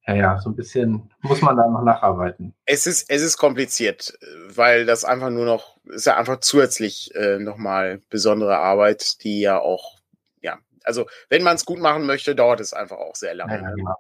ja, 0.07 0.15
ja, 0.15 0.39
so 0.39 0.51
ein 0.51 0.57
bisschen 0.57 1.11
muss 1.21 1.43
man 1.43 1.57
da 1.57 1.69
noch 1.69 1.83
nacharbeiten. 1.83 2.55
Es 2.65 2.87
ist, 2.87 3.11
es 3.11 3.23
ist 3.23 3.37
kompliziert, 3.37 4.19
weil 4.55 4.87
das 4.87 5.05
einfach 5.05 5.31
nur 5.31 5.45
noch, 5.45 5.77
ist 5.85 6.07
ja 6.07 6.17
einfach 6.17 6.41
zusätzlich 6.41 7.15
äh, 7.15 7.39
nochmal 7.39 8.01
besondere 8.09 8.59
Arbeit, 8.59 9.23
die 9.23 9.41
ja 9.41 9.59
auch, 9.59 9.99
ja, 10.41 10.59
also 10.85 11.07
wenn 11.29 11.43
man 11.43 11.57
es 11.57 11.65
gut 11.65 11.79
machen 11.79 12.07
möchte, 12.07 12.35
dauert 12.35 12.61
es 12.61 12.73
einfach 12.73 12.97
auch 12.97 13.15
sehr 13.15 13.35
lange. 13.35 13.55
Ja, 13.55 13.63
ja, 13.63 13.71
genau. 13.75 13.95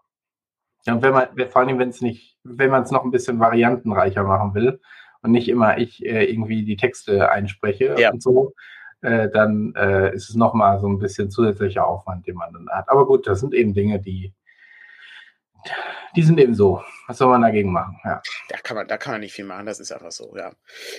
ja 0.86 0.94
und 0.94 1.02
wenn 1.02 1.12
man, 1.12 1.28
vor 1.50 1.62
allem, 1.62 1.78
wenn 1.78 1.90
es 1.90 2.00
nicht, 2.00 2.38
wenn 2.44 2.70
man 2.70 2.82
es 2.82 2.90
noch 2.90 3.04
ein 3.04 3.10
bisschen 3.10 3.38
variantenreicher 3.38 4.24
machen 4.24 4.54
will 4.54 4.80
und 5.22 5.32
nicht 5.32 5.48
immer 5.48 5.78
ich 5.78 6.04
äh, 6.04 6.24
irgendwie 6.24 6.64
die 6.64 6.76
Texte 6.76 7.30
einspreche 7.30 7.94
ja. 7.98 8.10
und 8.10 8.22
so, 8.22 8.54
äh, 9.02 9.28
dann 9.30 9.74
äh, 9.76 10.14
ist 10.14 10.30
es 10.30 10.36
nochmal 10.36 10.80
so 10.80 10.88
ein 10.88 10.98
bisschen 10.98 11.30
zusätzlicher 11.30 11.86
Aufwand, 11.86 12.26
den 12.26 12.36
man 12.36 12.52
dann 12.52 12.68
hat. 12.70 12.88
Aber 12.88 13.06
gut, 13.06 13.26
das 13.26 13.40
sind 13.40 13.54
eben 13.54 13.74
Dinge, 13.74 14.00
die 14.00 14.34
die 16.16 16.22
sind 16.22 16.40
eben 16.40 16.54
so. 16.54 16.82
Was 17.06 17.18
soll 17.18 17.28
man 17.28 17.42
dagegen 17.42 17.72
machen? 17.72 17.98
Ja. 18.04 18.20
Da 18.48 18.56
kann 18.62 18.76
man, 18.76 18.88
da 18.88 18.96
kann 18.96 19.12
man 19.12 19.20
nicht 19.20 19.32
viel 19.32 19.44
machen. 19.44 19.66
Das 19.66 19.78
ist 19.78 19.92
einfach 19.92 20.10
so. 20.10 20.34
Ja. 20.36 20.52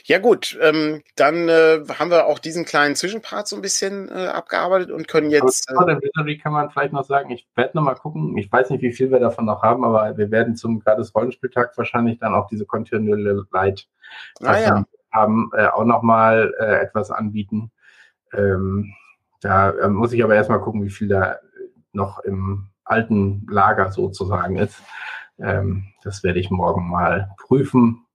Ja 0.04 0.20
gut. 0.20 0.58
Ähm, 0.62 1.04
dann 1.16 1.50
äh, 1.50 1.84
haben 2.00 2.12
wir 2.12 2.28
auch 2.28 2.40
diesen 2.40 2.66
kleinen 2.66 2.96
Zwischenpart 2.96 3.48
so 3.48 3.56
ein 3.56 3.62
bisschen 3.62 4.10
äh, 4.10 4.28
abgearbeitet 4.28 4.92
und 4.92 5.08
können 5.08 5.30
jetzt. 5.30 5.70
Aber 5.70 5.92
äh, 5.92 6.02
Wizardry 6.02 6.38
kann 6.38 6.54
man 6.54 6.70
vielleicht 6.70 6.94
noch 6.94 7.04
sagen. 7.04 7.30
Ich 7.32 7.48
werde 7.56 7.72
noch 7.76 7.84
mal 7.84 7.96
gucken. 7.96 8.38
Ich 8.38 8.52
weiß 8.52 8.70
nicht, 8.70 8.82
wie 8.82 8.94
viel 8.94 9.12
wir 9.12 9.20
davon 9.20 9.46
noch 9.46 9.64
haben, 9.64 9.84
aber 9.84 10.18
wir 10.18 10.32
werden 10.32 10.56
zum 10.56 10.80
gratis 10.80 11.14
Rollenspieltag 11.14 11.78
wahrscheinlich 11.78 12.20
dann 12.20 12.34
auch 12.34 12.48
diese 12.48 12.66
kontinuierliche 12.66 13.46
Light 13.52 13.88
ah, 14.42 14.60
ja. 14.60 14.86
haben 15.12 15.50
äh, 15.56 15.68
auch 15.68 15.86
noch 15.86 16.04
mal 16.04 16.54
äh, 16.60 16.84
etwas 16.84 17.12
anbieten. 17.12 17.72
Ähm, 18.34 18.94
da 19.42 19.72
äh, 19.72 19.90
muss 19.90 20.14
ich 20.14 20.24
aber 20.24 20.36
erstmal 20.36 20.62
gucken, 20.62 20.84
wie 20.84 20.90
viel 20.90 21.08
da 21.08 21.38
noch 21.94 22.20
im 22.20 22.68
alten 22.84 23.46
Lager 23.50 23.92
sozusagen 23.92 24.58
ist. 24.58 24.82
Ähm, 25.40 25.86
das 26.04 26.24
werde 26.24 26.40
ich 26.40 26.52
morgen 26.52 26.90
mal 26.90 27.32
prüfen 27.38 28.06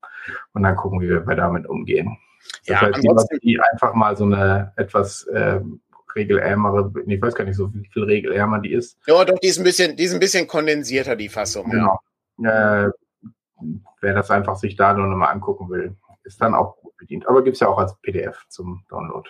und 0.52 0.62
dann 0.62 0.76
gucken, 0.76 1.00
wie 1.00 1.08
wir 1.08 1.20
damit 1.34 1.66
umgehen. 1.66 2.16
Das 2.66 2.80
ja, 2.80 2.88
heißt, 2.88 2.98
die 3.02 3.38
die 3.42 3.60
einfach 3.72 3.94
mal 3.94 4.16
so 4.16 4.24
eine 4.24 4.72
etwas 4.76 5.24
äh, 5.24 5.60
regelärmere, 6.14 6.92
ich 7.06 7.20
weiß 7.20 7.34
gar 7.34 7.44
nicht 7.44 7.56
so, 7.56 7.72
wie 7.74 7.88
viel 7.92 8.04
regelärmer 8.04 8.60
die 8.60 8.72
ist. 8.72 8.98
Ja, 9.06 9.24
doch, 9.24 9.38
die 9.38 9.48
ist 9.48 9.58
ein 9.58 9.64
bisschen, 9.64 9.96
die 9.96 10.04
ist 10.04 10.14
ein 10.14 10.20
bisschen 10.20 10.46
kondensierter, 10.46 11.16
die 11.16 11.28
Fassung. 11.28 11.70
Genau. 11.70 11.98
Ja. 12.38 12.86
Äh, 12.86 12.90
wer 14.00 14.14
das 14.14 14.30
einfach 14.30 14.56
sich 14.56 14.76
da 14.76 14.94
nur 14.94 15.06
nochmal 15.06 15.32
angucken 15.32 15.68
will, 15.70 15.96
ist 16.24 16.40
dann 16.40 16.54
auch 16.54 16.76
gut 16.76 16.96
bedient. 16.96 17.28
Aber 17.28 17.42
gibt 17.42 17.54
es 17.54 17.60
ja 17.60 17.68
auch 17.68 17.78
als 17.78 17.96
PDF 18.02 18.44
zum 18.48 18.84
Download. 18.88 19.28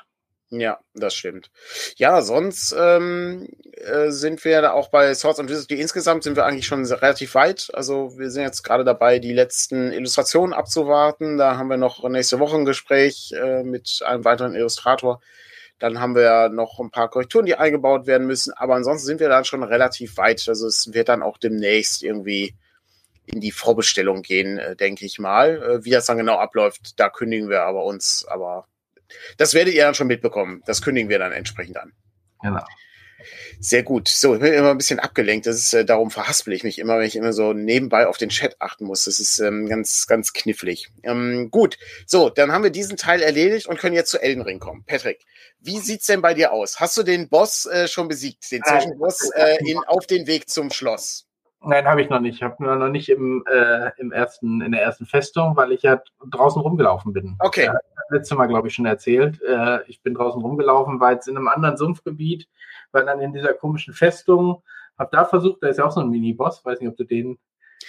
Ja, 0.50 0.78
das 0.94 1.14
stimmt. 1.14 1.50
Ja, 1.96 2.22
sonst 2.22 2.74
ähm, 2.78 3.48
äh, 3.72 4.10
sind 4.10 4.44
wir 4.44 4.62
da 4.62 4.72
auch 4.72 4.90
bei 4.90 5.12
Swords 5.12 5.40
and 5.40 5.50
Wizardry 5.50 5.80
insgesamt 5.80 6.22
sind 6.22 6.36
wir 6.36 6.46
eigentlich 6.46 6.66
schon 6.66 6.84
relativ 6.84 7.34
weit. 7.34 7.68
Also 7.74 8.16
wir 8.16 8.30
sind 8.30 8.44
jetzt 8.44 8.62
gerade 8.62 8.84
dabei, 8.84 9.18
die 9.18 9.32
letzten 9.32 9.90
Illustrationen 9.90 10.54
abzuwarten. 10.54 11.36
Da 11.36 11.56
haben 11.56 11.68
wir 11.68 11.76
noch 11.76 12.08
nächste 12.08 12.38
Woche 12.38 12.56
ein 12.56 12.64
Gespräch 12.64 13.32
äh, 13.36 13.64
mit 13.64 14.02
einem 14.04 14.24
weiteren 14.24 14.54
Illustrator. 14.54 15.20
Dann 15.80 16.00
haben 16.00 16.14
wir 16.14 16.48
noch 16.48 16.78
ein 16.78 16.90
paar 16.90 17.10
Korrekturen, 17.10 17.46
die 17.46 17.56
eingebaut 17.56 18.06
werden 18.06 18.28
müssen. 18.28 18.52
Aber 18.52 18.76
ansonsten 18.76 19.06
sind 19.06 19.20
wir 19.20 19.28
dann 19.28 19.44
schon 19.44 19.64
relativ 19.64 20.16
weit. 20.16 20.48
Also 20.48 20.68
es 20.68 20.94
wird 20.94 21.08
dann 21.08 21.24
auch 21.24 21.38
demnächst 21.38 22.04
irgendwie 22.04 22.54
in 23.26 23.40
die 23.40 23.50
Vorbestellung 23.50 24.22
gehen, 24.22 24.58
äh, 24.58 24.76
denke 24.76 25.04
ich 25.04 25.18
mal. 25.18 25.60
Äh, 25.60 25.84
wie 25.84 25.90
das 25.90 26.06
dann 26.06 26.18
genau 26.18 26.38
abläuft, 26.38 27.00
da 27.00 27.08
kündigen 27.08 27.48
wir 27.48 27.62
aber 27.62 27.84
uns 27.84 28.24
aber 28.28 28.68
das 29.36 29.54
werdet 29.54 29.74
ihr 29.74 29.84
dann 29.84 29.94
schon 29.94 30.06
mitbekommen. 30.06 30.62
Das 30.66 30.82
kündigen 30.82 31.08
wir 31.08 31.18
dann 31.18 31.32
entsprechend 31.32 31.76
an. 31.76 31.92
Genau. 32.42 32.64
Sehr 33.58 33.82
gut. 33.82 34.08
So, 34.08 34.34
ich 34.34 34.40
bin 34.40 34.52
immer 34.52 34.70
ein 34.70 34.78
bisschen 34.78 35.00
abgelenkt. 35.00 35.46
Das 35.46 35.56
ist, 35.56 35.72
äh, 35.72 35.84
darum 35.84 36.10
verhaspel 36.10 36.52
ich 36.52 36.64
mich 36.64 36.78
immer, 36.78 36.98
wenn 36.98 37.06
ich 37.06 37.16
immer 37.16 37.32
so 37.32 37.52
nebenbei 37.52 38.06
auf 38.06 38.18
den 38.18 38.28
Chat 38.28 38.60
achten 38.60 38.84
muss. 38.84 39.04
Das 39.04 39.18
ist 39.18 39.38
ähm, 39.38 39.68
ganz, 39.68 40.06
ganz 40.06 40.32
knifflig. 40.32 40.90
Ähm, 41.02 41.50
gut. 41.50 41.78
So, 42.06 42.30
dann 42.30 42.52
haben 42.52 42.62
wir 42.62 42.70
diesen 42.70 42.96
Teil 42.96 43.22
erledigt 43.22 43.66
und 43.66 43.78
können 43.78 43.94
jetzt 43.94 44.10
zu 44.10 44.20
Elden 44.20 44.42
Ring 44.42 44.58
kommen. 44.58 44.84
Patrick, 44.86 45.24
wie 45.60 45.78
sieht's 45.78 46.06
denn 46.06 46.22
bei 46.22 46.34
dir 46.34 46.52
aus? 46.52 46.78
Hast 46.80 46.96
du 46.96 47.02
den 47.02 47.28
Boss 47.28 47.66
äh, 47.66 47.88
schon 47.88 48.08
besiegt? 48.08 48.50
Den 48.52 48.62
Zwischenboss 48.62 49.30
äh, 49.34 49.56
in, 49.64 49.78
auf 49.78 50.06
den 50.06 50.26
Weg 50.26 50.48
zum 50.48 50.70
Schloss? 50.70 51.25
Nein, 51.62 51.86
habe 51.86 52.02
ich 52.02 52.10
noch 52.10 52.20
nicht. 52.20 52.36
Ich 52.36 52.42
habe 52.42 52.62
nur 52.62 52.76
noch 52.76 52.88
nicht 52.88 53.08
im, 53.08 53.44
äh, 53.50 53.90
im 53.98 54.12
ersten, 54.12 54.60
in 54.60 54.72
der 54.72 54.82
ersten 54.82 55.06
Festung, 55.06 55.56
weil 55.56 55.72
ich 55.72 55.82
ja 55.82 56.00
draußen 56.30 56.60
rumgelaufen 56.60 57.12
bin. 57.12 57.36
Okay. 57.40 57.64
Ja, 57.64 57.74
letzte 58.10 58.34
Mal, 58.34 58.46
glaube 58.46 58.68
ich, 58.68 58.74
schon 58.74 58.86
erzählt. 58.86 59.40
Äh, 59.42 59.80
ich 59.88 60.02
bin 60.02 60.14
draußen 60.14 60.40
rumgelaufen, 60.40 61.00
war 61.00 61.12
jetzt 61.12 61.28
in 61.28 61.36
einem 61.36 61.48
anderen 61.48 61.76
Sumpfgebiet, 61.76 62.48
war 62.92 63.04
dann 63.04 63.20
in 63.20 63.32
dieser 63.32 63.54
komischen 63.54 63.94
Festung, 63.94 64.62
habe 64.98 65.10
da 65.12 65.24
versucht, 65.24 65.62
da 65.62 65.68
ist 65.68 65.78
ja 65.78 65.86
auch 65.86 65.92
so 65.92 66.00
ein 66.00 66.10
Mini-Boss, 66.10 66.64
weiß 66.64 66.80
nicht, 66.80 66.88
ob 66.88 66.96
du 66.96 67.04
den. 67.04 67.38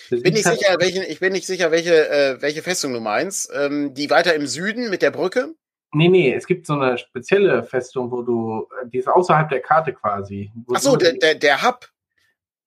Bin 0.10 0.34
nicht 0.34 0.46
sicher, 0.46 0.76
welchen, 0.80 1.04
ich 1.04 1.20
bin 1.20 1.34
nicht 1.34 1.48
sicher, 1.48 1.72
welche, 1.72 2.10
äh, 2.10 2.42
welche 2.42 2.62
Festung 2.62 2.94
du 2.94 3.00
meinst. 3.00 3.52
Ähm, 3.54 3.94
die 3.94 4.10
weiter 4.10 4.34
im 4.34 4.48
Süden 4.48 4.90
mit 4.90 5.02
der 5.02 5.12
Brücke? 5.12 5.54
Nee, 5.94 6.10
nee, 6.10 6.34
es 6.34 6.46
gibt 6.46 6.66
so 6.66 6.74
eine 6.74 6.98
spezielle 6.98 7.64
Festung, 7.64 8.12
wo 8.12 8.22
du, 8.22 8.68
die 8.86 8.98
ist 8.98 9.08
außerhalb 9.08 9.50
der 9.50 9.62
Karte 9.62 9.94
quasi. 9.94 10.52
Ach 10.74 10.80
so, 10.80 10.96
der, 10.98 11.14
der, 11.14 11.36
der 11.36 11.64
Hub 11.64 11.90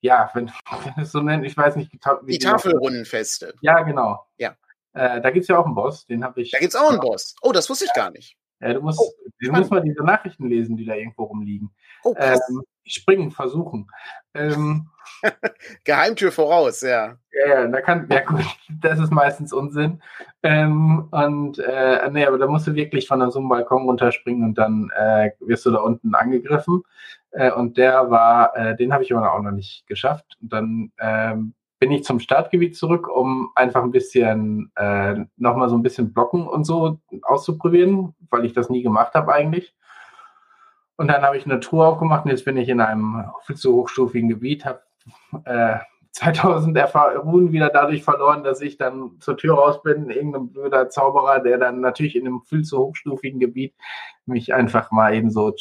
ja, 0.01 0.31
wenn, 0.35 0.51
wenn 0.85 1.03
es 1.03 1.13
so 1.13 1.21
nennt, 1.21 1.45
ich 1.45 1.57
weiß 1.57 1.77
nicht. 1.77 1.93
Wie 2.23 2.33
die 2.33 2.39
Tafelrundenfeste. 2.39 3.55
Ja, 3.61 3.83
genau. 3.83 4.27
Ja. 4.39 4.57
Äh, 4.93 5.21
da 5.21 5.31
gibt 5.31 5.45
es 5.45 5.49
ja 5.49 5.59
auch 5.59 5.67
einen 5.67 5.75
Boss, 5.75 6.07
den 6.07 6.25
habe 6.25 6.43
ich. 6.43 6.51
Da 6.51 6.59
gibt 6.59 6.75
es 6.75 6.81
auch 6.81 6.91
einen 6.91 7.01
Boss. 7.01 7.37
Oh, 7.43 7.53
das 7.53 7.71
wusste 7.71 7.85
ich 7.85 7.93
gar 7.93 8.11
nicht. 8.11 8.37
Ja, 8.61 8.75
du 8.75 8.81
musst, 8.81 9.01
oh, 9.01 9.11
du 9.41 9.53
musst 9.53 9.71
mal 9.71 9.81
diese 9.81 10.03
Nachrichten 10.03 10.49
lesen, 10.49 10.77
die 10.77 10.85
da 10.85 10.95
irgendwo 10.95 11.25
rumliegen. 11.25 11.71
Oh, 12.03 12.15
ähm, 12.19 12.63
springen, 12.85 13.31
versuchen. 13.31 13.89
Ähm, 14.35 14.89
Geheimtür 15.85 16.33
voraus, 16.33 16.81
ja. 16.81 17.17
Ja, 17.47 17.67
da 17.67 17.81
kann, 17.81 18.09
ja 18.11 18.23
gut, 18.23 18.45
das 18.81 18.99
ist 18.99 19.13
meistens 19.13 19.53
Unsinn. 19.53 20.03
Ähm, 20.43 21.09
und 21.11 21.59
äh, 21.59 22.09
nee, 22.11 22.25
aber 22.25 22.39
da 22.39 22.47
musst 22.47 22.67
du 22.67 22.75
wirklich 22.75 23.07
von 23.07 23.31
so 23.31 23.39
einem 23.39 23.49
Balkon 23.49 23.83
runterspringen 23.83 24.45
und 24.45 24.59
dann 24.59 24.91
äh, 24.97 25.31
wirst 25.41 25.67
du 25.67 25.71
da 25.71 25.79
unten 25.79 26.15
angegriffen. 26.15 26.83
Äh, 27.33 27.53
und 27.53 27.77
der 27.77 28.11
war, 28.11 28.57
äh, 28.57 28.77
den 28.77 28.93
habe 28.93 29.03
ich 29.03 29.15
aber 29.15 29.33
auch 29.33 29.43
noch 29.43 29.53
nicht 29.53 29.87
geschafft. 29.87 30.37
Und 30.41 30.53
dann 30.53 30.93
ähm, 30.99 31.55
bin 31.79 31.93
ich 31.93 32.05
zum 32.05 32.21
Startgebiet 32.21 32.77
zurück, 32.77 33.09
um 33.09 33.51
einfach 33.55 33.83
ein 33.83 33.91
bisschen 33.91 34.71
äh, 34.77 35.25
nochmal 35.37 35.69
so 35.69 35.77
ein 35.77 35.83
bisschen 35.83 36.13
Blocken 36.13 36.47
und 36.47 36.65
so 36.65 37.01
auszuprobieren, 37.23 38.15
weil 38.31 38.45
ich 38.45 38.53
das 38.53 38.69
nie 38.69 38.83
gemacht 38.83 39.15
habe 39.15 39.33
eigentlich. 39.33 39.75
Und 41.01 41.09
dann 41.09 41.23
habe 41.23 41.39
ich 41.39 41.47
eine 41.47 41.61
Tour 41.61 41.89
aufgemacht 41.89 42.27
und 42.27 42.31
jetzt 42.31 42.45
bin 42.45 42.59
ich 42.59 42.69
in 42.69 42.79
einem 42.79 43.25
viel 43.47 43.57
zu 43.57 43.73
hochstufigen 43.73 44.29
Gebiet, 44.29 44.67
habe 44.67 44.83
äh, 45.47 45.79
2000 46.13 46.77
Ruhen 47.25 47.53
wieder 47.53 47.71
dadurch 47.71 48.05
verloren, 48.05 48.45
dass 48.45 48.61
ich 48.61 48.77
dann 48.77 49.13
zur 49.19 49.39
Tür 49.39 49.55
raus 49.55 49.83
bin, 49.83 50.11
irgendein 50.11 50.53
blöder 50.53 50.91
Zauberer, 50.91 51.41
der 51.41 51.57
dann 51.57 51.81
natürlich 51.81 52.17
in 52.17 52.27
einem 52.27 52.43
viel 52.43 52.65
zu 52.65 52.77
hochstufigen 52.81 53.41
Gebiet 53.41 53.75
mich 54.27 54.53
einfach 54.53 54.91
mal 54.91 55.15
eben 55.15 55.31
so 55.31 55.55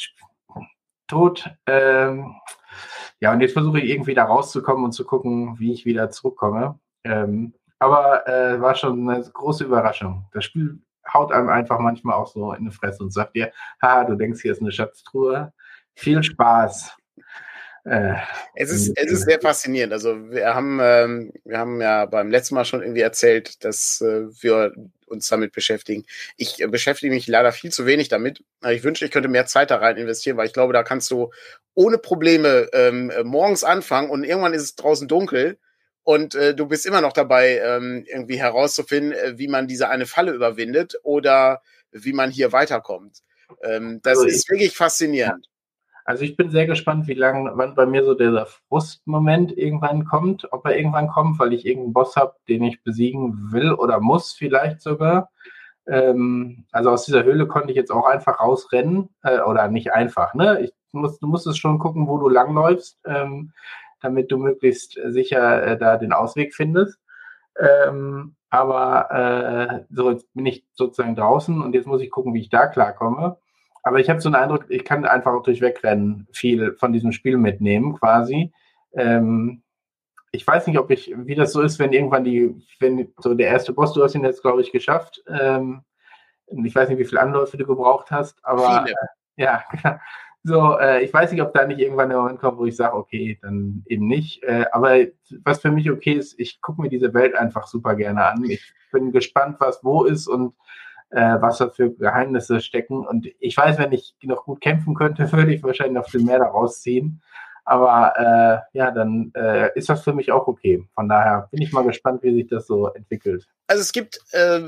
tot. 1.07 1.49
Ähm, 1.67 2.35
ja, 3.21 3.31
und 3.31 3.39
jetzt 3.39 3.53
versuche 3.53 3.79
ich 3.79 3.89
irgendwie 3.89 4.15
da 4.15 4.25
rauszukommen 4.25 4.83
und 4.83 4.91
zu 4.91 5.05
gucken, 5.05 5.57
wie 5.57 5.71
ich 5.71 5.85
wieder 5.85 6.09
zurückkomme. 6.09 6.77
Ähm, 7.05 7.53
aber 7.79 8.27
äh, 8.27 8.59
war 8.59 8.75
schon 8.75 9.09
eine 9.09 9.23
große 9.23 9.63
Überraschung. 9.63 10.25
Das 10.33 10.43
Spiel 10.43 10.81
haut 11.13 11.31
einem 11.31 11.49
einfach 11.49 11.79
manchmal 11.79 12.15
auch 12.15 12.27
so 12.27 12.53
in 12.53 12.65
die 12.65 12.75
Fresse 12.75 13.03
und 13.03 13.11
sagt 13.11 13.35
dir, 13.35 13.51
ha, 13.81 14.03
du 14.03 14.15
denkst, 14.15 14.41
hier 14.41 14.51
ist 14.51 14.61
eine 14.61 14.71
Schatztruhe. 14.71 15.53
Viel 15.95 16.23
Spaß. 16.23 16.95
Äh, 17.85 18.15
es, 18.55 18.71
ist, 18.71 18.91
es 18.95 19.11
ist 19.11 19.25
sehr 19.25 19.39
faszinierend. 19.41 19.93
Also 19.93 20.31
wir 20.31 20.53
haben, 20.53 20.79
ähm, 20.81 21.31
wir 21.45 21.57
haben 21.57 21.81
ja 21.81 22.05
beim 22.05 22.29
letzten 22.29 22.55
Mal 22.55 22.65
schon 22.65 22.81
irgendwie 22.81 23.01
erzählt, 23.01 23.63
dass 23.63 24.01
äh, 24.01 24.27
wir 24.41 24.73
uns 25.07 25.27
damit 25.27 25.53
beschäftigen. 25.53 26.05
Ich 26.37 26.61
äh, 26.61 26.67
beschäftige 26.67 27.13
mich 27.13 27.27
leider 27.27 27.51
viel 27.51 27.71
zu 27.71 27.85
wenig 27.85 28.09
damit. 28.09 28.43
Ich 28.69 28.83
wünschte, 28.83 29.05
ich 29.05 29.11
könnte 29.11 29.29
mehr 29.29 29.45
Zeit 29.45 29.71
da 29.71 29.77
rein 29.77 29.97
investieren, 29.97 30.37
weil 30.37 30.47
ich 30.47 30.53
glaube, 30.53 30.73
da 30.73 30.83
kannst 30.83 31.09
du 31.09 31.31
ohne 31.73 31.97
Probleme 31.97 32.67
ähm, 32.73 33.11
morgens 33.23 33.63
anfangen 33.63 34.09
und 34.09 34.23
irgendwann 34.23 34.53
ist 34.53 34.63
es 34.63 34.75
draußen 34.75 35.07
dunkel 35.07 35.57
und 36.03 36.35
äh, 36.35 36.55
du 36.55 36.67
bist 36.67 36.85
immer 36.85 37.01
noch 37.01 37.13
dabei, 37.13 37.59
ähm, 37.63 38.03
irgendwie 38.07 38.39
herauszufinden, 38.39 39.13
äh, 39.13 39.37
wie 39.37 39.47
man 39.47 39.67
diese 39.67 39.89
eine 39.89 40.05
Falle 40.05 40.31
überwindet 40.31 40.99
oder 41.03 41.61
wie 41.91 42.13
man 42.13 42.31
hier 42.31 42.51
weiterkommt. 42.51 43.19
Ähm, 43.63 43.99
das 44.03 44.19
also 44.19 44.29
ist 44.29 44.49
wirklich 44.49 44.75
faszinierend. 44.75 45.47
Also 46.05 46.23
ich 46.23 46.35
bin 46.35 46.49
sehr 46.49 46.65
gespannt, 46.65 47.07
wie 47.07 47.13
lange, 47.13 47.51
wann 47.53 47.75
bei 47.75 47.85
mir 47.85 48.03
so 48.03 48.15
dieser 48.15 48.47
Frustmoment 48.47 49.55
irgendwann 49.55 50.05
kommt, 50.05 50.51
ob 50.51 50.65
er 50.65 50.75
irgendwann 50.75 51.07
kommt, 51.07 51.37
weil 51.37 51.53
ich 51.53 51.67
irgendeinen 51.67 51.93
Boss 51.93 52.15
habe, 52.15 52.33
den 52.47 52.63
ich 52.63 52.83
besiegen 52.83 53.51
will 53.51 53.73
oder 53.73 53.99
muss 53.99 54.33
vielleicht 54.33 54.81
sogar. 54.81 55.29
Ähm, 55.87 56.65
also 56.71 56.89
aus 56.89 57.05
dieser 57.05 57.23
Höhle 57.23 57.45
konnte 57.45 57.69
ich 57.69 57.75
jetzt 57.75 57.91
auch 57.91 58.07
einfach 58.07 58.39
rausrennen 58.39 59.09
äh, 59.21 59.39
oder 59.41 59.67
nicht 59.67 59.93
einfach. 59.93 60.33
Ne? 60.33 60.61
Ich 60.61 60.73
muss, 60.91 61.19
du 61.19 61.27
musstest 61.27 61.59
schon 61.59 61.77
gucken, 61.77 62.07
wo 62.07 62.17
du 62.17 62.27
langläufst, 62.27 62.99
ähm, 63.05 63.53
damit 64.01 64.31
du 64.31 64.37
möglichst 64.37 64.99
sicher 65.07 65.63
äh, 65.63 65.77
da 65.77 65.97
den 65.97 66.13
Ausweg 66.13 66.55
findest. 66.55 66.99
Ähm, 67.57 68.35
aber 68.49 69.11
äh, 69.11 69.85
so 69.93 70.11
jetzt 70.11 70.33
bin 70.33 70.45
ich 70.45 70.65
sozusagen 70.73 71.15
draußen 71.15 71.61
und 71.61 71.73
jetzt 71.73 71.87
muss 71.87 72.01
ich 72.01 72.09
gucken, 72.09 72.33
wie 72.33 72.41
ich 72.41 72.49
da 72.49 72.67
klarkomme. 72.67 73.37
Aber 73.83 73.99
ich 73.99 74.09
habe 74.09 74.21
so 74.21 74.29
einen 74.29 74.35
Eindruck, 74.35 74.65
ich 74.69 74.83
kann 74.83 75.05
einfach 75.05 75.33
auch 75.33 75.43
durch 75.43 75.61
Wegrennen 75.61 76.27
viel 76.31 76.73
von 76.73 76.91
diesem 76.91 77.11
Spiel 77.11 77.37
mitnehmen, 77.37 77.95
quasi. 77.95 78.51
Ähm, 78.93 79.63
ich 80.31 80.45
weiß 80.45 80.67
nicht, 80.67 80.77
ob 80.77 80.91
ich, 80.91 81.13
wie 81.15 81.35
das 81.35 81.53
so 81.53 81.61
ist, 81.61 81.79
wenn 81.79 81.93
irgendwann 81.93 82.23
die, 82.23 82.55
wenn 82.79 83.11
so 83.17 83.33
der 83.33 83.47
erste 83.47 83.73
Boss, 83.73 83.93
du 83.93 84.03
hast 84.03 84.15
ihn 84.15 84.23
jetzt, 84.23 84.41
glaube 84.41 84.61
ich, 84.61 84.71
geschafft. 84.71 85.23
Ähm, 85.27 85.83
ich 86.47 86.75
weiß 86.75 86.89
nicht, 86.89 86.99
wie 86.99 87.05
viele 87.05 87.21
Anläufe 87.21 87.57
du 87.57 87.65
gebraucht 87.65 88.11
hast, 88.11 88.43
aber 88.43 88.85
äh, 88.87 89.43
ja, 89.43 89.63
so, 90.43 90.77
äh, 90.79 91.03
ich 91.03 91.13
weiß 91.13 91.31
nicht, 91.31 91.41
ob 91.41 91.53
da 91.53 91.65
nicht 91.65 91.79
irgendwann 91.79 92.09
der 92.09 92.19
Moment 92.19 92.39
kommt, 92.39 92.57
wo 92.57 92.65
ich 92.65 92.75
sage, 92.75 92.95
okay, 92.95 93.37
dann 93.41 93.83
eben 93.87 94.07
nicht. 94.07 94.41
Äh, 94.43 94.65
aber 94.71 94.97
was 95.43 95.61
für 95.61 95.71
mich 95.71 95.91
okay 95.91 96.13
ist, 96.13 96.39
ich 96.39 96.61
gucke 96.61 96.81
mir 96.81 96.89
diese 96.89 97.13
Welt 97.13 97.35
einfach 97.35 97.67
super 97.67 97.95
gerne 97.95 98.25
an. 98.25 98.43
Ich 98.45 98.73
bin 98.91 99.11
gespannt, 99.11 99.57
was 99.59 99.83
wo 99.83 100.05
ist 100.05 100.27
und 100.27 100.53
äh, 101.09 101.37
was 101.41 101.57
da 101.57 101.69
für 101.69 101.91
Geheimnisse 101.91 102.61
stecken. 102.61 103.05
Und 103.05 103.27
ich 103.39 103.57
weiß, 103.57 103.77
wenn 103.79 103.91
ich 103.91 104.15
noch 104.23 104.45
gut 104.45 104.61
kämpfen 104.61 104.95
könnte, 104.95 105.31
würde 105.33 105.53
ich 105.53 105.63
wahrscheinlich 105.63 105.95
noch 105.95 106.09
viel 106.09 106.23
mehr 106.23 106.39
daraus 106.39 106.81
ziehen. 106.81 107.21
Aber 107.69 108.13
äh, 108.17 108.77
ja, 108.77 108.89
dann 108.89 109.31
äh, 109.35 109.69
ist 109.75 109.89
das 109.89 110.03
für 110.03 110.13
mich 110.13 110.31
auch 110.31 110.47
okay. 110.47 110.83
Von 110.95 111.07
daher 111.07 111.47
bin 111.51 111.61
ich 111.61 111.71
mal 111.71 111.83
gespannt, 111.83 112.23
wie 112.23 112.33
sich 112.33 112.47
das 112.47 112.65
so 112.65 112.87
entwickelt. 112.87 113.47
Also 113.67 113.81
es 113.81 113.91
gibt 113.91 114.19
äh, 114.31 114.61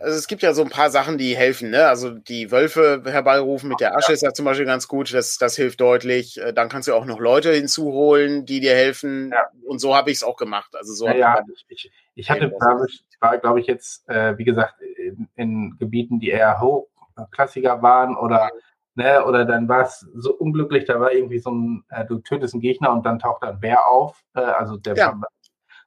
also 0.00 0.16
es 0.16 0.26
gibt 0.26 0.42
ja 0.42 0.54
so 0.54 0.62
ein 0.62 0.70
paar 0.70 0.90
Sachen, 0.90 1.18
die 1.18 1.36
helfen, 1.36 1.70
ne? 1.70 1.86
Also 1.86 2.10
die 2.10 2.50
Wölfe 2.50 3.02
herbeirufen 3.04 3.68
mit 3.68 3.80
der 3.80 3.96
Asche 3.96 4.12
ist 4.12 4.22
ja 4.22 4.32
zum 4.32 4.44
Beispiel 4.46 4.66
ganz 4.66 4.88
gut, 4.88 5.12
das, 5.12 5.36
das 5.36 5.56
hilft 5.56 5.80
deutlich. 5.80 6.40
Äh, 6.40 6.52
dann 6.52 6.68
kannst 6.68 6.88
du 6.88 6.94
auch 6.94 7.04
noch 7.04 7.20
Leute 7.20 7.52
hinzuholen, 7.52 8.46
die 8.46 8.60
dir 8.60 8.74
helfen. 8.74 9.30
Ja. 9.30 9.46
Und 9.66 9.78
so 9.78 9.94
habe 9.94 10.10
ich 10.10 10.18
es 10.18 10.24
auch 10.24 10.36
gemacht. 10.36 10.74
Also 10.74 10.94
so 10.94 11.06
ja, 11.06 11.14
ja 11.14 11.42
ich, 11.68 11.90
ich, 12.14 12.30
hatte, 12.30 12.46
ich 12.46 13.20
war, 13.20 13.38
glaube 13.38 13.60
ich, 13.60 13.66
jetzt, 13.66 14.08
äh, 14.08 14.36
wie 14.38 14.44
gesagt, 14.44 14.74
in, 14.80 15.28
in, 15.36 15.76
Gebieten, 15.78 16.18
die 16.18 16.30
eher 16.30 16.60
hochklassiger 16.60 17.82
waren 17.82 18.16
oder 18.16 18.50
ne, 18.94 19.24
oder 19.24 19.44
dann 19.44 19.68
war 19.68 19.82
es 19.82 20.06
so 20.14 20.34
unglücklich, 20.34 20.84
da 20.84 21.00
war 21.00 21.12
irgendwie 21.12 21.38
so 21.38 21.50
ein, 21.50 21.84
äh, 21.90 22.04
du 22.04 22.18
tötest 22.18 22.54
einen 22.54 22.60
Gegner 22.60 22.92
und 22.92 23.04
dann 23.06 23.18
taucht 23.18 23.42
ein 23.42 23.60
Bär 23.60 23.86
auf, 23.86 24.22
äh, 24.34 24.40
also 24.40 24.76
der 24.76 24.96
ja. 24.96 25.20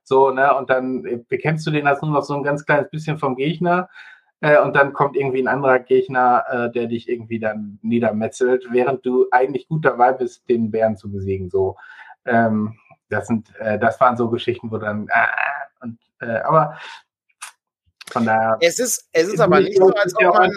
So, 0.04 0.32
ne, 0.32 0.54
und 0.56 0.70
dann 0.70 1.06
äh, 1.06 1.18
bekämpfst 1.18 1.66
du 1.66 1.72
den 1.72 1.88
als 1.88 2.02
nur 2.02 2.12
noch 2.12 2.24
so 2.24 2.36
ein 2.36 2.44
ganz 2.44 2.66
kleines 2.66 2.90
bisschen 2.90 3.18
vom 3.18 3.36
Gegner. 3.36 3.90
Äh, 4.42 4.60
und 4.60 4.76
dann 4.76 4.92
kommt 4.92 5.16
irgendwie 5.16 5.42
ein 5.42 5.48
anderer 5.48 5.80
Gegner, 5.80 6.44
äh, 6.50 6.72
der 6.72 6.88
dich 6.88 7.08
irgendwie 7.08 7.40
dann 7.40 7.80
niedermetzelt, 7.82 8.68
während 8.72 9.06
du 9.06 9.28
eigentlich 9.32 9.70
gut 9.70 9.86
dabei 9.86 10.12
bist, 10.12 10.48
den 10.50 10.70
Bären 10.70 10.98
zu 10.98 11.10
besiegen. 11.10 11.50
So, 11.50 11.78
ähm, 12.26 12.78
das 13.10 13.28
sind, 13.28 13.56
äh, 13.60 13.80
das 13.80 14.02
waren 14.02 14.18
so 14.18 14.30
Geschichten, 14.30 14.70
wo 14.70 14.78
dann, 14.78 15.08
und, 15.80 16.00
aber 16.20 16.78
von 18.10 18.26
daher. 18.26 18.58
Es 18.62 18.80
ist, 18.80 19.08
es 19.12 19.28
ist 19.28 19.40
aber 19.40 19.60
nicht 19.60 19.78
so, 19.78 19.94
als 19.94 20.16
ob 20.16 20.34
man. 20.36 20.52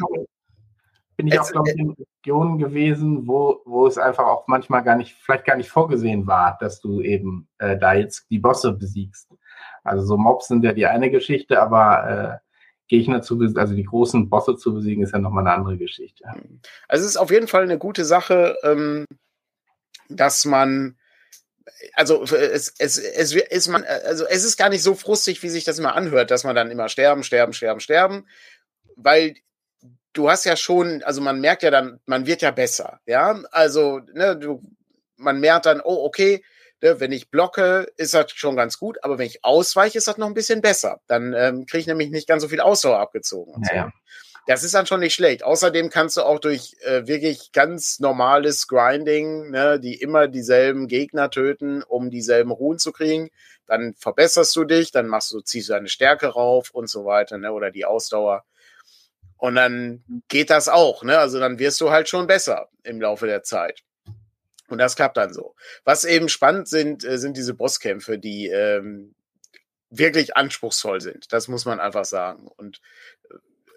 Bin 1.17 1.29
ich 1.29 1.39
auch, 1.39 1.51
glaube 1.51 1.71
ich, 1.71 2.07
Regionen 2.27 2.59
gewesen, 2.59 3.29
wo, 3.29 3.63
wo 3.65 3.87
es 3.87 3.99
einfach 3.99 4.27
auch 4.27 4.49
manchmal 4.49 4.83
gar 4.83 4.97
nicht, 4.97 5.15
vielleicht 5.21 5.45
gar 5.45 5.57
nicht 5.57 5.71
vorgesehen 5.71 6.27
war, 6.27 6.59
dass 6.61 6.81
du 6.81 7.01
eben 7.01 7.49
äh, 7.59 7.79
da 7.79 7.95
jetzt 7.95 8.27
die 8.31 8.41
Bosse 8.41 8.73
besiegst. 8.73 9.29
Also 9.85 10.05
so 10.05 10.17
Mobs 10.17 10.49
sind 10.49 10.65
ja 10.65 10.73
die 10.73 10.87
eine 10.87 11.11
Geschichte, 11.11 11.63
aber 11.63 12.41
äh, 12.43 12.47
Gegner 12.89 13.23
zu 13.23 13.39
besiegen, 13.39 13.61
also 13.61 13.75
die 13.75 13.85
großen 13.85 14.29
Bosse 14.29 14.57
zu 14.57 14.75
besiegen, 14.75 15.05
ist 15.05 15.13
ja 15.13 15.21
nochmal 15.21 15.47
eine 15.47 15.57
andere 15.57 15.77
Geschichte. 15.77 16.25
Also 16.89 17.05
es 17.05 17.11
ist 17.11 17.17
auf 17.17 17.31
jeden 17.31 17.47
Fall 17.47 17.63
eine 17.63 17.79
gute 17.79 18.05
Sache, 18.05 18.57
ähm, 18.65 19.07
dass 20.09 20.45
man 20.45 20.97
also 21.95 22.23
es, 22.23 22.75
es, 22.79 22.99
es 22.99 23.35
ist 23.35 23.69
man, 23.69 23.85
also 23.85 24.25
es 24.27 24.45
ist 24.45 24.57
gar 24.57 24.69
nicht 24.69 24.83
so 24.83 24.95
frustig, 24.95 25.43
wie 25.43 25.49
sich 25.49 25.65
das 25.65 25.79
immer 25.79 25.95
anhört, 25.95 26.31
dass 26.31 26.45
man 26.45 26.57
dann 26.57 26.71
immer 26.71 26.89
sterben, 26.89 27.23
sterben, 27.23 27.53
sterben, 27.53 27.81
sterben, 27.81 28.27
weil 28.97 29.35
du 30.17 30.31
hast 30.31 30.45
ja 30.45 30.57
schon, 30.57 31.03
also 31.03 31.21
man 31.21 31.41
merkt 31.41 31.63
ja 31.63 31.71
dann, 31.71 32.01
man 32.07 32.27
wird 32.27 32.43
ja 32.43 32.51
besser, 32.51 33.01
ja, 33.07 33.41
also 33.51 34.01
ne, 34.13 34.37
du, 34.37 34.63
man 35.17 35.41
merkt 35.41 35.67
dann, 35.67 35.81
oh 35.83 36.05
okay, 36.05 36.43
Ne, 36.83 37.01
wenn 37.01 37.11
ich 37.11 37.31
blocke, 37.31 37.89
ist 37.97 38.13
das 38.13 38.33
schon 38.33 38.55
ganz 38.55 38.79
gut, 38.79 39.03
aber 39.03 39.19
wenn 39.19 39.27
ich 39.27 39.45
ausweiche, 39.45 39.97
ist 39.97 40.09
das 40.09 40.19
noch 40.19 40.27
ein 40.27 40.35
bisschen 40.35 40.61
besser. 40.61 41.01
Dann 41.07 41.33
ähm, 41.33 41.65
kriege 41.67 41.81
ich 41.81 41.87
nämlich 41.87 42.11
nicht 42.11 42.29
ganz 42.29 42.43
so 42.43 42.49
viel 42.49 42.61
Ausdauer 42.61 42.99
abgezogen. 42.99 43.63
Ja, 43.75 43.85
so. 43.85 43.91
Das 44.47 44.63
ist 44.63 44.75
dann 44.75 44.87
schon 44.87 45.01
nicht 45.01 45.15
schlecht. 45.15 45.43
Außerdem 45.43 45.91
kannst 45.91 46.17
du 46.17 46.23
auch 46.23 46.39
durch 46.39 46.77
äh, 46.83 47.07
wirklich 47.07 47.51
ganz 47.53 47.99
normales 47.99 48.69
Grinding, 48.69 49.51
ne, 49.51 49.81
die 49.81 50.01
immer 50.01 50.29
dieselben 50.29 50.87
Gegner 50.87 51.31
töten, 51.31 51.83
um 51.83 52.11
dieselben 52.11 52.53
Ruhen 52.53 52.79
zu 52.79 52.93
kriegen. 52.93 53.31
Dann 53.67 53.95
verbesserst 53.95 54.55
du 54.55 54.65
dich, 54.65 54.93
dann 54.93 55.09
machst 55.09 55.33
du, 55.33 55.41
ziehst 55.41 55.69
du 55.69 55.73
deine 55.73 55.89
Stärke 55.89 56.29
rauf 56.29 56.71
und 56.71 56.89
so 56.89 57.05
weiter, 57.05 57.39
ne, 57.39 57.53
oder 57.53 57.71
die 57.71 57.87
Ausdauer. 57.87 58.45
Und 59.39 59.55
dann 59.55 60.03
geht 60.29 60.51
das 60.51 60.69
auch, 60.69 61.03
ne? 61.03 61.19
Also 61.19 61.39
dann 61.39 61.59
wirst 61.59 61.81
du 61.81 61.91
halt 61.91 62.09
schon 62.09 62.27
besser 62.27 62.69
im 62.83 63.01
Laufe 63.01 63.27
der 63.27 63.43
Zeit. 63.43 63.83
Und 64.69 64.79
das 64.79 64.97
klappt 64.97 65.17
dann 65.17 65.33
so. 65.33 65.55
Was 65.85 66.05
eben 66.05 66.29
spannend 66.29 66.69
sind, 66.69 67.05
äh, 67.05 67.19
sind 67.19 67.37
diese 67.37 67.55
Bosskämpfe, 67.55 68.19
die 68.19 68.49
ähm, 68.49 69.15
wirklich 69.91 70.37
anspruchsvoll 70.37 71.01
sind. 71.01 71.33
Das 71.33 71.49
muss 71.49 71.65
man 71.65 71.81
einfach 71.81 72.05
sagen. 72.05 72.49
Und 72.57 72.81
äh, 73.31 73.35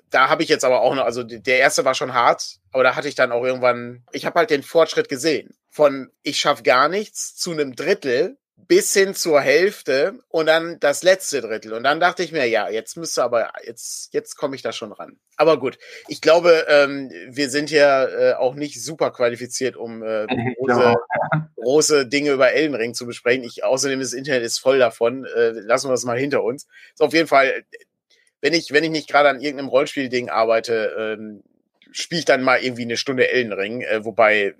da 0.10 0.30
habe 0.30 0.41
ich 0.41 0.49
jetzt 0.49 0.66
aber 0.66 0.82
auch 0.82 0.95
noch, 0.95 1.03
also 1.03 1.24
der 1.24 1.60
erste 1.60 1.86
war 1.86 1.93
schon 1.93 2.14
hart, 2.14 2.57
aber 2.72 2.84
da 2.84 2.95
hatte 2.95 3.07
ich 3.07 3.16
dann 3.16 3.32
auch 3.32 3.43
irgendwann, 3.43 4.03
ich 4.12 4.26
habe 4.26 4.39
halt 4.39 4.49
den 4.49 4.64
Fortschritt 4.64 5.10
gesehen. 5.10 5.55
Von 5.70 6.12
ich 6.24 6.39
schaffe 6.39 6.64
gar 6.64 6.89
nichts 6.89 7.36
zu 7.36 7.51
einem 7.51 7.76
Drittel 7.76 8.39
bis 8.68 8.93
hin 8.93 9.16
zur 9.16 9.41
Hälfte 9.41 10.20
und 10.28 10.45
dann 10.45 10.80
das 10.80 11.03
letzte 11.03 11.41
Drittel. 11.41 11.74
Und 11.74 11.84
dann 11.84 11.99
dachte 11.99 12.24
ich 12.24 12.32
mir, 12.32 12.45
ja, 12.45 12.70
jetzt 12.70 12.97
müsste 12.97 13.24
aber, 13.24 13.51
jetzt, 13.66 14.14
jetzt 14.14 14.36
komme 14.36 14.55
ich 14.55 14.62
da 14.62 14.72
schon 14.72 14.91
ran. 14.91 15.18
Aber 15.38 15.60
gut, 15.60 15.78
ich 16.07 16.22
glaube, 16.22 16.66
ähm, 16.68 17.12
wir 17.30 17.49
sind 17.49 17.72
ja 17.72 18.05
äh, 18.05 18.34
auch 18.34 18.55
nicht 18.55 18.84
super 18.84 19.12
qualifiziert, 19.12 19.76
um 19.76 20.03
äh, 20.03 20.28
große, 20.60 20.95
große 21.55 22.07
Dinge 22.07 22.32
über 22.32 22.51
Ellenring 22.53 22.93
zu 22.93 23.05
besprechen. 23.05 23.43
Ich, 23.43 23.64
außerdem 23.64 23.99
das 23.99 24.14
Internet 24.14 24.43
ist 24.43 24.60
voll 24.60 24.80
davon. 24.80 25.26
Äh, 25.26 25.51
lassen 25.51 25.88
wir 25.88 25.93
das 25.93 26.05
mal 26.05 26.20
hinter 26.20 26.43
uns. 26.43 26.68
Ist 26.93 27.01
auf 27.01 27.14
jeden 27.14 27.28
Fall, 27.28 27.64
wenn 28.41 28.53
ich, 28.53 28.72
wenn 28.72 28.84
ich 28.84 28.91
nicht 28.91 29.10
gerade 29.10 29.30
an 29.30 29.41
irgendeinem 29.41 29.70
Rollspielding 29.70 30.30
arbeite, 30.30 30.95
ähm, 30.97 31.43
spiele 31.91 32.20
ich 32.20 32.26
dann 32.26 32.43
mal 32.43 32.62
irgendwie 32.62 32.84
eine 32.84 32.97
Stunde 32.97 33.30
Ellenring, 33.30 33.82
äh, 33.82 34.05
wobei 34.05 34.55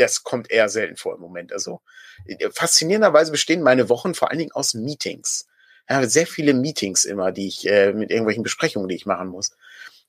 das 0.00 0.22
kommt 0.22 0.50
eher 0.50 0.68
selten 0.68 0.96
vor 0.96 1.14
im 1.14 1.20
Moment. 1.20 1.52
Also 1.52 1.80
äh, 2.26 2.50
faszinierenderweise 2.50 3.30
bestehen 3.32 3.62
meine 3.62 3.88
Wochen 3.88 4.14
vor 4.14 4.30
allen 4.30 4.38
Dingen 4.38 4.52
aus 4.52 4.74
Meetings. 4.74 5.46
Ja, 5.88 6.06
sehr 6.06 6.26
viele 6.26 6.54
Meetings 6.54 7.04
immer, 7.04 7.32
die 7.32 7.48
ich 7.48 7.68
äh, 7.68 7.92
mit 7.92 8.10
irgendwelchen 8.10 8.42
Besprechungen, 8.42 8.88
die 8.88 8.94
ich 8.94 9.06
machen 9.06 9.28
muss. 9.28 9.56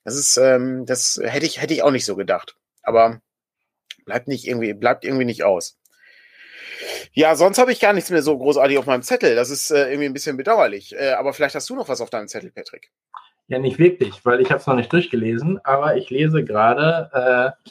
Das 0.03 0.15
ist, 0.15 0.37
ähm, 0.37 0.85
das 0.85 1.19
hätte 1.21 1.45
ich, 1.45 1.61
hätte 1.61 1.73
ich 1.73 1.83
auch 1.83 1.91
nicht 1.91 2.05
so 2.05 2.15
gedacht. 2.15 2.55
Aber 2.83 3.21
bleibt 4.05 4.27
nicht 4.27 4.47
irgendwie, 4.47 4.73
bleibt 4.73 5.05
irgendwie 5.05 5.25
nicht 5.25 5.43
aus. 5.43 5.77
Ja, 7.13 7.35
sonst 7.35 7.57
habe 7.57 7.71
ich 7.71 7.79
gar 7.79 7.93
nichts 7.93 8.09
mehr 8.09 8.23
so 8.23 8.37
großartig 8.37 8.77
auf 8.77 8.85
meinem 8.85 9.03
Zettel. 9.03 9.35
Das 9.35 9.49
ist 9.49 9.71
äh, 9.71 9.89
irgendwie 9.89 10.05
ein 10.05 10.13
bisschen 10.13 10.37
bedauerlich. 10.37 10.95
Äh, 10.95 11.11
aber 11.11 11.33
vielleicht 11.33 11.55
hast 11.55 11.69
du 11.69 11.75
noch 11.75 11.89
was 11.89 12.01
auf 12.01 12.09
deinem 12.09 12.27
Zettel, 12.27 12.51
Patrick. 12.51 12.91
Ja, 13.47 13.59
nicht 13.59 13.79
wirklich, 13.79 14.23
weil 14.23 14.39
ich 14.39 14.49
habe 14.49 14.61
es 14.61 14.67
noch 14.67 14.75
nicht 14.75 14.93
durchgelesen, 14.93 15.59
aber 15.65 15.97
ich 15.97 16.09
lese 16.09 16.43
gerade 16.43 17.55
äh, 17.65 17.69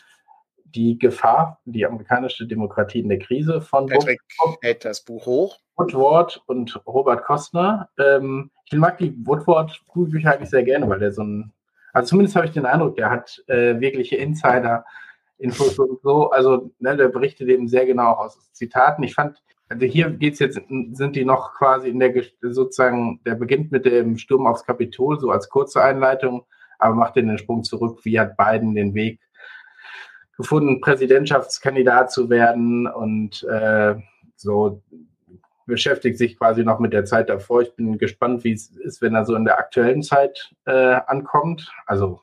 die 0.74 0.98
Gefahr, 0.98 1.60
die 1.64 1.86
amerikanische 1.86 2.46
Demokratie 2.46 3.00
in 3.00 3.08
der 3.08 3.18
Krise 3.18 3.60
von 3.60 3.86
Patrick 3.86 4.20
hält 4.62 4.84
das 4.84 5.04
Buch 5.04 5.26
hoch. 5.26 5.58
Woodward 5.76 6.42
und 6.46 6.80
Robert 6.86 7.24
Kostner. 7.24 7.88
Ähm, 7.98 8.50
ich 8.66 8.78
mag 8.78 8.98
die 8.98 9.14
Woodward-Bücher 9.26 10.32
eigentlich 10.32 10.50
sehr 10.50 10.62
gerne, 10.62 10.88
weil 10.88 10.98
der 10.98 11.12
so 11.12 11.22
ein, 11.22 11.52
also 11.92 12.10
zumindest 12.10 12.36
habe 12.36 12.46
ich 12.46 12.52
den 12.52 12.66
Eindruck, 12.66 12.96
der 12.96 13.10
hat 13.10 13.42
äh, 13.46 13.80
wirkliche 13.80 14.16
Insider-Infos 14.16 15.78
und 15.78 16.00
so. 16.02 16.30
Also 16.30 16.70
ne, 16.78 16.96
der 16.96 17.08
berichtet 17.08 17.48
eben 17.48 17.66
sehr 17.66 17.86
genau 17.86 18.12
aus 18.12 18.52
Zitaten. 18.52 19.02
Ich 19.02 19.14
fand, 19.14 19.42
also 19.68 19.86
hier 19.86 20.10
geht 20.10 20.34
es 20.34 20.38
jetzt, 20.38 20.60
sind 20.92 21.16
die 21.16 21.24
noch 21.24 21.54
quasi 21.54 21.88
in 21.88 21.98
der 21.98 22.12
sozusagen, 22.42 23.20
der 23.24 23.34
beginnt 23.34 23.72
mit 23.72 23.86
dem 23.86 24.18
Sturm 24.18 24.46
aufs 24.46 24.64
Kapitol, 24.64 25.18
so 25.18 25.30
als 25.30 25.48
kurze 25.48 25.82
Einleitung, 25.82 26.44
aber 26.78 26.94
macht 26.94 27.16
den 27.16 27.38
Sprung 27.38 27.64
zurück, 27.64 28.00
wie 28.04 28.20
hat 28.20 28.36
Biden 28.36 28.74
den 28.74 28.94
Weg 28.94 29.18
gefunden, 30.40 30.80
Präsidentschaftskandidat 30.80 32.12
zu 32.12 32.30
werden 32.30 32.86
und 32.86 33.42
äh, 33.44 33.96
so 34.36 34.82
beschäftigt 35.66 36.18
sich 36.18 36.36
quasi 36.36 36.64
noch 36.64 36.80
mit 36.80 36.92
der 36.92 37.04
Zeit 37.04 37.28
davor. 37.28 37.62
Ich 37.62 37.74
bin 37.76 37.96
gespannt, 37.96 38.44
wie 38.44 38.52
es 38.52 38.76
ist, 38.76 39.00
wenn 39.00 39.14
er 39.14 39.24
so 39.24 39.34
in 39.34 39.44
der 39.44 39.58
aktuellen 39.58 40.02
Zeit 40.02 40.50
äh, 40.66 41.00
ankommt. 41.06 41.72
Also 41.86 42.20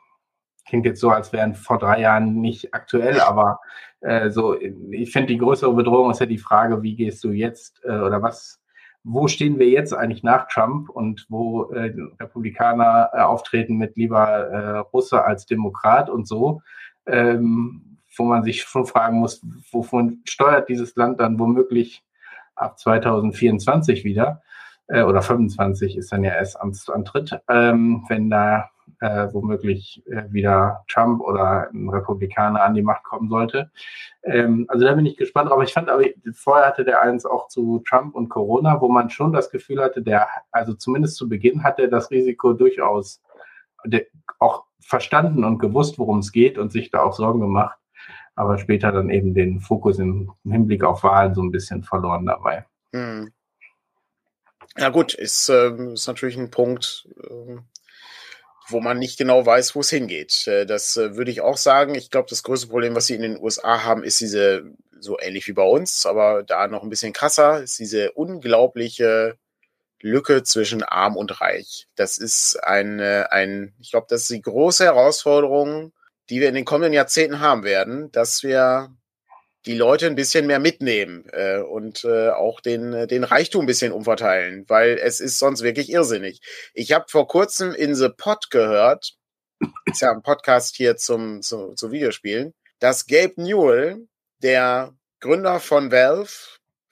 klingt 0.68 0.86
jetzt 0.86 1.00
so, 1.00 1.10
als 1.10 1.34
wären 1.34 1.56
vor 1.56 1.80
drei 1.80 2.02
Jahren 2.02 2.42
nicht 2.42 2.74
aktuell, 2.74 3.22
aber 3.22 3.60
äh, 4.02 4.30
so, 4.30 4.60
ich 4.60 5.12
finde 5.12 5.28
die 5.28 5.40
größere 5.40 5.74
Bedrohung 5.74 6.12
ist 6.12 6.20
ja 6.20 6.26
die 6.26 6.38
Frage, 6.38 6.84
wie 6.84 6.96
gehst 6.96 7.24
du 7.24 7.32
jetzt 7.32 7.82
äh, 7.86 8.00
oder 8.00 8.22
was, 8.22 8.62
wo 9.04 9.28
stehen 9.28 9.58
wir 9.58 9.70
jetzt 9.70 9.94
eigentlich 9.94 10.24
nach 10.24 10.48
Trump 10.50 10.90
und 10.90 11.26
wo 11.30 11.72
äh, 11.72 11.94
Republikaner 12.20 13.10
äh, 13.14 13.22
auftreten 13.22 13.78
mit 13.78 13.96
lieber 13.96 14.28
äh, 14.28 14.78
Russe 14.80 15.24
als 15.24 15.46
Demokrat 15.46 16.10
und 16.10 16.28
so. 16.28 16.62
Ähm, 17.06 17.97
wo 18.18 18.26
man 18.26 18.44
sich 18.44 18.64
schon 18.64 18.86
fragen 18.86 19.18
muss, 19.18 19.42
wovon 19.72 20.22
steuert 20.26 20.70
dieses 20.70 20.96
Land 20.96 21.20
dann 21.20 21.40
womöglich 21.40 22.04
ab 22.56 22.80
2024 22.80 24.04
wieder 24.04 24.42
äh, 24.88 25.04
oder 25.04 25.22
25 25.22 25.98
ist 25.98 26.12
dann 26.12 26.24
ja 26.24 26.34
erst 26.34 26.60
Amtsantritt, 26.60 27.40
ähm, 27.50 28.06
wenn 28.10 28.30
da 28.30 28.70
äh, 29.00 29.28
womöglich 29.32 30.04
äh, 30.08 30.24
wieder 30.32 30.84
Trump 30.88 31.22
oder 31.22 31.70
ein 31.72 31.90
Republikaner 31.90 32.64
an 32.64 32.74
die 32.74 32.82
Macht 32.82 33.04
kommen 33.04 33.30
sollte. 33.30 33.70
Ähm, 34.24 34.66
also 34.70 34.86
da 34.86 34.94
bin 34.94 35.06
ich 35.06 35.18
gespannt. 35.18 35.52
Aber 35.52 35.64
ich 35.64 35.74
fand, 35.74 35.90
aber 35.90 36.04
vorher 36.34 36.68
hatte 36.68 36.86
der 36.86 37.02
eins 37.02 37.26
auch 37.26 37.48
zu 37.48 37.84
Trump 37.88 38.16
und 38.16 38.30
Corona, 38.30 38.82
wo 38.82 38.88
man 38.88 39.10
schon 39.10 39.34
das 39.34 39.52
Gefühl 39.52 39.82
hatte, 39.84 40.02
der, 40.02 40.28
also 40.52 40.74
zumindest 40.74 41.18
zu 41.18 41.30
Beginn 41.30 41.64
hat 41.64 41.80
er 41.80 41.88
das 41.88 42.12
Risiko 42.12 42.54
durchaus 42.54 43.22
der, 43.86 44.06
auch 44.40 44.66
verstanden 44.80 45.44
und 45.44 45.60
gewusst, 45.60 46.00
worum 46.00 46.20
es 46.20 46.32
geht 46.32 46.58
und 46.58 46.72
sich 46.72 46.92
da 46.92 47.02
auch 47.02 47.14
Sorgen 47.14 47.42
gemacht 47.42 47.78
aber 48.38 48.60
später 48.60 48.92
dann 48.92 49.10
eben 49.10 49.34
den 49.34 49.60
Fokus 49.60 49.98
im 49.98 50.32
Hinblick 50.44 50.84
auf 50.84 51.04
Wahlen 51.04 51.34
so 51.34 51.42
ein 51.42 51.50
bisschen 51.50 51.84
verloren 51.84 52.28
dabei. 52.28 52.66
Hm. 52.94 53.34
Ja 54.78 54.90
gut, 54.90 55.16
ist, 55.16 55.50
äh, 55.50 55.72
ist 55.94 56.06
natürlich 56.06 56.38
ein 56.38 56.52
Punkt, 56.52 57.08
äh, 57.24 57.58
wo 58.70 58.80
man 58.80 59.00
nicht 59.00 59.18
genau 59.18 59.44
weiß, 59.44 59.76
wo 59.76 59.80
es 59.80 59.90
hingeht. 59.90 60.48
Äh, 60.48 60.68
das 60.68 60.98
äh, 60.98 61.16
würde 61.16 61.32
ich 61.32 61.42
auch 61.42 61.58
sagen. 61.58 61.96
Ich 61.96 62.12
glaube, 62.12 62.30
das 62.30 62.44
größte 62.44 62.68
Problem, 62.68 62.94
was 62.94 63.08
sie 63.08 63.16
in 63.16 63.24
den 63.24 63.42
USA 63.42 63.84
haben, 63.84 64.04
ist 64.04 64.22
diese, 64.22 64.72
so 65.00 65.18
ähnlich 65.20 65.48
wie 65.48 65.54
bei 65.54 65.66
uns, 65.66 66.06
aber 66.06 66.44
da 66.44 66.68
noch 66.68 66.84
ein 66.84 66.90
bisschen 66.90 67.14
krasser, 67.14 67.64
ist 67.64 67.80
diese 67.80 68.12
unglaubliche 68.12 69.40
Lücke 70.00 70.44
zwischen 70.44 70.84
arm 70.84 71.18
und 71.18 71.42
reich. 71.42 71.88
Das 71.96 72.20
ist 72.20 72.64
ein, 72.64 73.00
ein 73.00 73.74
ich 73.80 73.90
glaube, 73.90 74.06
das 74.12 74.22
ist 74.22 74.30
die 74.30 74.42
große 74.44 74.84
Herausforderung 74.84 75.92
die 76.30 76.42
wir 76.42 76.50
in 76.50 76.56
den 76.56 76.66
kommenden 76.66 76.94
Jahrzehnten 76.94 77.40
haben 77.40 77.64
werden, 77.64 78.12
dass 78.12 78.44
wir 78.44 78.96
die 79.66 79.76
Leute 79.76 80.08
ein 80.08 80.16
bisschen 80.16 80.48
mehr 80.48 80.60
mitnehmen 80.60 81.26
äh, 81.34 81.58
und 81.60 82.06
äh, 82.06 82.30
auch 82.30 82.62
den, 82.62 83.08
den 83.08 83.24
Reichtum 83.24 83.64
ein 83.64 83.68
bisschen 83.68 83.92
umverteilen, 83.92 84.64
weil 84.68 84.98
es 84.98 85.20
ist 85.20 85.40
sonst 85.40 85.62
wirklich 85.62 85.90
irrsinnig. 85.90 86.40
Ich 86.74 86.94
habe 86.94 87.06
vor 87.10 87.28
kurzem 87.28 87.74
in 87.74 87.94
The 87.94 88.10
Pod 88.10 88.50
gehört, 88.50 89.14
ist 89.86 90.02
ja 90.02 90.12
ein 90.12 90.22
Podcast 90.22 90.76
hier 90.76 90.96
zum, 90.96 91.42
zu, 91.42 91.74
zu 91.74 91.92
Videospielen, 91.92 92.54
dass 92.80 93.08
Gabe 93.08 93.34
Newell, 93.36 94.08
der 94.42 94.94
Gründer 95.20 95.60
von 95.60 95.92
Valve, 95.92 96.32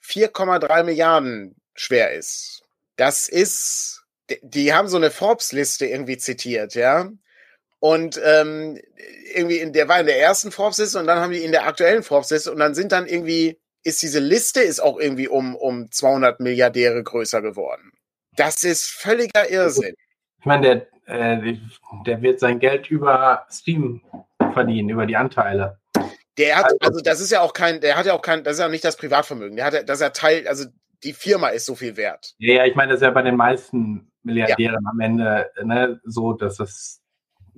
4,3 0.04 0.84
Milliarden 0.84 1.56
schwer 1.74 2.12
ist. 2.12 2.62
Das 2.96 3.28
ist, 3.28 4.04
die 4.42 4.74
haben 4.74 4.88
so 4.88 4.96
eine 4.96 5.10
Forbes-Liste 5.10 5.86
irgendwie 5.86 6.18
zitiert, 6.18 6.74
ja. 6.74 7.10
Und 7.78 8.20
ähm, 8.24 8.80
irgendwie 9.34 9.58
in 9.58 9.72
der 9.72 9.88
war 9.88 10.00
in 10.00 10.06
der 10.06 10.20
ersten 10.20 10.50
Forbes-Liste 10.50 10.98
und 10.98 11.06
dann 11.06 11.18
haben 11.18 11.32
die 11.32 11.44
in 11.44 11.52
der 11.52 11.66
aktuellen 11.66 12.02
Forbes-Liste 12.02 12.50
und 12.50 12.58
dann 12.58 12.74
sind 12.74 12.92
dann 12.92 13.06
irgendwie, 13.06 13.58
ist 13.84 14.02
diese 14.02 14.20
Liste 14.20 14.60
ist 14.60 14.80
auch 14.80 14.98
irgendwie 14.98 15.28
um, 15.28 15.54
um 15.54 15.90
200 15.90 16.40
Milliardäre 16.40 17.02
größer 17.02 17.42
geworden. 17.42 17.92
Das 18.34 18.64
ist 18.64 18.88
völliger 18.88 19.50
Irrsinn. 19.50 19.94
Ich 20.38 20.46
meine, 20.46 20.88
der, 21.06 21.36
äh, 21.38 21.56
der 22.06 22.22
wird 22.22 22.40
sein 22.40 22.58
Geld 22.58 22.90
über 22.90 23.46
Steam 23.50 24.02
verdienen, 24.52 24.88
über 24.88 25.06
die 25.06 25.16
Anteile. 25.16 25.78
Der 26.38 26.56
hat, 26.56 26.64
also, 26.64 26.76
also 26.80 27.00
das 27.00 27.20
ist 27.20 27.32
ja 27.32 27.40
auch 27.40 27.52
kein, 27.52 27.80
der 27.80 27.96
hat 27.96 28.06
ja 28.06 28.14
auch 28.14 28.22
kein, 28.22 28.44
das 28.44 28.54
ist 28.54 28.60
ja 28.60 28.68
nicht 28.68 28.84
das 28.84 28.96
Privatvermögen. 28.96 29.56
Der 29.56 29.66
hat, 29.66 29.88
dass 29.88 30.00
er 30.00 30.12
Teil, 30.12 30.46
also 30.48 30.66
die 31.02 31.12
Firma 31.12 31.48
ist 31.48 31.66
so 31.66 31.74
viel 31.74 31.96
wert. 31.96 32.34
Ja, 32.38 32.54
ja 32.54 32.64
ich 32.66 32.74
meine, 32.74 32.92
das 32.92 33.00
ist 33.00 33.06
ja 33.06 33.10
bei 33.10 33.22
den 33.22 33.36
meisten 33.36 34.10
Milliardären 34.22 34.82
ja. 34.84 34.90
am 34.90 35.00
Ende 35.00 35.50
ne, 35.62 36.00
so, 36.04 36.32
dass 36.32 36.56
das 36.56 37.00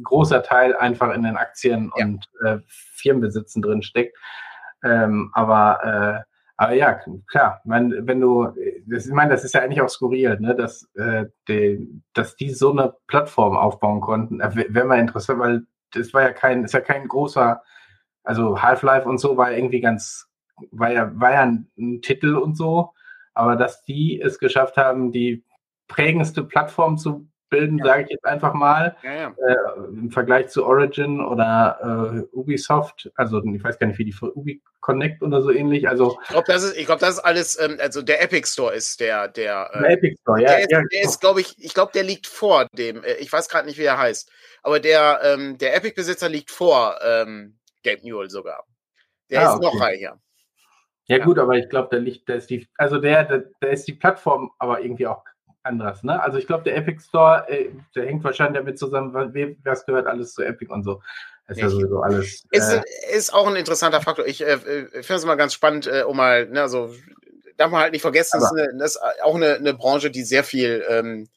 großer 0.02 0.42
Teil 0.42 0.76
einfach 0.76 1.12
in 1.12 1.22
den 1.22 1.36
Aktien 1.36 1.90
ja. 1.96 2.04
und 2.04 2.28
äh, 2.44 2.58
Firmenbesitzen 2.66 3.62
drin 3.62 3.82
steckt. 3.82 4.16
Ähm, 4.82 5.30
aber, 5.34 6.24
äh, 6.24 6.34
aber 6.56 6.72
ja, 6.74 7.00
klar, 7.28 7.60
mein, 7.64 8.06
wenn 8.06 8.20
du, 8.20 8.48
das, 8.86 9.06
ich 9.06 9.12
meine, 9.12 9.30
das 9.30 9.44
ist 9.44 9.54
ja 9.54 9.60
eigentlich 9.60 9.80
auch 9.80 9.88
skurril, 9.88 10.38
ne, 10.40 10.54
dass, 10.54 10.88
äh, 10.94 11.26
die, 11.48 12.02
dass 12.14 12.36
die 12.36 12.50
so 12.50 12.72
eine 12.72 12.94
Plattform 13.06 13.56
aufbauen 13.56 14.00
konnten. 14.00 14.40
Äh, 14.40 14.74
Wäre 14.74 14.86
mal 14.86 14.98
interessant, 14.98 15.40
weil 15.40 15.62
das 15.92 16.12
war 16.14 16.22
ja 16.22 16.32
kein, 16.32 16.64
ist 16.64 16.74
ja 16.74 16.80
kein 16.80 17.08
großer, 17.08 17.62
also 18.24 18.60
Half-Life 18.60 19.08
und 19.08 19.18
so 19.18 19.36
war 19.36 19.52
irgendwie 19.52 19.80
ganz, 19.80 20.28
war 20.70 20.92
ja, 20.92 21.10
war 21.14 21.32
ja 21.32 21.42
ein, 21.42 21.70
ein 21.78 22.02
Titel 22.02 22.36
und 22.36 22.56
so, 22.56 22.92
aber 23.34 23.56
dass 23.56 23.84
die 23.84 24.20
es 24.20 24.38
geschafft 24.38 24.76
haben, 24.76 25.12
die 25.12 25.44
prägendste 25.86 26.44
Plattform 26.44 26.98
zu 26.98 27.28
bilden, 27.48 27.78
ja. 27.78 27.84
sage 27.84 28.02
ich 28.04 28.10
jetzt 28.10 28.24
einfach 28.24 28.54
mal, 28.54 28.96
ja, 29.02 29.14
ja. 29.14 29.28
Äh, 29.28 29.84
im 29.88 30.10
Vergleich 30.10 30.48
zu 30.48 30.64
Origin 30.64 31.20
oder 31.20 32.24
äh, 32.32 32.36
Ubisoft, 32.36 33.10
also 33.14 33.42
ich 33.44 33.62
weiß 33.62 33.78
gar 33.78 33.86
nicht, 33.86 33.98
wie 33.98 34.04
die 34.04 34.12
für 34.12 34.36
Ubi 34.36 34.62
Connect 34.80 35.22
oder 35.22 35.42
so 35.42 35.50
ähnlich. 35.50 35.88
Also 35.88 36.18
ich 36.22 36.28
glaube, 36.28 36.46
das 36.46 36.62
ist, 36.62 36.76
ich 36.76 36.86
glaube, 36.86 37.00
das 37.00 37.14
ist 37.14 37.20
alles, 37.20 37.60
ähm, 37.60 37.78
also 37.80 38.02
der 38.02 38.22
Epic 38.22 38.46
Store 38.46 38.74
ist 38.74 39.00
der, 39.00 39.28
der, 39.28 39.70
äh, 39.72 39.80
der 39.80 39.90
Epic 39.90 40.16
Store, 40.20 40.40
ja. 40.40 40.48
Der 40.48 40.60
ist, 40.60 40.68
der 40.70 41.02
ist 41.02 41.20
glaube 41.20 41.40
ich, 41.40 41.54
ich 41.58 41.74
glaube, 41.74 41.92
der 41.92 42.04
liegt 42.04 42.26
vor 42.26 42.66
dem, 42.72 43.02
äh, 43.04 43.14
ich 43.14 43.32
weiß 43.32 43.48
gerade 43.48 43.66
nicht, 43.66 43.78
wie 43.78 43.84
er 43.84 43.98
heißt, 43.98 44.30
aber 44.62 44.80
der, 44.80 45.20
ähm, 45.22 45.58
der 45.58 45.76
Epic-Besitzer 45.76 46.28
liegt 46.28 46.50
vor 46.50 46.98
ähm, 47.02 47.58
Gabe 47.84 48.02
Newell 48.02 48.30
sogar. 48.30 48.64
Der 49.30 49.42
ah, 49.42 49.52
ist 49.52 49.56
okay. 49.56 49.64
noch 49.64 49.80
reicher. 49.80 50.20
Ja, 51.06 51.16
ja, 51.16 51.24
gut, 51.24 51.38
aber 51.38 51.56
ich 51.56 51.68
glaube, 51.70 51.88
der 51.90 52.00
liegt, 52.00 52.28
der 52.28 52.36
ist 52.36 52.50
die, 52.50 52.68
also 52.76 52.98
der, 52.98 53.24
der, 53.24 53.44
der 53.62 53.70
ist 53.70 53.88
die 53.88 53.94
Plattform 53.94 54.50
aber 54.58 54.80
irgendwie 54.80 55.06
auch 55.06 55.24
anders. 55.68 56.02
Ne? 56.02 56.20
Also 56.20 56.38
ich 56.38 56.46
glaube, 56.46 56.64
der 56.64 56.76
Epic 56.76 57.02
Store, 57.08 57.44
äh, 57.48 57.70
der 57.94 58.06
hängt 58.06 58.24
wahrscheinlich 58.24 58.58
damit 58.58 58.78
zusammen, 58.78 59.14
was 59.64 59.86
gehört 59.86 60.06
alles 60.06 60.34
zu 60.34 60.42
Epic 60.42 60.72
und 60.72 60.82
so. 60.82 61.00
Ist 61.48 61.60
ja 61.60 61.68
sowieso 61.68 62.00
alles. 62.00 62.44
Äh, 62.50 62.58
ist, 62.58 62.82
ist 63.12 63.34
auch 63.34 63.46
ein 63.46 63.56
interessanter 63.56 64.02
Faktor. 64.02 64.26
Ich 64.26 64.42
äh, 64.42 64.52
äh 64.52 64.58
finde 65.02 65.14
es 65.14 65.24
mal 65.24 65.36
ganz 65.36 65.54
spannend, 65.54 65.86
äh, 65.86 66.02
um 66.02 66.16
mal, 66.16 66.46
ne, 66.46 66.60
also 66.60 66.92
darf 67.56 67.70
man 67.70 67.80
halt 67.80 67.92
nicht 67.92 68.02
vergessen, 68.02 68.40
das 68.40 68.52
ist, 68.52 68.58
eine, 68.58 68.78
das 68.78 68.96
ist 68.96 69.02
auch 69.22 69.34
eine, 69.34 69.54
eine 69.54 69.74
Branche, 69.74 70.10
die 70.10 70.22
sehr 70.22 70.44
viel, 70.44 70.84
ähm, 70.88 71.28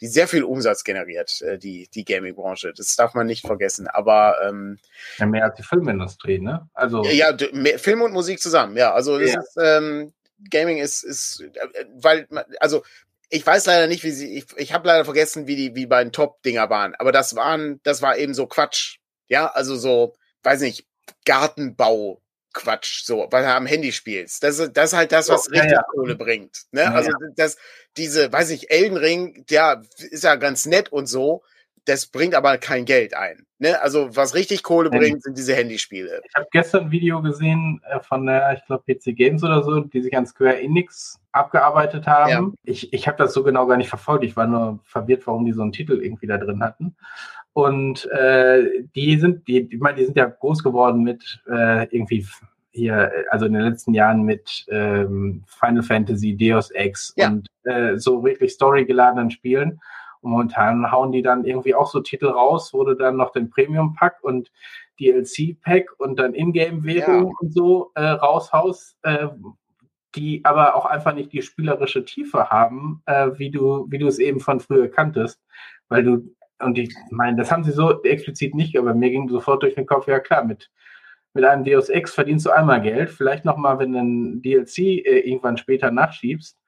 die 0.00 0.08
sehr 0.08 0.26
viel 0.26 0.42
Umsatz 0.42 0.82
generiert, 0.82 1.40
äh, 1.42 1.58
die, 1.58 1.88
die 1.94 2.04
Gaming-Branche. 2.04 2.72
Das 2.76 2.96
darf 2.96 3.14
man 3.14 3.26
nicht 3.26 3.46
vergessen. 3.46 3.86
Aber 3.86 4.36
ähm, 4.44 4.78
ja, 5.18 5.26
mehr 5.26 5.44
als 5.44 5.54
die 5.54 5.62
Filmindustrie, 5.62 6.40
ne? 6.40 6.68
Also 6.74 7.04
ja, 7.04 7.34
mehr, 7.52 7.78
Film 7.78 8.02
und 8.02 8.12
Musik 8.12 8.40
zusammen, 8.40 8.76
ja. 8.76 8.92
Also 8.92 9.20
ja. 9.20 9.40
Ist, 9.40 9.56
ähm, 9.60 10.12
Gaming 10.50 10.78
ist, 10.78 11.04
ist, 11.04 11.44
weil, 11.94 12.26
also 12.58 12.82
ich 13.32 13.46
weiß 13.46 13.64
leider 13.64 13.86
nicht, 13.86 14.04
wie 14.04 14.10
sie, 14.10 14.36
ich, 14.36 14.44
ich 14.56 14.74
habe 14.74 14.86
leider 14.86 15.06
vergessen, 15.06 15.46
wie 15.46 15.56
die, 15.56 15.74
wie 15.74 15.86
bei 15.86 16.04
den 16.04 16.12
Top-Dinger 16.12 16.68
waren, 16.68 16.94
aber 16.96 17.12
das 17.12 17.34
waren, 17.34 17.80
das 17.82 18.02
war 18.02 18.18
eben 18.18 18.34
so 18.34 18.46
Quatsch. 18.46 18.98
Ja, 19.28 19.46
also 19.46 19.74
so, 19.74 20.14
weiß 20.42 20.60
nicht, 20.60 20.86
Gartenbau. 21.24 22.20
Quatsch, 22.54 23.04
so, 23.06 23.28
weil 23.30 23.44
du 23.44 23.48
am 23.48 23.64
Handy 23.64 23.92
spielst. 23.92 24.42
Das, 24.42 24.58
ist, 24.58 24.76
das 24.76 24.92
ist 24.92 24.98
halt 24.98 25.10
das, 25.10 25.30
was 25.30 25.48
ja, 25.50 25.62
richtig 25.62 25.72
ja. 25.72 25.82
Kohle 25.84 26.16
bringt. 26.16 26.64
Ne? 26.70 26.82
Ja, 26.82 26.92
also 26.92 27.10
das, 27.34 27.56
diese, 27.96 28.30
weiß 28.30 28.50
ich, 28.50 28.70
Elden 28.70 28.98
Ring, 28.98 29.46
ja, 29.48 29.80
ist 29.96 30.24
ja 30.24 30.34
ganz 30.34 30.66
nett 30.66 30.92
und 30.92 31.06
so, 31.06 31.42
das 31.86 32.08
bringt 32.08 32.34
aber 32.34 32.58
kein 32.58 32.84
Geld 32.84 33.14
ein. 33.14 33.46
Ne? 33.58 33.80
Also 33.80 34.14
was 34.14 34.34
richtig 34.34 34.62
Kohle 34.62 34.90
bringt, 34.90 35.22
sind 35.22 35.38
diese 35.38 35.54
Handyspiele. 35.54 36.20
Ich 36.28 36.34
habe 36.34 36.46
gestern 36.52 36.84
ein 36.84 36.90
Video 36.90 37.22
gesehen 37.22 37.80
äh, 37.90 38.00
von 38.00 38.26
der, 38.26 38.52
ich 38.52 38.66
glaube, 38.66 38.84
PC 38.84 39.16
Games 39.16 39.42
oder 39.42 39.62
so, 39.62 39.80
die 39.80 40.02
sich 40.02 40.14
an 40.14 40.26
Square 40.26 40.60
Enix 40.60 41.21
abgearbeitet 41.32 42.06
haben. 42.06 42.30
Ja. 42.30 42.50
Ich, 42.64 42.92
ich 42.92 43.08
habe 43.08 43.18
das 43.18 43.32
so 43.32 43.42
genau 43.42 43.66
gar 43.66 43.76
nicht 43.76 43.88
verfolgt. 43.88 44.24
Ich 44.24 44.36
war 44.36 44.46
nur 44.46 44.80
verwirrt, 44.84 45.26
warum 45.26 45.44
die 45.44 45.52
so 45.52 45.62
einen 45.62 45.72
Titel 45.72 46.00
irgendwie 46.02 46.26
da 46.26 46.38
drin 46.38 46.62
hatten. 46.62 46.94
Und 47.54 48.10
äh, 48.10 48.84
die 48.94 49.18
sind, 49.18 49.46
die, 49.48 49.68
ich 49.70 49.80
meine, 49.80 49.98
die 49.98 50.04
sind 50.04 50.16
ja 50.16 50.26
groß 50.26 50.62
geworden 50.62 51.02
mit 51.02 51.42
äh, 51.50 51.84
irgendwie 51.94 52.26
hier, 52.70 53.12
also 53.30 53.46
in 53.46 53.52
den 53.52 53.62
letzten 53.62 53.92
Jahren 53.92 54.22
mit 54.22 54.64
ähm, 54.68 55.44
Final 55.46 55.82
Fantasy, 55.82 56.36
Deus 56.36 56.70
Ex 56.70 57.12
ja. 57.16 57.28
und 57.28 57.46
äh, 57.64 57.98
so 57.98 58.24
wirklich 58.24 58.52
storygeladenen 58.52 59.30
Spielen. 59.30 59.80
Und 60.22 60.30
momentan 60.30 60.90
hauen 60.90 61.12
die 61.12 61.22
dann 61.22 61.44
irgendwie 61.44 61.74
auch 61.74 61.90
so 61.90 62.00
Titel 62.00 62.28
raus, 62.28 62.72
wo 62.72 62.84
du 62.84 62.94
dann 62.94 63.16
noch 63.16 63.32
den 63.32 63.50
Premium-Pack 63.50 64.18
und 64.22 64.50
DLC-Pack 65.00 65.90
und 65.98 66.18
dann 66.18 66.34
Ingame-Währung 66.34 67.24
ja. 67.24 67.32
und 67.40 67.52
so 67.52 67.90
äh, 67.94 68.02
raushaust, 68.02 68.96
äh, 69.02 69.28
die 70.14 70.44
aber 70.44 70.76
auch 70.76 70.86
einfach 70.86 71.14
nicht 71.14 71.32
die 71.32 71.42
spielerische 71.42 72.04
Tiefe 72.04 72.50
haben, 72.50 73.02
äh, 73.06 73.30
wie 73.36 73.50
du, 73.50 73.86
wie 73.90 73.98
du 73.98 74.06
es 74.06 74.18
eben 74.18 74.40
von 74.40 74.60
früher 74.60 74.88
kanntest, 74.88 75.40
weil 75.88 76.04
du 76.04 76.34
und 76.62 76.78
ich 76.78 76.94
meine, 77.10 77.36
das 77.36 77.50
haben 77.50 77.64
sie 77.64 77.72
so 77.72 78.02
explizit 78.02 78.54
nicht, 78.54 78.78
aber 78.78 78.94
mir 78.94 79.10
ging 79.10 79.28
sofort 79.28 79.62
durch 79.62 79.74
den 79.74 79.86
Kopf, 79.86 80.06
ja 80.06 80.20
klar, 80.20 80.44
mit, 80.44 80.70
mit 81.34 81.44
einem 81.44 81.64
Deus 81.64 81.88
Ex 81.88 82.14
verdienst 82.14 82.46
du 82.46 82.50
einmal 82.50 82.80
Geld, 82.80 83.10
vielleicht 83.10 83.44
nochmal, 83.44 83.78
wenn 83.78 83.92
du 83.92 83.98
ein 83.98 84.42
DLC 84.42 84.78
äh, 84.78 85.20
irgendwann 85.20 85.56
später 85.56 85.90
nachschiebst, 85.90 86.58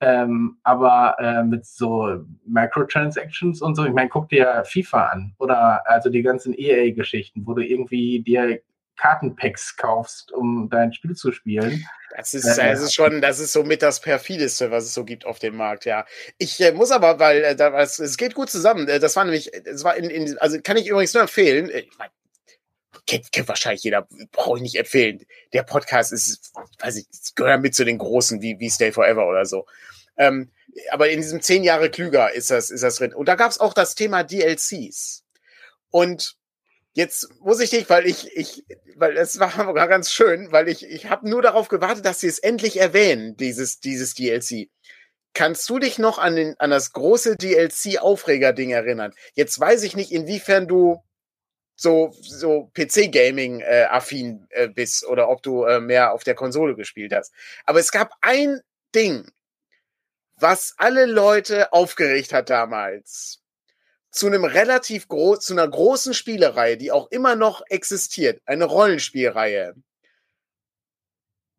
ähm, 0.00 0.58
aber 0.62 1.16
äh, 1.18 1.42
mit 1.42 1.66
so 1.66 2.24
Microtransactions 2.46 3.60
und 3.60 3.74
so, 3.74 3.84
ich 3.84 3.92
meine, 3.92 4.08
guck 4.08 4.28
dir 4.28 4.62
FIFA 4.64 5.06
an 5.06 5.34
oder 5.38 5.82
also 5.86 6.08
die 6.10 6.22
ganzen 6.22 6.54
EA-Geschichten, 6.56 7.46
wo 7.46 7.54
du 7.54 7.66
irgendwie 7.66 8.22
dir 8.22 8.60
Kartenpacks 8.96 9.76
kaufst, 9.76 10.32
um 10.32 10.68
dein 10.70 10.92
Spiel 10.92 11.14
zu 11.14 11.32
spielen. 11.32 11.84
Das 12.20 12.34
ist, 12.34 12.58
das 12.58 12.82
ist 12.82 12.94
schon, 12.94 13.22
das 13.22 13.38
ist 13.38 13.54
so 13.54 13.62
mit 13.62 13.80
das 13.80 14.00
perfideste, 14.00 14.70
was 14.70 14.84
es 14.84 14.92
so 14.92 15.06
gibt 15.06 15.24
auf 15.24 15.38
dem 15.38 15.56
Markt, 15.56 15.86
ja. 15.86 16.04
Ich 16.36 16.60
äh, 16.60 16.72
muss 16.72 16.90
aber, 16.90 17.18
weil 17.18 17.42
äh, 17.42 17.56
das, 17.56 17.98
es 17.98 18.18
geht 18.18 18.34
gut 18.34 18.50
zusammen. 18.50 18.88
Äh, 18.88 19.00
das 19.00 19.16
war 19.16 19.24
nämlich, 19.24 19.50
das 19.64 19.84
war 19.84 19.96
in, 19.96 20.10
in 20.10 20.36
also 20.36 20.60
kann 20.60 20.76
ich 20.76 20.88
übrigens 20.88 21.14
nur 21.14 21.22
empfehlen. 21.22 21.70
Äh, 21.70 21.80
ich 21.80 21.98
mein, 21.98 22.10
kennt, 23.06 23.32
kennt 23.32 23.48
wahrscheinlich 23.48 23.84
jeder, 23.84 24.06
brauche 24.32 24.58
ich 24.58 24.62
nicht 24.62 24.78
empfehlen. 24.78 25.24
Der 25.54 25.62
Podcast 25.62 26.12
ist, 26.12 26.52
weiß 26.80 26.96
ich, 26.96 27.06
gehört 27.34 27.62
mit 27.62 27.74
zu 27.74 27.86
den 27.86 27.96
großen 27.96 28.42
wie, 28.42 28.58
wie 28.58 28.68
Stay 28.68 28.92
Forever 28.92 29.26
oder 29.26 29.46
so. 29.46 29.64
Ähm, 30.18 30.50
aber 30.90 31.08
in 31.08 31.22
diesem 31.22 31.40
zehn 31.40 31.64
Jahre 31.64 31.88
klüger 31.88 32.34
ist 32.34 32.50
das, 32.50 32.68
ist 32.68 32.82
das 32.82 32.96
drin. 32.96 33.14
Und 33.14 33.28
da 33.28 33.34
gab 33.34 33.50
es 33.50 33.58
auch 33.58 33.72
das 33.72 33.94
Thema 33.94 34.24
DLCs. 34.24 35.24
Und 35.90 36.36
Jetzt 36.92 37.28
muss 37.40 37.60
ich 37.60 37.70
dich, 37.70 37.88
weil 37.88 38.06
ich, 38.06 38.36
ich, 38.36 38.64
weil 38.96 39.16
es 39.16 39.38
war 39.38 39.88
ganz 39.88 40.12
schön, 40.12 40.50
weil 40.50 40.68
ich, 40.68 40.84
ich 40.84 41.08
habe 41.08 41.28
nur 41.28 41.40
darauf 41.40 41.68
gewartet, 41.68 42.04
dass 42.04 42.20
sie 42.20 42.26
es 42.26 42.40
endlich 42.40 42.80
erwähnen, 42.80 43.36
dieses, 43.36 43.78
dieses 43.80 44.14
DLC. 44.14 44.68
Kannst 45.32 45.68
du 45.70 45.78
dich 45.78 45.98
noch 45.98 46.18
an, 46.18 46.34
den, 46.34 46.58
an 46.58 46.70
das 46.70 46.92
große 46.92 47.36
DLC-Aufreger-Ding 47.36 48.70
erinnern? 48.70 49.12
Jetzt 49.34 49.58
weiß 49.60 49.84
ich 49.84 49.94
nicht, 49.94 50.10
inwiefern 50.10 50.66
du 50.66 51.00
so, 51.76 52.12
so 52.20 52.70
PC-Gaming-affin 52.74 54.48
äh, 54.50 54.64
äh, 54.64 54.68
bist 54.68 55.06
oder 55.06 55.28
ob 55.28 55.42
du 55.42 55.64
äh, 55.64 55.80
mehr 55.80 56.12
auf 56.12 56.24
der 56.24 56.34
Konsole 56.34 56.74
gespielt 56.74 57.12
hast. 57.14 57.32
Aber 57.64 57.78
es 57.78 57.92
gab 57.92 58.12
ein 58.20 58.60
Ding, 58.94 59.30
was 60.36 60.74
alle 60.76 61.06
Leute 61.06 61.72
aufgeregt 61.72 62.32
hat 62.32 62.50
damals 62.50 63.39
zu 64.10 64.26
einem 64.26 64.44
relativ 64.44 65.08
groß, 65.08 65.40
zu 65.40 65.54
einer 65.54 65.68
großen 65.68 66.14
Spielereihe, 66.14 66.76
die 66.76 66.92
auch 66.92 67.10
immer 67.10 67.36
noch 67.36 67.62
existiert, 67.68 68.40
eine 68.44 68.64
Rollenspielreihe. 68.64 69.74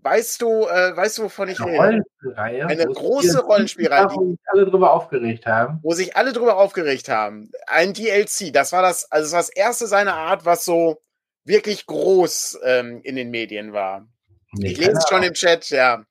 Weißt 0.03 0.41
du, 0.41 0.65
äh, 0.67 0.97
weißt 0.97 1.19
du, 1.19 1.23
wovon 1.23 1.49
ich 1.49 1.59
eine 1.59 1.71
rede? 1.71 1.79
Rollenspielreihe? 1.79 2.65
Eine 2.65 2.85
große 2.87 3.41
Rollenspielreihe, 3.43 4.07
wo 4.09 4.31
sich 4.31 4.39
alle 4.47 4.65
drüber 4.65 4.93
aufgeregt 4.93 5.45
haben. 5.45 5.79
Wo 5.83 5.93
sich 5.93 6.15
alle 6.15 6.33
drüber 6.33 6.57
aufgeregt 6.57 7.07
haben. 7.07 7.51
Ein 7.67 7.93
DLC, 7.93 8.51
das 8.51 8.71
war 8.71 8.81
das, 8.81 9.11
also 9.11 9.35
das 9.35 9.49
erste 9.49 9.85
seiner 9.85 10.15
Art, 10.15 10.43
was 10.43 10.65
so 10.65 11.01
wirklich 11.43 11.85
groß 11.85 12.59
ähm, 12.63 13.01
in 13.03 13.15
den 13.15 13.29
Medien 13.29 13.73
war. 13.73 14.07
Nee, 14.53 14.71
ich 14.71 14.77
lese 14.77 14.93
es 14.93 15.07
schon 15.07 15.23
im 15.23 15.33
Chat, 15.33 15.69
ja. 15.69 16.03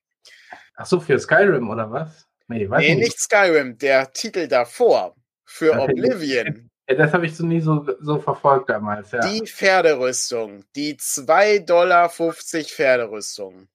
Ach 0.77 0.87
so, 0.87 1.01
für 1.01 1.19
Skyrim 1.19 1.69
oder 1.69 1.91
was? 1.91 2.27
Nee, 2.47 2.67
nee 2.67 2.95
nicht. 2.95 2.99
nicht 2.99 3.21
Skyrim, 3.21 3.77
der 3.77 4.13
Titel 4.13 4.47
davor 4.47 5.15
für 5.51 5.73
das 5.73 5.83
Oblivion. 5.83 6.71
Ja, 6.89 6.97
das 6.97 7.13
habe 7.13 7.25
ich 7.25 7.37
so 7.37 7.47
nie 7.47 7.61
so, 7.61 7.87
so 8.01 8.19
verfolgt 8.19 8.69
damals, 8.69 9.13
ja. 9.13 9.21
Die 9.21 9.47
Pferderüstung, 9.47 10.65
die 10.75 10.97
2,50 10.97 11.65
Dollar 11.65 12.09
Pferderüstung. 12.09 13.69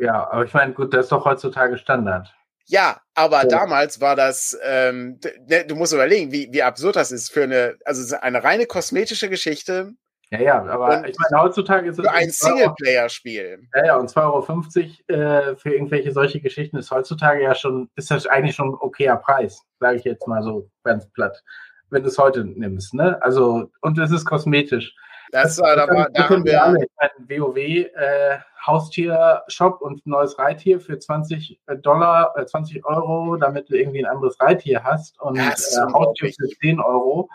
Ja, 0.00 0.30
aber 0.30 0.46
ich 0.46 0.54
meine, 0.54 0.72
gut, 0.72 0.94
das 0.94 1.04
ist 1.04 1.12
doch 1.12 1.26
heutzutage 1.26 1.76
Standard. 1.76 2.34
Ja, 2.64 3.02
aber 3.14 3.42
ja. 3.42 3.48
damals 3.48 4.00
war 4.00 4.16
das, 4.16 4.58
ähm, 4.62 5.20
ne, 5.46 5.66
du 5.66 5.74
musst 5.74 5.92
überlegen, 5.92 6.32
wie, 6.32 6.48
wie 6.52 6.62
absurd 6.62 6.96
das 6.96 7.12
ist 7.12 7.30
für 7.30 7.42
eine, 7.42 7.76
also 7.84 8.16
eine 8.16 8.42
reine 8.42 8.64
kosmetische 8.64 9.28
Geschichte. 9.28 9.92
Ja, 10.34 10.40
ja, 10.40 10.64
aber 10.64 10.98
und 10.98 11.08
ich 11.08 11.16
meine, 11.18 11.42
heutzutage 11.42 11.88
ist 11.88 11.98
es. 11.98 12.04
Für 12.04 12.12
ein 12.12 12.30
Singleplayer-Spiel. 12.30 13.68
Ja, 13.74 13.86
ja, 13.86 13.96
und 13.96 14.10
2,50 14.10 15.10
Euro 15.10 15.22
äh, 15.22 15.56
für 15.56 15.72
irgendwelche 15.72 16.12
solche 16.12 16.40
Geschichten 16.40 16.76
ist 16.76 16.90
heutzutage 16.90 17.42
ja 17.42 17.54
schon, 17.54 17.88
ist 17.94 18.10
das 18.10 18.26
eigentlich 18.26 18.56
schon 18.56 18.70
ein 18.70 18.78
okayer 18.80 19.16
Preis, 19.16 19.62
sage 19.78 19.98
ich 19.98 20.04
jetzt 20.04 20.26
mal 20.26 20.42
so 20.42 20.68
ganz 20.82 21.08
platt, 21.12 21.42
wenn 21.90 22.02
du 22.02 22.08
es 22.08 22.18
heute 22.18 22.44
nimmst, 22.44 22.94
ne? 22.94 23.22
Also, 23.22 23.70
und 23.80 23.98
es 23.98 24.10
ist 24.10 24.24
kosmetisch. 24.24 24.94
Das 25.30 25.58
war, 25.58 25.76
da, 25.76 25.88
war, 25.88 26.08
da 26.10 26.28
haben 26.28 26.44
wir 26.44 26.62
alle. 26.62 26.86
Ein 26.96 27.10
WoW 27.28 27.56
äh, 27.56 28.38
Haustier-Shop 28.66 29.80
und 29.80 30.06
ein 30.06 30.10
neues 30.10 30.38
Reittier 30.38 30.80
für 30.80 30.98
20 30.98 31.60
äh, 31.66 31.76
Dollar, 31.76 32.34
äh, 32.36 32.46
20 32.46 32.84
Euro, 32.84 33.36
damit 33.36 33.68
du 33.68 33.74
irgendwie 33.74 34.04
ein 34.04 34.10
anderes 34.10 34.40
Reittier 34.40 34.82
hast 34.84 35.20
und 35.20 35.36
äh, 35.36 35.50
Haustier 35.92 36.32
für 36.38 36.48
10 36.60 36.80
Euro. 36.80 37.28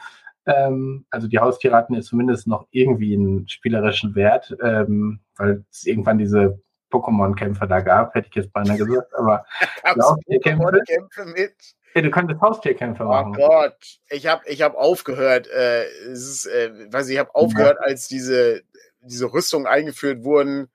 Ähm, 0.49 1.05
also 1.09 1.27
die 1.27 1.39
Haustiere 1.39 1.75
hatten 1.75 1.93
jetzt 1.93 2.07
zumindest 2.07 2.47
noch 2.47 2.67
irgendwie 2.71 3.13
einen 3.13 3.47
spielerischen 3.47 4.15
Wert, 4.15 4.55
ähm, 4.63 5.19
weil 5.37 5.63
es 5.71 5.85
irgendwann 5.85 6.17
diese 6.17 6.59
Pokémon-Kämpfe 6.91 7.67
da 7.67 7.81
gab, 7.81 8.15
hätte 8.15 8.29
ich 8.29 8.35
jetzt 8.35 8.51
beinahe 8.51 8.77
gesagt, 8.77 9.13
aber 9.15 9.45
Pokémon-Kämpfe 9.83 11.25
mit. 11.25 11.53
Ja, 11.95 12.01
du 12.01 12.11
könntest 12.11 12.41
Haustierkämpfe 12.41 13.03
oh 13.03 13.07
machen. 13.07 13.35
Oh 13.37 13.47
Gott, 13.47 13.99
ich 14.09 14.27
habe 14.27 14.43
ich 14.47 14.61
hab 14.61 14.75
aufgehört, 14.75 15.47
äh, 15.47 15.85
es 16.11 16.27
ist, 16.27 16.45
äh, 16.45 16.71
weiß 16.91 17.07
ich, 17.07 17.13
ich 17.13 17.19
habe 17.19 17.33
aufgehört, 17.33 17.77
ja. 17.81 17.87
als 17.87 18.07
diese, 18.07 18.61
diese 19.01 19.31
Rüstungen 19.31 19.67
eingeführt 19.67 20.23
wurden, 20.23 20.69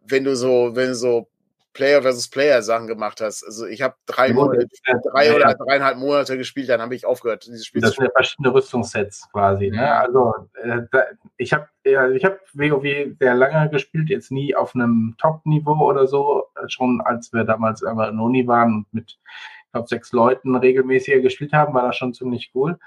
wenn 0.00 0.24
du 0.24 0.36
so, 0.36 0.74
wenn 0.74 0.88
du 0.88 0.94
so 0.94 1.28
Player 1.74 2.00
versus 2.02 2.28
Player 2.28 2.62
Sachen 2.62 2.86
gemacht 2.86 3.20
hast. 3.20 3.44
Also 3.44 3.66
ich 3.66 3.82
habe 3.82 3.94
drei, 4.06 4.32
Monate, 4.32 4.68
drei 5.12 5.26
ja, 5.26 5.34
oder 5.34 5.54
dreieinhalb 5.54 5.98
Monate 5.98 6.38
gespielt, 6.38 6.68
dann 6.68 6.80
habe 6.80 6.94
ich 6.94 7.04
aufgehört, 7.04 7.46
dieses 7.46 7.66
Spiel 7.66 7.82
das 7.82 7.94
sind 7.94 8.04
ja 8.04 8.10
verschiedene 8.12 8.54
Rüstungssets 8.54 9.28
quasi. 9.32 9.70
Ne? 9.70 9.92
Also 9.94 10.34
äh, 10.62 10.82
da, 10.90 11.04
ich 11.36 11.52
habe 11.52 11.68
ja, 11.84 12.08
ich 12.08 12.24
habe 12.24 12.38
WoW 12.54 13.16
sehr 13.18 13.34
lange 13.34 13.68
gespielt, 13.68 14.08
jetzt 14.08 14.30
nie 14.30 14.54
auf 14.54 14.74
einem 14.74 15.16
Top-Niveau 15.18 15.84
oder 15.84 16.06
so, 16.06 16.46
schon 16.68 17.02
als 17.02 17.32
wir 17.32 17.44
damals 17.44 17.84
aber 17.84 18.08
in 18.08 18.18
Uni 18.18 18.46
waren 18.46 18.74
und 18.74 18.94
mit 18.94 19.18
ich 19.18 19.72
glaube 19.72 19.88
sechs 19.88 20.12
Leuten 20.12 20.54
regelmäßiger 20.54 21.20
gespielt 21.20 21.52
haben, 21.52 21.74
war 21.74 21.82
das 21.82 21.96
schon 21.96 22.14
ziemlich 22.14 22.52
cool. 22.54 22.78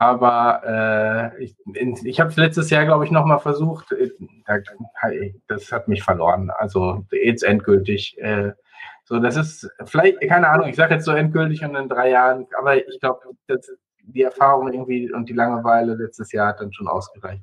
Aber 0.00 0.62
äh, 1.36 1.44
ich, 1.44 1.54
ich 2.04 2.20
habe 2.20 2.30
es 2.30 2.36
letztes 2.36 2.70
Jahr, 2.70 2.86
glaube 2.86 3.04
ich, 3.04 3.10
nochmal 3.10 3.38
versucht. 3.38 3.92
Äh, 3.92 4.10
das 5.46 5.70
hat 5.70 5.88
mich 5.88 6.02
verloren. 6.02 6.50
Also 6.56 7.04
jetzt 7.12 7.42
endgültig. 7.42 8.16
Äh, 8.18 8.52
so, 9.04 9.18
das 9.18 9.36
ist 9.36 9.70
vielleicht, 9.84 10.22
keine 10.22 10.48
Ahnung, 10.48 10.68
ich 10.68 10.76
sage 10.76 10.94
jetzt 10.94 11.04
so 11.04 11.12
endgültig 11.12 11.62
und 11.62 11.74
in 11.74 11.90
drei 11.90 12.08
Jahren, 12.12 12.46
aber 12.58 12.78
ich 12.78 12.98
glaube, 12.98 13.20
die 14.00 14.22
Erfahrung 14.22 14.72
irgendwie 14.72 15.12
und 15.12 15.28
die 15.28 15.34
Langeweile 15.34 15.94
letztes 15.96 16.32
Jahr 16.32 16.48
hat 16.48 16.60
dann 16.60 16.72
schon 16.72 16.88
ausgereicht. 16.88 17.42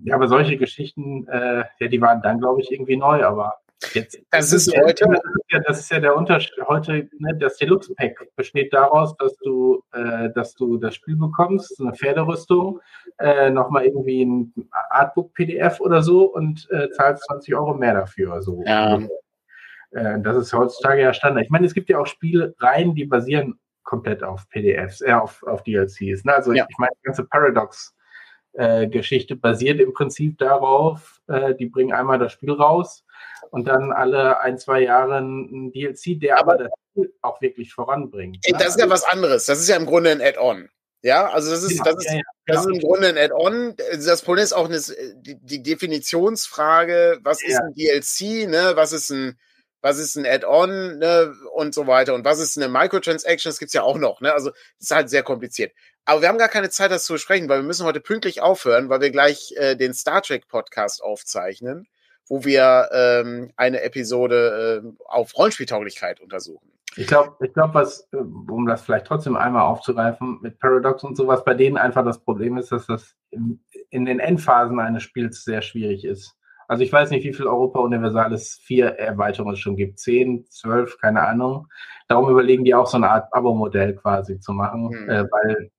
ja, 0.00 0.16
aber 0.16 0.26
solche 0.26 0.56
Geschichten, 0.56 1.28
äh, 1.28 1.62
ja, 1.78 1.86
die 1.86 2.00
waren 2.00 2.22
dann, 2.22 2.40
glaube 2.40 2.60
ich, 2.60 2.72
irgendwie 2.72 2.96
neu, 2.96 3.24
aber 3.24 3.54
Jetzt, 3.94 4.18
das, 4.30 4.52
ist 4.52 4.74
heute. 4.76 5.04
Das 5.04 5.18
ist, 5.18 5.50
ja, 5.50 5.60
das 5.60 5.80
ist 5.80 5.90
ja 5.90 6.00
der 6.00 6.16
Unterschied. 6.16 6.54
Heute, 6.66 7.08
ne, 7.18 7.36
das 7.38 7.56
Deluxe 7.56 7.94
Pack 7.94 8.26
besteht 8.36 8.72
daraus, 8.72 9.16
dass 9.16 9.36
du, 9.38 9.82
äh, 9.92 10.30
dass 10.34 10.54
du 10.54 10.76
das 10.78 10.94
Spiel 10.94 11.16
bekommst, 11.16 11.80
eine 11.80 11.92
Pferderüstung, 11.92 12.80
äh, 13.18 13.50
nochmal 13.50 13.86
irgendwie 13.86 14.24
ein 14.24 14.54
Artbook 14.90 15.34
PDF 15.34 15.80
oder 15.80 16.02
so 16.02 16.32
und 16.32 16.68
äh, 16.70 16.90
zahlst 16.90 17.24
20 17.24 17.54
Euro 17.54 17.74
mehr 17.74 17.94
dafür. 17.94 18.40
So. 18.40 18.62
Ja. 18.66 19.00
Äh, 19.90 20.20
das 20.20 20.36
ist 20.36 20.52
heutzutage 20.52 21.02
ja 21.02 21.12
Standard. 21.12 21.44
Ich 21.44 21.50
meine, 21.50 21.66
es 21.66 21.74
gibt 21.74 21.88
ja 21.88 21.98
auch 21.98 22.06
Spielreihen, 22.06 22.94
die 22.94 23.04
basieren 23.04 23.58
komplett 23.82 24.22
auf 24.22 24.48
PDFs, 24.48 25.00
eher 25.00 25.22
auf, 25.22 25.42
auf 25.42 25.62
DLCs. 25.64 26.24
Ne? 26.24 26.34
Also 26.34 26.52
ja. 26.52 26.66
ich 26.68 26.78
meine, 26.78 26.92
die 27.00 27.04
ganze 27.04 27.24
Paradox. 27.24 27.94
Äh, 28.54 28.88
Geschichte 28.88 29.34
basiert 29.34 29.80
im 29.80 29.94
Prinzip 29.94 30.36
darauf, 30.36 31.22
äh, 31.26 31.54
die 31.54 31.64
bringen 31.64 31.94
einmal 31.94 32.18
das 32.18 32.32
Spiel 32.32 32.52
raus, 32.52 33.02
und 33.52 33.68
dann 33.68 33.92
alle 33.92 34.40
ein, 34.40 34.58
zwei 34.58 34.80
Jahre 34.80 35.18
ein 35.18 35.72
DLC, 35.72 36.18
der 36.18 36.38
aber, 36.38 36.54
aber 36.54 36.64
das 36.64 36.72
Spiel 36.90 37.12
auch 37.20 37.40
wirklich 37.42 37.74
voranbringt. 37.74 38.38
Ne? 38.48 38.58
Das 38.58 38.68
ist 38.68 38.80
ja 38.80 38.88
was 38.88 39.04
anderes. 39.04 39.44
Das 39.44 39.60
ist 39.60 39.68
ja 39.68 39.76
im 39.76 39.84
Grunde 39.84 40.10
ein 40.10 40.22
Add-on. 40.22 40.70
Ja, 41.02 41.28
also 41.30 41.50
das 41.50 41.62
ist, 41.62 41.84
das 41.84 41.96
ist, 41.96 42.06
ja, 42.06 42.16
ja. 42.16 42.22
Das 42.46 42.64
ist 42.64 42.72
im 42.72 42.80
Grunde 42.80 43.08
ein 43.08 43.18
Add-on. 43.18 43.76
Das 44.04 44.22
Problem 44.22 44.42
ist 44.42 44.54
auch 44.54 44.68
eine, 44.68 44.80
die, 45.16 45.36
die 45.38 45.62
Definitionsfrage, 45.62 47.18
was 47.22 47.42
ist 47.42 47.58
ein 47.58 47.74
DLC, 47.74 48.48
ne? 48.48 48.72
was 48.74 48.92
ist 48.92 49.10
ein 49.10 49.38
was 49.82 49.98
ist 49.98 50.14
ein 50.16 50.24
Add-on 50.24 50.98
ne, 50.98 51.34
und 51.54 51.74
so 51.74 51.88
weiter 51.88 52.14
und 52.14 52.24
was 52.24 52.38
ist 52.38 52.56
eine 52.56 52.68
Microtransaction, 52.68 53.50
das 53.50 53.58
gibt's 53.58 53.74
ja 53.74 53.82
auch 53.82 53.98
noch. 53.98 54.20
Ne? 54.20 54.32
Also 54.32 54.50
das 54.50 54.60
ist 54.78 54.90
halt 54.92 55.10
sehr 55.10 55.24
kompliziert. 55.24 55.72
Aber 56.04 56.20
wir 56.22 56.28
haben 56.28 56.38
gar 56.38 56.48
keine 56.48 56.70
Zeit, 56.70 56.92
das 56.92 57.04
zu 57.04 57.14
besprechen, 57.14 57.48
weil 57.48 57.58
wir 57.58 57.66
müssen 57.66 57.84
heute 57.84 58.00
pünktlich 58.00 58.40
aufhören, 58.40 58.88
weil 58.88 59.00
wir 59.00 59.10
gleich 59.10 59.52
äh, 59.56 59.74
den 59.74 59.92
Star 59.92 60.22
Trek 60.22 60.46
Podcast 60.46 61.02
aufzeichnen, 61.02 61.88
wo 62.28 62.44
wir 62.44 62.88
ähm, 62.92 63.52
eine 63.56 63.82
Episode 63.82 64.82
äh, 64.84 65.04
auf 65.06 65.36
Rollenspieltauglichkeit 65.36 66.20
untersuchen. 66.20 66.72
Ich 66.96 67.06
glaube, 67.06 67.36
ich 67.44 67.52
glaube, 67.54 67.74
was, 67.74 68.08
äh, 68.12 68.16
um 68.16 68.66
das 68.66 68.82
vielleicht 68.82 69.06
trotzdem 69.06 69.36
einmal 69.36 69.62
aufzugreifen, 69.62 70.38
mit 70.42 70.58
Paradox 70.58 71.04
und 71.04 71.16
sowas, 71.16 71.44
bei 71.44 71.54
denen 71.54 71.76
einfach 71.76 72.04
das 72.04 72.22
Problem 72.22 72.56
ist, 72.58 72.72
dass 72.72 72.86
das 72.86 73.16
in 73.30 74.04
den 74.04 74.20
Endphasen 74.20 74.78
eines 74.78 75.02
Spiels 75.02 75.44
sehr 75.44 75.62
schwierig 75.62 76.04
ist. 76.04 76.36
Also 76.68 76.84
ich 76.84 76.92
weiß 76.92 77.10
nicht, 77.10 77.24
wie 77.24 77.34
viel 77.34 77.46
Europa 77.46 77.80
Universalis 77.80 78.58
4 78.64 78.98
Erweiterungen 78.98 79.54
es 79.54 79.60
schon 79.60 79.76
gibt. 79.76 79.98
10, 79.98 80.46
12, 80.48 80.98
keine 80.98 81.22
Ahnung. 81.22 81.66
Darum 82.08 82.30
überlegen 82.30 82.64
die 82.64 82.74
auch 82.74 82.86
so 82.86 82.96
eine 82.96 83.10
Art 83.10 83.28
Abo-Modell 83.32 83.94
quasi 83.94 84.38
zu 84.38 84.52
machen, 84.52 84.88
mhm. 84.88 85.10
äh, 85.10 85.24
weil 85.30 85.70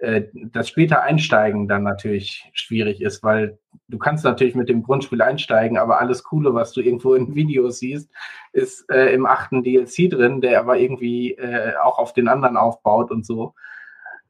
das 0.00 0.68
später 0.68 1.02
Einsteigen 1.02 1.66
dann 1.66 1.82
natürlich 1.82 2.48
schwierig 2.52 3.00
ist, 3.00 3.22
weil 3.24 3.58
du 3.88 3.98
kannst 3.98 4.24
natürlich 4.24 4.54
mit 4.54 4.68
dem 4.68 4.82
Grundspiel 4.82 5.20
einsteigen, 5.22 5.76
aber 5.76 6.00
alles 6.00 6.22
Coole, 6.22 6.54
was 6.54 6.72
du 6.72 6.80
irgendwo 6.80 7.14
in 7.14 7.34
Videos 7.34 7.80
siehst, 7.80 8.10
ist 8.52 8.88
äh, 8.90 9.12
im 9.12 9.26
achten 9.26 9.62
DLC 9.62 10.08
drin, 10.08 10.40
der 10.40 10.60
aber 10.60 10.78
irgendwie 10.78 11.32
äh, 11.32 11.74
auch 11.82 11.98
auf 11.98 12.12
den 12.12 12.28
anderen 12.28 12.56
aufbaut 12.56 13.10
und 13.10 13.26
so. 13.26 13.54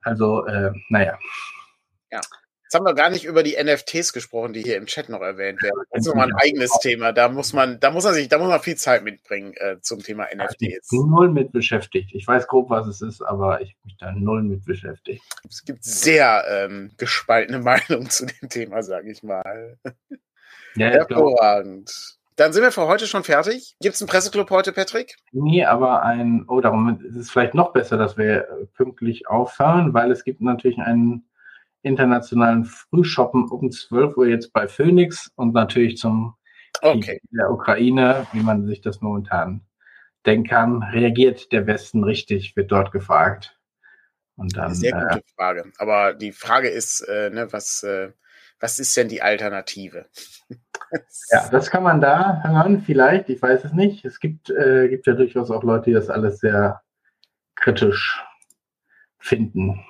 Also, 0.00 0.46
äh, 0.46 0.72
naja. 0.88 1.18
Ja. 2.10 2.20
Jetzt 2.68 2.74
haben 2.74 2.84
wir 2.84 2.92
gar 2.92 3.08
nicht 3.08 3.24
über 3.24 3.42
die 3.42 3.56
NFTs 3.56 4.12
gesprochen, 4.12 4.52
die 4.52 4.60
hier 4.60 4.76
im 4.76 4.84
Chat 4.84 5.08
noch 5.08 5.22
erwähnt 5.22 5.62
werden. 5.62 5.80
Das 5.90 6.00
ist 6.00 6.06
nochmal 6.08 6.26
ein 6.26 6.36
eigenes 6.36 6.70
Thema. 6.80 7.12
Da 7.12 7.30
muss 7.30 7.54
man, 7.54 7.80
da 7.80 7.90
muss 7.90 8.04
man 8.04 8.12
sich, 8.12 8.28
da 8.28 8.36
muss 8.36 8.48
man 8.48 8.60
viel 8.60 8.76
Zeit 8.76 9.04
mitbringen 9.04 9.54
äh, 9.56 9.80
zum 9.80 10.02
Thema 10.02 10.24
NFTs. 10.24 10.60
Ich 10.60 10.80
bin 10.90 11.08
null 11.08 11.30
mit 11.30 11.50
beschäftigt. 11.50 12.10
Ich 12.12 12.26
weiß 12.26 12.46
grob, 12.46 12.68
was 12.68 12.86
es 12.86 13.00
ist, 13.00 13.22
aber 13.22 13.62
ich 13.62 13.74
mich 13.84 13.96
da 13.96 14.12
null 14.12 14.42
mit 14.42 14.66
beschäftigt. 14.66 15.22
Es 15.48 15.64
gibt 15.64 15.82
sehr 15.82 16.44
ähm, 16.46 16.90
gespaltene 16.98 17.58
Meinungen 17.60 18.10
zu 18.10 18.26
dem 18.26 18.50
Thema, 18.50 18.82
sage 18.82 19.12
ich 19.12 19.22
mal. 19.22 19.78
Ja, 20.76 20.88
Hervorragend. 20.88 22.18
Dann 22.36 22.52
sind 22.52 22.62
wir 22.62 22.70
für 22.70 22.86
heute 22.86 23.06
schon 23.06 23.24
fertig. 23.24 23.76
Gibt 23.80 23.94
es 23.94 24.02
einen 24.02 24.10
Presseclub 24.10 24.50
heute, 24.50 24.74
Patrick? 24.74 25.16
Nee, 25.32 25.64
aber 25.64 26.02
ein, 26.02 26.44
oh, 26.48 26.60
darum 26.60 27.00
ist 27.02 27.16
es 27.16 27.30
vielleicht 27.30 27.54
noch 27.54 27.72
besser, 27.72 27.96
dass 27.96 28.18
wir 28.18 28.46
pünktlich 28.74 29.26
aufhören, 29.26 29.94
weil 29.94 30.12
es 30.12 30.22
gibt 30.22 30.42
natürlich 30.42 30.76
einen 30.76 31.24
internationalen 31.82 32.64
Frühshoppen 32.64 33.48
um 33.48 33.70
12 33.70 34.16
Uhr 34.16 34.26
jetzt 34.26 34.52
bei 34.52 34.68
Phoenix 34.68 35.30
und 35.36 35.54
natürlich 35.54 35.96
zum 35.96 36.34
okay. 36.82 37.20
der 37.30 37.50
Ukraine, 37.50 38.26
wie 38.32 38.42
man 38.42 38.66
sich 38.66 38.80
das 38.80 39.00
momentan 39.00 39.62
denken 40.26 40.48
kann. 40.48 40.82
Reagiert 40.82 41.52
der 41.52 41.66
Westen 41.66 42.04
richtig, 42.04 42.56
wird 42.56 42.72
dort 42.72 42.92
gefragt. 42.92 43.58
Und 44.36 44.56
dann, 44.56 44.74
Sehr 44.74 44.92
gute 44.92 45.18
äh, 45.18 45.34
Frage. 45.34 45.72
Aber 45.78 46.14
die 46.14 46.32
Frage 46.32 46.68
ist, 46.68 47.00
äh, 47.00 47.30
ne, 47.30 47.52
was, 47.52 47.82
äh, 47.82 48.12
was 48.60 48.78
ist 48.78 48.96
denn 48.96 49.08
die 49.08 49.22
Alternative? 49.22 50.06
ja, 51.30 51.48
das 51.50 51.70
kann 51.70 51.82
man 51.82 52.00
da 52.00 52.42
hören, 52.44 52.82
vielleicht, 52.82 53.28
ich 53.28 53.42
weiß 53.42 53.64
es 53.64 53.72
nicht. 53.72 54.04
Es 54.04 54.20
gibt, 54.20 54.50
äh, 54.50 54.88
gibt 54.88 55.06
ja 55.06 55.14
durchaus 55.14 55.50
auch 55.50 55.64
Leute, 55.64 55.86
die 55.86 55.92
das 55.92 56.08
alles 56.08 56.38
sehr 56.38 56.82
kritisch 57.56 58.22
finden. 59.18 59.84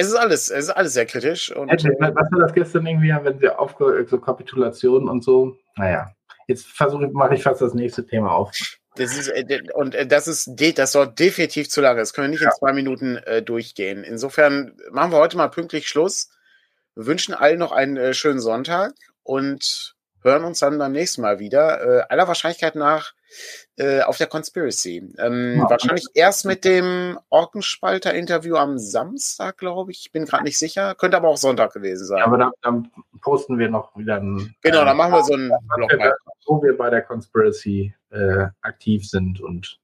Es 0.00 0.06
ist 0.06 0.14
alles, 0.14 0.48
es 0.48 0.66
ist 0.66 0.70
alles 0.70 0.92
sehr 0.92 1.06
kritisch. 1.06 1.50
Und, 1.50 1.72
was 1.72 2.30
war 2.30 2.38
das 2.38 2.52
gestern 2.52 2.86
irgendwie, 2.86 3.12
wenn 3.20 3.36
sie 3.40 3.48
aufgehört, 3.48 4.08
so 4.08 4.20
Kapitulationen 4.20 5.08
und 5.08 5.24
so? 5.24 5.56
Naja, 5.74 6.12
jetzt 6.46 6.68
versuche 6.68 7.08
mache 7.08 7.34
ich 7.34 7.42
fast 7.42 7.60
das 7.62 7.74
nächste 7.74 8.06
Thema 8.06 8.30
auf. 8.30 8.52
Das 8.94 9.18
ist, 9.18 9.26
äh, 9.26 9.58
und 9.74 9.96
äh, 9.96 10.06
das 10.06 10.28
ist, 10.28 10.52
das 10.76 10.92
dauert 10.92 11.18
definitiv 11.18 11.68
zu 11.68 11.80
lange. 11.80 11.98
Das 11.98 12.12
können 12.12 12.26
wir 12.26 12.30
nicht 12.30 12.42
ja. 12.42 12.50
in 12.50 12.54
zwei 12.54 12.72
Minuten 12.72 13.16
äh, 13.16 13.42
durchgehen. 13.42 14.04
Insofern 14.04 14.76
machen 14.92 15.10
wir 15.10 15.18
heute 15.18 15.36
mal 15.36 15.48
pünktlich 15.48 15.88
Schluss. 15.88 16.30
Wir 16.94 17.06
wünschen 17.06 17.34
allen 17.34 17.58
noch 17.58 17.72
einen 17.72 17.96
äh, 17.96 18.14
schönen 18.14 18.38
Sonntag 18.38 18.92
und 19.24 19.96
hören 20.22 20.44
uns 20.44 20.60
dann 20.60 20.78
beim 20.78 20.92
nächsten 20.92 21.22
Mal 21.22 21.38
wieder. 21.38 21.80
Äh, 21.82 22.02
aller 22.08 22.28
Wahrscheinlichkeit 22.28 22.74
nach 22.74 23.12
äh, 23.76 24.02
auf 24.02 24.18
der 24.18 24.26
Conspiracy. 24.26 25.14
Ähm, 25.18 25.58
ja. 25.58 25.70
Wahrscheinlich 25.70 26.06
erst 26.14 26.44
mit 26.44 26.64
dem 26.64 27.18
Orkenspalter-Interview 27.28 28.56
am 28.56 28.78
Samstag, 28.78 29.58
glaube 29.58 29.92
ich. 29.92 30.00
Ich 30.06 30.12
bin 30.12 30.24
gerade 30.24 30.44
nicht 30.44 30.58
sicher. 30.58 30.94
Könnte 30.94 31.16
aber 31.16 31.28
auch 31.28 31.36
Sonntag 31.36 31.72
gewesen 31.72 32.06
sein. 32.06 32.18
Ja, 32.18 32.26
aber 32.26 32.38
dann, 32.38 32.52
dann, 32.62 32.90
posten 33.20 33.58
wir 33.58 33.68
noch 33.68 33.96
wieder 33.96 34.16
ein. 34.16 34.54
Genau, 34.62 34.84
dann 34.84 34.96
machen 34.96 35.12
wir 35.12 35.24
so 35.24 35.34
ein 35.34 35.52
Blog. 35.74 35.92
Wo 36.46 36.62
wir 36.62 36.76
bei 36.76 36.88
der 36.90 37.02
Conspiracy 37.02 37.94
äh, 38.10 38.46
aktiv 38.62 39.08
sind 39.08 39.40
und 39.40 39.78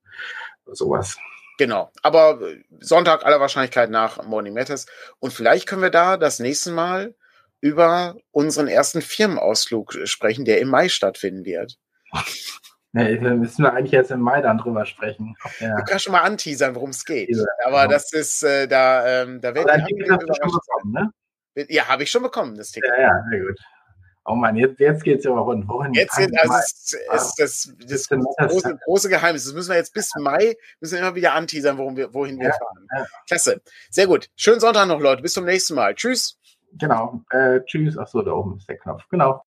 sowas. 0.73 1.19
Genau, 1.59 1.91
aber 2.03 2.41
Sonntag 2.81 3.25
aller 3.25 3.39
Wahrscheinlichkeit 3.39 3.91
nach 3.91 4.25
Morning 4.25 4.55
Matters. 4.55 4.87
Und 5.21 5.33
vielleicht 5.33 5.69
können 5.69 5.83
wir 5.83 5.91
da 5.91 6.17
das 6.17 6.41
nächste 6.41 6.73
Mal 6.73 7.15
über 7.65 8.19
unseren 8.31 8.69
ersten 8.69 9.01
Firmenausflug 9.01 9.97
sprechen, 10.05 10.45
der 10.45 10.61
im 10.61 10.69
Mai 10.69 10.91
stattfinden 10.91 11.47
wird. 11.47 11.79
Nee, 12.93 13.19
wir 13.23 13.31
müssen 13.37 13.63
wir 13.63 13.73
eigentlich 13.73 13.93
jetzt 13.93 14.11
im 14.11 14.21
Mai 14.21 14.43
dann 14.43 14.59
drüber 14.59 14.85
sprechen. 14.85 15.35
Ja. 15.61 15.75
Du 15.79 15.83
kannst 15.85 16.05
schon 16.05 16.13
mal 16.13 16.21
anteasern, 16.21 16.75
worum 16.75 16.91
es 16.91 17.07
geht. 17.07 17.35
Aber 17.65 17.85
ja. 17.85 17.89
das 17.89 18.13
ist, 18.13 18.43
äh, 18.43 18.69
da, 18.69 19.23
ähm, 19.23 19.41
da 19.41 19.55
wird 19.55 19.67
ich 19.67 20.07
schon 20.07 20.19
bekommen, 20.19 20.93
ne? 20.93 21.11
Ja, 21.71 21.89
habe 21.89 22.03
ich 22.03 22.11
schon 22.11 22.23
bekommen, 22.23 22.55
das 22.55 22.71
Ticket. 22.71 22.91
Ja, 22.99 23.03
ja, 23.03 23.25
sehr 23.31 23.41
gut. 23.41 23.59
Oh 24.27 24.35
Mann, 24.35 24.57
jetzt, 24.57 24.79
jetzt 24.79 25.03
geht 25.03 25.19
es 25.21 25.25
ja 25.25 25.31
aber 25.31 25.41
rund. 25.41 25.67
Wohin 25.67 25.95
jetzt 25.95 26.17
sind, 26.17 26.39
also 26.39 26.55
ist, 26.55 26.95
ist 26.95 27.35
das, 27.39 27.73
das, 27.79 28.09
das 28.09 28.09
große, 28.09 28.79
große, 28.85 29.09
Geheimnis. 29.09 29.45
Das 29.45 29.55
müssen 29.55 29.71
wir 29.71 29.77
jetzt 29.77 29.95
bis 29.95 30.11
Mai, 30.17 30.55
müssen 30.81 30.95
wir 30.95 31.01
immer 31.01 31.15
wieder 31.15 31.33
anteasern, 31.33 31.79
worum 31.79 31.97
wir, 31.97 32.13
wohin 32.13 32.39
wir 32.39 32.53
fahren. 32.53 33.07
Klasse. 33.27 33.63
Sehr 33.91 34.07
gut. 34.07 34.29
Schönen 34.37 34.61
Sonntag 34.61 34.87
noch, 34.87 35.01
Leute. 35.01 35.23
Bis 35.23 35.33
zum 35.33 35.47
nächsten 35.47 35.75
Mal. 35.75 35.95
Tschüss. 35.95 36.39
Genau. 36.79 37.23
Äh, 37.31 37.61
tschüss. 37.65 37.97
Achso, 37.99 38.23
da 38.23 38.33
oben 38.33 38.57
ist 38.57 38.69
der 38.69 38.79
Knopf. 38.79 39.09
Genau. 39.09 39.43